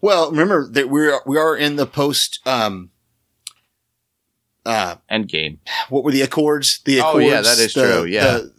Well, 0.00 0.30
remember 0.30 0.68
that 0.72 0.90
we're 0.90 1.20
we 1.24 1.38
are 1.38 1.56
in 1.56 1.76
the 1.76 1.86
post. 1.86 2.40
Um, 2.44 2.90
uh, 4.66 4.96
end 5.08 5.28
game. 5.28 5.60
what 5.88 6.04
were 6.04 6.12
the 6.12 6.22
accords? 6.22 6.80
The 6.84 6.98
accords. 6.98 7.14
Oh, 7.14 7.18
yeah, 7.20 7.40
that 7.40 7.58
is 7.58 7.72
the- 7.74 7.80
true, 7.80 8.04
yeah. 8.04 8.24
the- 8.38 8.57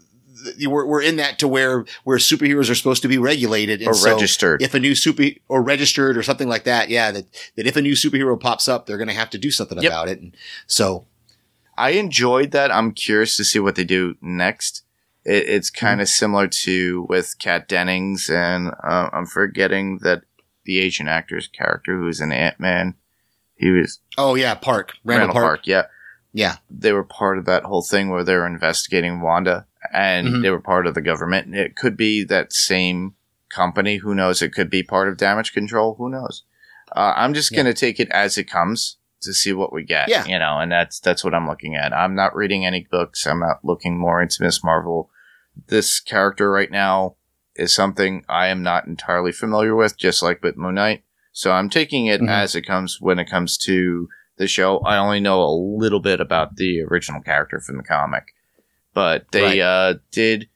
we're, 0.67 0.85
we're 0.85 1.01
in 1.01 1.17
that 1.17 1.39
to 1.39 1.47
where 1.47 1.85
where 2.03 2.17
superheroes 2.17 2.69
are 2.69 2.75
supposed 2.75 3.01
to 3.01 3.07
be 3.07 3.17
regulated 3.17 3.79
and 3.81 3.89
Or 3.89 3.93
so 3.93 4.13
registered. 4.13 4.61
If 4.61 4.73
a 4.73 4.79
new 4.79 4.95
super 4.95 5.23
or 5.47 5.61
registered 5.61 6.17
or 6.17 6.23
something 6.23 6.47
like 6.47 6.63
that, 6.63 6.89
yeah, 6.89 7.11
that 7.11 7.25
that 7.55 7.67
if 7.67 7.75
a 7.75 7.81
new 7.81 7.93
superhero 7.93 8.39
pops 8.39 8.67
up, 8.67 8.85
they're 8.85 8.97
going 8.97 9.07
to 9.09 9.13
have 9.13 9.29
to 9.31 9.37
do 9.37 9.51
something 9.51 9.77
Yep. 9.81 9.91
about 9.91 10.07
it. 10.09 10.19
And 10.21 10.35
so, 10.67 11.05
I 11.77 11.91
enjoyed 11.91 12.51
that. 12.51 12.71
I'm 12.71 12.91
curious 12.91 13.37
to 13.37 13.43
see 13.43 13.59
what 13.59 13.75
they 13.75 13.83
do 13.85 14.15
next. 14.21 14.83
It, 15.25 15.47
it's 15.49 15.69
kind 15.69 16.01
of 16.01 16.07
similar 16.09 16.47
to 16.47 17.05
with 17.09 17.35
Kat 17.39 17.67
Dennings, 17.67 18.29
and 18.29 18.69
uh, 18.83 19.09
I'm 19.13 19.25
forgetting 19.25 19.99
that 20.03 20.23
the 20.65 20.79
Asian 20.79 21.07
actor's 21.07 21.47
character 21.47 21.97
who 21.97 22.05
was 22.05 22.21
in 22.21 22.31
Ant 22.31 22.59
Man. 22.59 22.95
He 23.55 23.71
was 23.71 23.99
oh 24.17 24.35
yeah, 24.35 24.55
Park 24.55 24.93
Randall, 25.03 25.27
Randall 25.27 25.33
Park. 25.33 25.45
Park. 25.59 25.67
Yeah, 25.67 25.83
Yeah, 26.31 26.55
they 26.69 26.93
were 26.93 27.03
part 27.03 27.37
of 27.37 27.45
that 27.45 27.63
whole 27.63 27.81
thing 27.81 28.09
where 28.09 28.23
they 28.23 28.35
were 28.35 28.45
investigating 28.47 29.19
Wanda, 29.19 29.65
and 29.93 30.27
Mhm. 30.27 30.41
they 30.41 30.49
were 30.49 30.59
part 30.59 30.87
of 30.87 30.93
the 30.93 31.01
government. 31.01 31.55
It 31.55 31.75
could 31.75 31.95
be 31.97 32.23
that 32.25 32.53
same 32.53 33.15
company. 33.49 33.97
Who 33.97 34.13
knows? 34.13 34.41
It 34.41 34.53
could 34.53 34.69
be 34.69 34.83
part 34.83 35.07
of 35.09 35.17
Damage 35.17 35.53
Control. 35.53 35.95
Who 35.97 36.09
knows? 36.09 36.43
Uh, 36.95 37.13
I'm 37.15 37.33
just 37.33 37.51
Yeah. 37.51 37.57
gonna 37.57 37.73
take 37.73 37.99
it 37.99 38.09
as 38.11 38.37
it 38.37 38.45
comes 38.49 38.97
to 39.21 39.33
see 39.33 39.51
what 39.53 39.73
we 39.73 39.83
get. 39.83 40.07
Yeah. 40.09 40.25
you 40.25 40.39
know, 40.39 40.59
and 40.59 40.71
that's 40.71 40.99
that's 40.99 41.23
what 41.23 41.33
I'm 41.33 41.47
looking 41.47 41.75
at. 41.75 41.93
I'm 41.93 42.15
not 42.15 42.35
reading 42.35 42.65
any 42.65 42.87
books. 42.89 43.25
I'm 43.27 43.39
not 43.39 43.63
looking 43.65 43.97
more 43.97 44.21
into 44.21 44.41
Miss 44.43 44.63
Marvel. 44.63 45.09
This 45.67 45.99
character 45.99 46.49
right 46.51 46.71
now 46.71 47.15
is 47.55 47.73
something 47.73 48.23
I 48.29 48.47
am 48.47 48.63
not 48.63 48.87
entirely 48.87 49.31
familiar 49.33 49.75
with, 49.75 49.97
just 49.97 50.23
like 50.23 50.41
with 50.41 50.55
Moon 50.55 50.75
Knight. 50.75 51.03
So 51.33 51.51
I'm 51.51 51.69
taking 51.69 52.05
it 52.05 52.21
Mhm. 52.21 52.29
as 52.29 52.55
it 52.55 52.61
comes 52.63 53.01
when 53.01 53.19
it 53.19 53.29
comes 53.29 53.57
to 53.59 54.07
the 54.37 54.47
show. 54.47 54.79
I 54.79 54.97
only 54.97 55.19
know 55.19 55.41
a 55.41 55.51
little 55.51 55.99
bit 55.99 56.21
about 56.21 56.55
the 56.55 56.81
original 56.81 57.21
character 57.21 57.59
from 57.59 57.75
the 57.77 57.83
comic, 57.83 58.33
but 58.93 59.25
they 59.31 59.41
Right. 59.43 59.59
uh, 59.61 59.93
did 60.11 60.49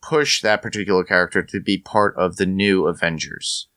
push 0.00 0.40
that 0.42 0.62
particular 0.62 1.04
character 1.04 1.42
to 1.42 1.60
be 1.60 1.78
part 1.78 2.16
of 2.16 2.36
the 2.36 2.46
new 2.46 2.86
Avengers, 2.86 3.68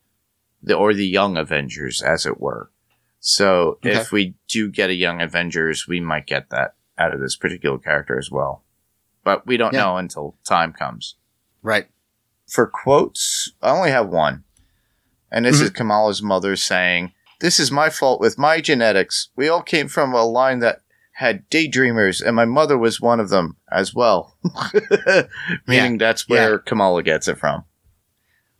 the 0.62 0.74
or 0.76 0.94
the 0.94 1.08
Young 1.08 1.38
Avengers, 1.38 2.02
as 2.02 2.26
it 2.26 2.40
were. 2.40 2.72
So 3.20 3.80
Okay. 3.86 3.94
if 4.00 4.12
we 4.12 4.36
do 4.48 4.70
get 4.70 4.90
a 4.90 4.96
Young 4.96 5.22
Avengers, 5.22 5.88
we 5.88 6.00
might 6.00 6.26
get 6.28 6.50
that 6.50 6.76
out 6.98 7.14
of 7.14 7.20
this 7.20 7.36
particular 7.36 7.78
character 7.78 8.18
as 8.18 8.32
well. 8.32 8.64
But 9.24 9.46
we 9.46 9.58
don't 9.58 9.74
Yeah. 9.74 9.82
know 9.82 9.98
until 9.98 10.38
time 10.44 10.74
comes. 10.74 11.16
right. 11.64 11.88
For 12.50 12.66
quotes, 12.68 13.54
I 13.62 13.70
only 13.70 13.92
have 13.92 14.10
one. 14.10 14.44
And 15.32 15.46
this 15.46 15.60
Mhm. 15.62 15.64
is 15.66 15.70
Kamala's 15.70 16.22
mother 16.22 16.56
saying, 16.58 17.14
This 17.40 17.60
is 17.60 17.72
my 17.72 17.90
fault 17.90 18.20
with 18.20 18.38
my 18.38 18.60
genetics. 18.62 19.30
We 19.36 19.48
all 19.48 19.62
came 19.64 19.88
from 19.88 20.14
a 20.14 20.24
line 20.26 20.60
that 20.60 20.82
had 21.13 21.50
daydreamers, 21.50 22.26
and 22.26 22.36
my 22.36 22.45
mother 22.45 22.78
was 22.78 23.00
one 23.02 23.19
of 23.19 23.30
them 23.30 23.58
as 23.71 23.93
well. 23.93 24.38
Meaning 25.67 25.97
that's 25.97 26.28
where 26.28 26.58
Kamala 26.60 27.04
gets 27.04 27.28
it 27.28 27.38
from. 27.38 27.65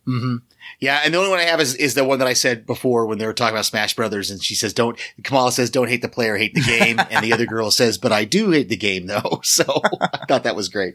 hmm 0.04 0.36
Yeah, 0.80 1.00
and 1.04 1.12
the 1.14 1.18
only 1.18 1.30
one 1.30 1.38
I 1.38 1.44
have 1.44 1.60
is, 1.60 1.74
is 1.74 1.94
the 1.94 2.04
one 2.04 2.18
that 2.18 2.28
I 2.28 2.34
said 2.34 2.66
before 2.66 3.06
when 3.06 3.18
they 3.18 3.26
were 3.26 3.32
talking 3.32 3.54
about 3.54 3.64
Smash 3.66 3.94
Brothers, 3.96 4.30
and 4.30 4.42
she 4.42 4.54
says, 4.54 4.72
"Don't." 4.72 4.98
Kamala 5.24 5.52
says, 5.52 5.70
"Don't 5.70 5.88
hate 5.88 6.02
the 6.02 6.08
player, 6.08 6.36
hate 6.36 6.54
the 6.54 6.60
game," 6.60 6.98
and 7.10 7.24
the 7.24 7.32
other 7.32 7.46
girl 7.46 7.70
says, 7.70 7.98
"But 7.98 8.12
I 8.12 8.24
do 8.24 8.50
hate 8.50 8.68
the 8.68 8.76
game, 8.76 9.06
though." 9.06 9.40
So 9.44 9.64
I 10.00 10.24
thought 10.28 10.44
that 10.44 10.56
was 10.56 10.68
great. 10.68 10.94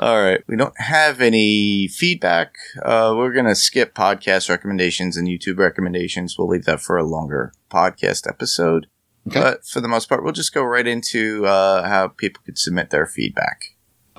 All 0.00 0.20
right. 0.20 0.42
We 0.48 0.56
don't 0.56 0.78
have 0.80 1.20
any 1.20 1.86
feedback. 1.88 2.56
Uh, 2.82 3.14
we're 3.16 3.32
going 3.32 3.46
to 3.46 3.54
skip 3.54 3.94
podcast 3.94 4.48
recommendations 4.50 5.16
and 5.16 5.28
YouTube 5.28 5.58
recommendations. 5.58 6.36
We'll 6.36 6.48
leave 6.48 6.64
that 6.64 6.80
for 6.80 6.96
a 6.96 7.04
longer 7.04 7.52
podcast 7.70 8.28
episode. 8.28 8.86
Okay. 9.28 9.40
But 9.40 9.66
for 9.66 9.80
the 9.80 9.88
most 9.88 10.08
part, 10.08 10.22
we'll 10.22 10.32
just 10.32 10.52
go 10.52 10.62
right 10.62 10.86
into 10.86 11.46
uh, 11.46 11.88
how 11.88 12.08
people 12.08 12.42
could 12.44 12.58
submit 12.58 12.90
their 12.90 13.06
feedback. 13.06 13.70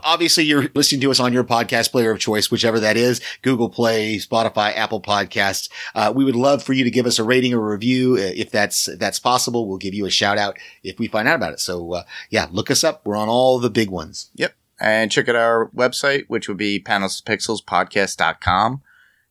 Obviously, 0.04 0.44
you're 0.44 0.70
listening 0.76 1.02
to 1.02 1.10
us 1.10 1.20
on 1.20 1.34
your 1.34 1.44
podcast 1.44 1.90
player 1.92 2.12
of 2.12 2.20
choice, 2.20 2.52
whichever 2.52 2.80
that 2.80 2.96
is 2.96 3.22
Google 3.42 3.70
Play, 3.70 4.18
Spotify, 4.18 4.76
Apple 4.76 5.02
Podcasts. 5.02 5.70
Uh, 5.96 6.14
we 6.16 6.24
would 6.24 6.36
love 6.36 6.62
for 6.62 6.74
you 6.74 6.84
to 6.84 6.92
give 6.92 7.08
us 7.08 7.18
a 7.18 7.24
rating 7.24 7.54
or 7.56 7.68
review. 7.68 8.14
Uh, 8.14 8.32
If 8.36 8.52
that's, 8.52 8.88
if 8.88 9.00
that's 9.00 9.20
possible, 9.20 9.68
we'll 9.68 9.80
give 9.80 9.96
you 9.96 10.06
a 10.06 10.12
shout 10.12 10.38
out 10.38 10.58
if 10.84 11.00
we 11.00 11.08
find 11.08 11.28
out 11.28 11.36
about 11.36 11.54
it. 11.54 11.60
So, 11.60 11.94
uh, 11.94 12.04
yeah, 12.30 12.48
look 12.52 12.70
us 12.70 12.84
up. 12.84 13.04
We're 13.04 13.16
on 13.16 13.30
all 13.30 13.58
the 13.58 13.70
big 13.72 13.90
ones. 13.90 14.30
Yep. 14.36 14.54
And 14.80 15.12
check 15.12 15.28
out 15.30 15.36
our 15.36 15.70
website, 15.70 16.26
which 16.28 16.48
would 16.48 16.58
be 16.58 16.80
panels 16.80 17.20
to 17.20 17.32
pixels 17.32 17.64
podcast.com. 17.64 18.82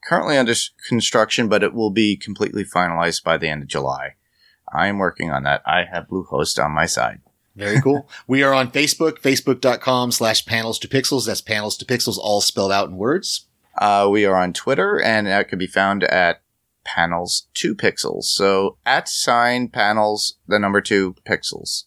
Currently 0.04 0.36
under 0.36 0.54
construction, 0.88 1.48
but 1.48 1.62
it 1.62 1.72
will 1.72 1.90
be 1.90 2.16
completely 2.16 2.64
finalized 2.64 3.22
by 3.22 3.36
the 3.38 3.48
end 3.48 3.62
of 3.62 3.68
July. 3.68 4.14
I 4.74 4.88
am 4.88 4.98
working 4.98 5.30
on 5.30 5.44
that. 5.44 5.62
I 5.64 5.84
have 5.84 6.08
Bluehost 6.08 6.62
on 6.62 6.72
my 6.72 6.86
side. 6.86 7.20
Very 7.56 7.80
cool. 7.80 8.08
we 8.26 8.42
are 8.42 8.52
on 8.52 8.70
Facebook, 8.70 9.20
facebook.com 9.20 10.10
slash 10.12 10.44
panels 10.44 10.78
to 10.80 10.88
pixels. 10.88 11.26
That's 11.26 11.40
panels 11.40 11.76
to 11.78 11.84
pixels, 11.84 12.18
all 12.18 12.40
spelled 12.40 12.72
out 12.72 12.88
in 12.88 12.96
words. 12.96 13.46
Uh, 13.78 14.08
we 14.10 14.24
are 14.24 14.36
on 14.36 14.52
Twitter, 14.52 15.00
and 15.00 15.26
that 15.26 15.48
can 15.48 15.58
be 15.58 15.66
found 15.66 16.04
at 16.04 16.42
panels 16.84 17.48
two 17.54 17.74
pixels. 17.74 18.24
So 18.24 18.76
at 18.84 19.08
sign 19.08 19.68
panels, 19.68 20.36
the 20.46 20.58
number 20.58 20.80
two 20.80 21.14
pixels. 21.26 21.84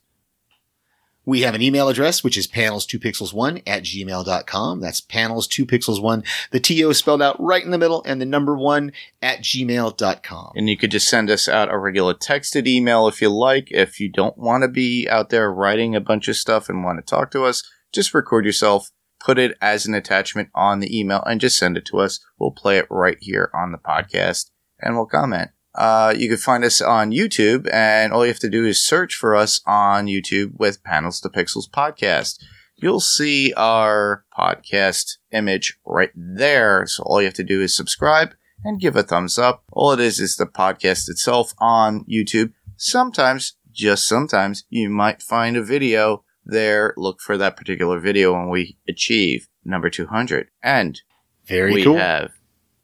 We 1.28 1.42
have 1.42 1.56
an 1.56 1.62
email 1.62 1.90
address, 1.90 2.24
which 2.24 2.38
is 2.38 2.48
panels2pixels1 2.48 3.64
at 3.68 3.84
gmail.com. 3.84 4.80
That's 4.80 5.02
panels2pixels1. 5.02 6.26
The 6.52 6.60
TO 6.62 6.90
is 6.90 7.00
spelled 7.00 7.22
out 7.22 7.36
right 7.38 7.66
in 7.66 7.72
the 7.72 7.78
middle 7.78 8.02
and 8.06 8.22
the 8.22 8.26
number 8.26 8.56
one 8.56 8.94
at 9.22 9.40
gmail.com. 9.40 10.54
And 10.56 10.70
you 10.70 10.78
could 10.78 10.92
just 10.92 11.10
send 11.10 11.30
us 11.30 11.50
out 11.50 11.70
a 11.70 11.78
regular 11.78 12.14
texted 12.14 12.66
email 12.66 13.10
if 13.10 13.22
you 13.22 13.28
like. 13.28 13.68
If 13.72 14.00
you 14.00 14.10
don't 14.10 14.38
want 14.38 14.62
to 14.62 14.70
be 14.70 15.06
out 15.10 15.30
there 15.30 15.52
writing 15.52 15.98
a 15.98 16.00
bunch 16.00 16.30
of 16.30 16.38
stuff 16.38 16.70
and 16.70 16.86
want 16.86 16.98
to 16.98 17.04
talk 17.04 17.30
to 17.32 17.44
us, 17.44 17.62
just 17.94 18.14
record 18.14 18.46
yourself, 18.46 18.92
put 19.20 19.38
it 19.38 19.58
as 19.62 19.86
an 19.86 19.94
attachment 19.94 20.48
on 20.56 20.80
the 20.80 20.98
email, 20.98 21.24
and 21.26 21.42
just 21.42 21.58
send 21.58 21.76
it 21.76 21.84
to 21.88 22.00
us. 22.00 22.22
We'll 22.40 22.52
play 22.52 22.78
it 22.78 22.88
right 22.90 23.18
here 23.20 23.52
on 23.54 23.74
the 23.74 23.78
podcast 23.78 24.50
and 24.80 24.96
we'll 24.96 25.08
comment. 25.08 25.50
Uh, 25.78 26.14
you 26.18 26.28
can 26.28 26.38
find 26.38 26.64
us 26.64 26.82
on 26.82 27.12
YouTube, 27.12 27.70
and 27.72 28.12
all 28.12 28.26
you 28.26 28.32
have 28.32 28.40
to 28.40 28.50
do 28.50 28.66
is 28.66 28.84
search 28.84 29.14
for 29.14 29.36
us 29.36 29.62
on 29.68 30.08
YouTube 30.08 30.58
with 30.58 30.84
Panels 30.84 31.22
to 31.22 31.30
Pixels 31.30 31.70
Podcast. 31.70 32.40
You'll 32.76 33.00
see 33.00 33.54
our 33.54 34.26
podcast 34.38 35.18
image 35.32 35.78
right 35.86 36.12
there. 36.16 36.86
So 36.88 37.04
all 37.04 37.22
you 37.22 37.26
have 37.26 37.34
to 37.36 37.44
do 37.44 37.62
is 37.62 37.76
subscribe 37.76 38.34
and 38.64 38.80
give 38.80 38.96
a 38.96 39.04
thumbs 39.04 39.38
up. 39.38 39.64
All 39.72 39.92
it 39.92 40.00
is 40.00 40.20
is 40.20 40.36
the 40.36 40.46
podcast 40.46 41.10
itself 41.10 41.54
on 41.60 42.06
YouTube. 42.06 42.54
Sometimes, 42.76 43.56
just 43.72 44.08
sometimes, 44.08 44.66
you 44.70 44.90
might 44.90 45.22
find 45.22 45.56
a 45.58 45.64
video 45.64 46.24
there. 46.46 46.94
Look 46.98 47.22
for 47.22 47.38
that 47.38 47.56
particular 47.56 48.00
video 48.00 48.34
when 48.34 48.50
we 48.50 48.78
achieve 48.88 49.48
number 49.64 49.90
200. 49.90 50.48
And 50.64 51.00
Very 51.48 51.74
we 51.74 51.84
cool. 51.84 51.98
have 51.98 52.32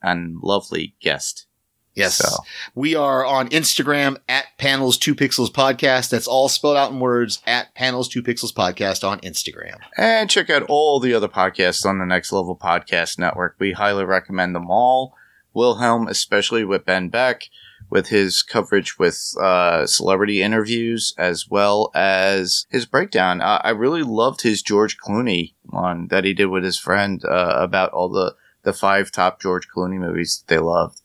a 0.04 0.16
lovely 0.42 0.96
guest. 1.02 1.48
Yes. 1.96 2.16
So, 2.18 2.30
We 2.76 2.96
are 2.96 3.26
on 3.26 3.50
Instagram 3.50 4.18
at 4.28 4.46
panels2pixels 4.60 5.50
podcast. 5.52 6.10
That's 6.10 6.28
all 6.28 6.50
spelled 6.50 6.78
out 6.78 6.92
in 6.92 7.00
words 7.00 7.42
at 7.46 7.74
panels2pixels 7.76 8.54
podcast 8.54 9.08
on 9.08 9.20
Instagram. 9.22 9.78
and 9.98 10.30
check 10.30 10.50
out 10.50 10.64
all 10.64 11.00
the 11.00 11.14
other 11.14 11.28
podcasts 11.28 11.86
on 11.86 12.00
the 12.00 12.06
Next 12.06 12.32
Level 12.32 12.58
Podcast 12.58 13.18
Network. 13.20 13.56
We 13.60 13.74
highly 13.74 14.06
recommend 14.06 14.56
them 14.56 14.70
all. 14.70 15.16
Wilhelm, 15.54 16.08
especially 16.08 16.64
with 16.64 16.84
Ben 16.84 17.10
Beck, 17.10 17.44
with 17.90 18.08
his 18.08 18.42
coverage 18.42 18.98
with 18.98 19.36
uh, 19.40 19.86
celebrity 19.86 20.42
interviews, 20.42 21.14
as 21.16 21.48
well 21.48 21.92
as 21.94 22.66
his 22.72 22.88
breakdown. 22.88 23.40
Uh, 23.40 23.62
I 23.64 23.70
really 23.70 24.02
loved 24.02 24.42
his 24.42 24.64
George 24.64 24.98
Clooney 24.98 25.54
one 25.66 26.08
that 26.08 26.24
he 26.24 26.34
did 26.34 26.48
with 26.48 26.64
his 26.64 26.80
friend 26.80 27.24
uh, 27.26 27.56
about 27.58 27.92
all 27.92 28.10
the, 28.10 28.34
the 28.64 28.74
five 28.74 29.12
top 29.12 29.40
George 29.40 29.68
Clooney 29.70 30.00
movies 30.00 30.44
that 30.48 30.52
they 30.52 30.60
loved. 30.60 31.02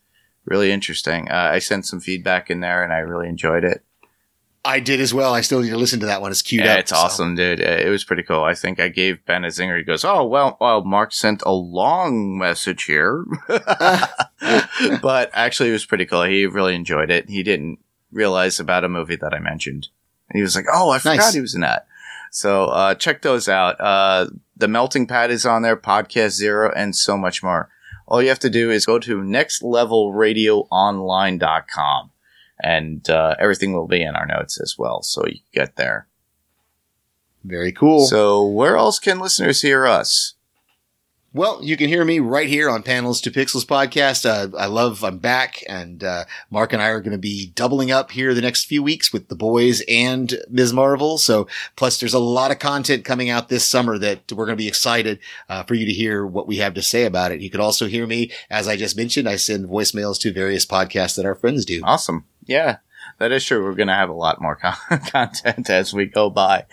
Really 0.48 0.72
interesting. 0.72 1.30
Uh, 1.30 1.50
I 1.52 1.58
sent 1.58 1.86
some 1.86 2.00
feedback 2.00 2.48
in 2.50 2.60
there 2.60 2.82
and 2.82 2.92
I 2.92 2.98
really 2.98 3.28
enjoyed 3.28 3.64
it. 3.64 3.84
I 4.64 4.80
did 4.80 5.00
as 5.00 5.14
well. 5.14 5.32
I 5.34 5.40
still 5.40 5.60
need 5.60 5.70
to 5.70 5.76
listen 5.78 6.00
to 6.00 6.06
that 6.06 6.20
one. 6.20 6.30
It's 6.30 6.42
queued 6.42 6.64
Yeah, 6.64 6.74
up. 6.74 6.78
it's 6.80 6.90
so. 6.90 6.96
awesome, 6.96 7.34
dude. 7.36 7.60
Uh, 7.60 7.64
It 7.64 7.88
was 7.90 8.02
pretty 8.04 8.22
cool. 8.22 8.42
I 8.42 8.54
think 8.54 8.80
I 8.80 8.88
gave 8.88 9.24
Ben 9.24 9.44
a 9.44 9.48
zinger. 9.48 9.78
He 9.78 9.84
goes, 9.84 10.04
"Oh 10.04 10.24
well, 10.24 10.56
well, 10.60 10.82
Mark 10.84 11.12
sent 11.12 11.42
a 11.46 11.52
long 11.52 12.36
message 12.36 12.84
here," 12.84 13.24
but 13.48 15.30
actually, 15.32 15.68
it 15.70 15.72
was 15.72 15.86
pretty 15.86 16.06
cool. 16.06 16.24
He 16.24 16.46
really 16.46 16.74
enjoyed 16.74 17.10
it. 17.10 17.28
He 17.28 17.42
didn't 17.42 17.78
realize 18.12 18.58
about 18.60 18.84
a 18.84 18.88
movie 18.88 19.16
that 19.16 19.34
I 19.34 19.38
mentioned. 19.38 19.88
He 20.32 20.42
was 20.42 20.56
like, 20.56 20.66
"Oh, 20.72 20.90
I 20.90 20.98
forgot 20.98 21.16
Nice. 21.16 21.34
he 21.34 21.40
was 21.40 21.54
in 21.54 21.60
that." 21.62 21.86
So 22.30 22.66
uh, 22.66 22.94
check 22.94 23.22
those 23.22 23.48
out. 23.48 23.80
Uh, 23.80 24.26
the 24.56 24.68
Melting 24.68 25.06
Pad 25.06 25.30
is 25.30 25.46
on 25.46 25.62
there, 25.62 25.76
Podcast 25.76 26.30
Zero, 26.32 26.72
and 26.74 26.94
so 26.94 27.16
much 27.16 27.42
more. 27.42 27.70
All 28.08 28.20
you 28.22 28.30
have 28.30 28.38
to 28.40 28.48
do 28.48 28.70
is 28.70 28.86
go 28.86 28.98
to 28.98 29.18
nextlevelradioonline.com 29.18 32.10
and 32.60 33.08
uh, 33.10 33.36
everything 33.38 33.74
will 33.74 33.86
be 33.86 34.02
in 34.02 34.16
our 34.16 34.26
notes 34.26 34.58
as 34.60 34.76
well. 34.78 35.02
So 35.02 35.26
you 35.26 35.34
can 35.34 35.42
get 35.52 35.76
there. 35.76 36.08
Very 37.44 37.70
cool. 37.70 38.06
So 38.06 38.46
where 38.46 38.78
else 38.78 38.98
can 38.98 39.20
listeners 39.20 39.60
hear 39.60 39.86
us? 39.86 40.36
Well, 41.38 41.60
you 41.62 41.76
can 41.76 41.86
hear 41.86 42.04
me 42.04 42.18
right 42.18 42.48
here 42.48 42.68
on 42.68 42.82
Panels 42.82 43.20
to 43.20 43.30
Pixels 43.30 43.64
podcast. 43.64 44.26
Uh, 44.28 44.56
I 44.58 44.66
love, 44.66 45.04
I'm 45.04 45.18
back, 45.18 45.62
and 45.68 46.02
uh, 46.02 46.24
Mark 46.50 46.72
and 46.72 46.82
I 46.82 46.88
are 46.88 46.98
going 46.98 47.12
to 47.12 47.16
be 47.16 47.52
doubling 47.54 47.92
up 47.92 48.10
here 48.10 48.34
the 48.34 48.42
next 48.42 48.64
few 48.64 48.82
weeks 48.82 49.12
with 49.12 49.28
the 49.28 49.36
boys 49.36 49.80
and 49.86 50.36
Ms. 50.50 50.72
Marvel. 50.72 51.16
So, 51.16 51.46
plus, 51.76 52.00
there's 52.00 52.12
a 52.12 52.18
lot 52.18 52.50
of 52.50 52.58
content 52.58 53.04
coming 53.04 53.30
out 53.30 53.50
this 53.50 53.64
summer 53.64 53.98
that 53.98 54.32
we're 54.32 54.46
going 54.46 54.58
to 54.58 54.60
be 54.60 54.66
excited 54.66 55.20
uh, 55.48 55.62
for 55.62 55.74
you 55.74 55.86
to 55.86 55.92
hear 55.92 56.26
what 56.26 56.48
we 56.48 56.56
have 56.56 56.74
to 56.74 56.82
say 56.82 57.04
about 57.04 57.30
it. 57.30 57.40
You 57.40 57.50
could 57.50 57.60
also 57.60 57.86
hear 57.86 58.08
me, 58.08 58.32
as 58.50 58.66
I 58.66 58.76
just 58.76 58.96
mentioned, 58.96 59.28
I 59.28 59.36
send 59.36 59.68
voicemails 59.68 60.18
to 60.22 60.32
various 60.32 60.66
podcasts 60.66 61.14
that 61.14 61.24
our 61.24 61.36
friends 61.36 61.64
do. 61.64 61.82
Awesome. 61.84 62.24
Yeah, 62.46 62.78
that 63.18 63.30
is 63.30 63.44
true. 63.44 63.62
We're 63.62 63.74
going 63.74 63.86
to 63.86 63.94
have 63.94 64.10
a 64.10 64.12
lot 64.12 64.42
more 64.42 64.56
con- 64.56 64.74
content 65.06 65.70
as 65.70 65.94
we 65.94 66.06
go 66.06 66.30
by. 66.30 66.64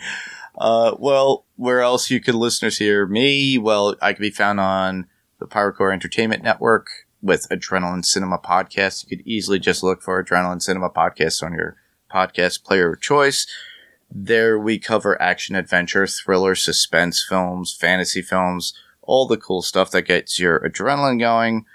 Uh, 0.56 0.94
well, 0.98 1.44
where 1.56 1.80
else 1.80 2.10
you 2.10 2.20
can 2.20 2.36
listeners 2.36 2.78
hear 2.78 3.06
me? 3.06 3.58
Well, 3.58 3.94
I 4.00 4.12
can 4.12 4.22
be 4.22 4.30
found 4.30 4.60
on 4.60 5.06
the 5.38 5.46
Pyrocore 5.46 5.92
Entertainment 5.92 6.42
Network 6.42 6.88
with 7.20 7.46
Adrenaline 7.50 8.04
Cinema 8.04 8.38
Podcast. 8.38 9.04
You 9.04 9.16
could 9.16 9.26
easily 9.26 9.58
just 9.58 9.82
look 9.82 10.02
for 10.02 10.22
Adrenaline 10.22 10.62
Cinema 10.62 10.90
Podcast 10.90 11.42
on 11.42 11.52
your 11.52 11.76
podcast 12.10 12.64
player 12.64 12.92
of 12.92 13.00
choice. 13.00 13.46
There 14.10 14.58
we 14.58 14.78
cover 14.78 15.20
action, 15.20 15.56
adventure, 15.56 16.06
thriller, 16.06 16.54
suspense 16.54 17.24
films, 17.28 17.76
fantasy 17.78 18.22
films, 18.22 18.72
all 19.02 19.26
the 19.26 19.36
cool 19.36 19.62
stuff 19.62 19.90
that 19.90 20.02
gets 20.02 20.38
your 20.38 20.60
adrenaline 20.60 21.18
going. 21.18 21.66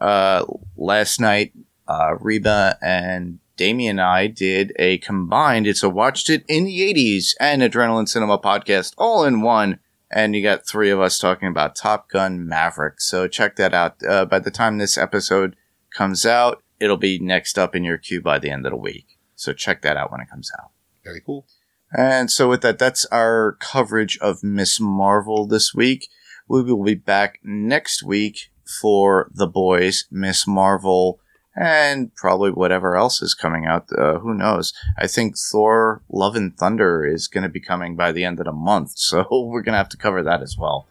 Uh, 0.00 0.44
last 0.76 1.20
night, 1.20 1.52
uh, 1.88 2.16
Reba 2.20 2.78
and 2.80 3.38
Damien 3.60 3.98
and 3.98 4.00
I 4.00 4.26
did 4.26 4.72
a 4.78 4.96
combined, 4.96 5.66
it's 5.66 5.82
a 5.82 5.90
watched 5.90 6.30
it 6.30 6.46
in 6.48 6.64
the 6.64 6.80
80s 6.80 7.34
and 7.38 7.60
Adrenaline 7.60 8.08
Cinema 8.08 8.38
podcast 8.38 8.94
all 8.96 9.22
in 9.22 9.42
one. 9.42 9.80
And 10.10 10.34
you 10.34 10.42
got 10.42 10.66
three 10.66 10.88
of 10.88 10.98
us 10.98 11.18
talking 11.18 11.46
about 11.46 11.76
Top 11.76 12.08
Gun 12.08 12.48
Maverick. 12.48 13.02
So 13.02 13.28
check 13.28 13.56
that 13.56 13.74
out. 13.74 14.02
Uh, 14.02 14.24
by 14.24 14.38
the 14.38 14.50
time 14.50 14.78
this 14.78 14.96
episode 14.96 15.56
comes 15.94 16.24
out, 16.24 16.62
it'll 16.80 16.96
be 16.96 17.18
next 17.18 17.58
up 17.58 17.76
in 17.76 17.84
your 17.84 17.98
queue 17.98 18.22
by 18.22 18.38
the 18.38 18.48
end 18.48 18.64
of 18.64 18.72
the 18.72 18.78
week. 18.78 19.18
So 19.36 19.52
check 19.52 19.82
that 19.82 19.98
out 19.98 20.10
when 20.10 20.22
it 20.22 20.30
comes 20.30 20.50
out. 20.58 20.70
Very 21.04 21.20
cool. 21.20 21.44
And 21.92 22.30
so 22.30 22.48
with 22.48 22.62
that, 22.62 22.78
that's 22.78 23.04
our 23.12 23.58
coverage 23.60 24.16
of 24.20 24.42
Miss 24.42 24.80
Marvel 24.80 25.46
this 25.46 25.74
week. 25.74 26.08
We 26.48 26.62
will 26.62 26.82
be 26.82 26.94
back 26.94 27.40
next 27.44 28.02
week 28.02 28.52
for 28.80 29.30
The 29.34 29.46
Boys, 29.46 30.06
Miss 30.10 30.46
Marvel, 30.46 31.20
and 31.60 32.14
probably 32.16 32.50
whatever 32.50 32.96
else 32.96 33.20
is 33.20 33.34
coming 33.34 33.66
out. 33.66 33.86
Uh, 33.96 34.18
who 34.18 34.32
knows? 34.34 34.72
I 34.98 35.06
think 35.06 35.36
Thor: 35.36 36.00
Love 36.10 36.34
and 36.34 36.56
Thunder 36.56 37.04
is 37.04 37.28
going 37.28 37.42
to 37.42 37.48
be 37.50 37.60
coming 37.60 37.94
by 37.96 38.12
the 38.12 38.24
end 38.24 38.40
of 38.40 38.46
the 38.46 38.52
month, 38.52 38.92
so 38.96 39.26
we're 39.30 39.62
going 39.62 39.74
to 39.74 39.78
have 39.78 39.88
to 39.90 39.96
cover 39.98 40.22
that 40.22 40.42
as 40.42 40.56
well 40.58 40.86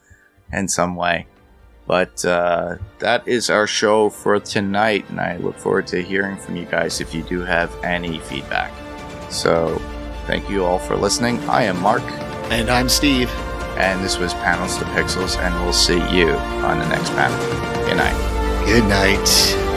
in 0.53 0.67
some 0.67 0.95
way. 0.95 1.25
But 1.87 2.23
uh, 2.23 2.75
that 2.99 3.27
is 3.27 3.49
our 3.49 3.65
show 3.65 4.09
for 4.11 4.39
tonight, 4.39 5.09
and 5.09 5.19
I 5.19 5.37
look 5.37 5.57
forward 5.57 5.87
to 5.87 6.03
hearing 6.03 6.37
from 6.37 6.55
you 6.55 6.65
guys 6.65 7.01
if 7.01 7.15
you 7.15 7.23
do 7.23 7.41
have 7.41 7.73
any 7.83 8.19
feedback. 8.19 8.71
So, 9.31 9.81
thank 10.27 10.47
you 10.51 10.63
all 10.63 10.77
for 10.77 10.95
listening. 10.95 11.39
I 11.49 11.63
am 11.63 11.79
Mark, 11.81 12.03
And 12.51 12.69
I'm 12.69 12.89
Steve. 12.89 13.29
and 13.79 14.03
this 14.03 14.19
was 14.19 14.33
Panels 14.35 14.77
to 14.77 14.83
Pixels, 14.85 15.39
and 15.39 15.53
we'll 15.63 15.73
see 15.73 15.97
you 16.15 16.29
on 16.67 16.77
the 16.77 16.87
next 16.89 17.09
panel. 17.11 17.37
Good 17.87 17.97
night. 17.97 18.65
Good 18.67 18.83
night. 18.85 19.68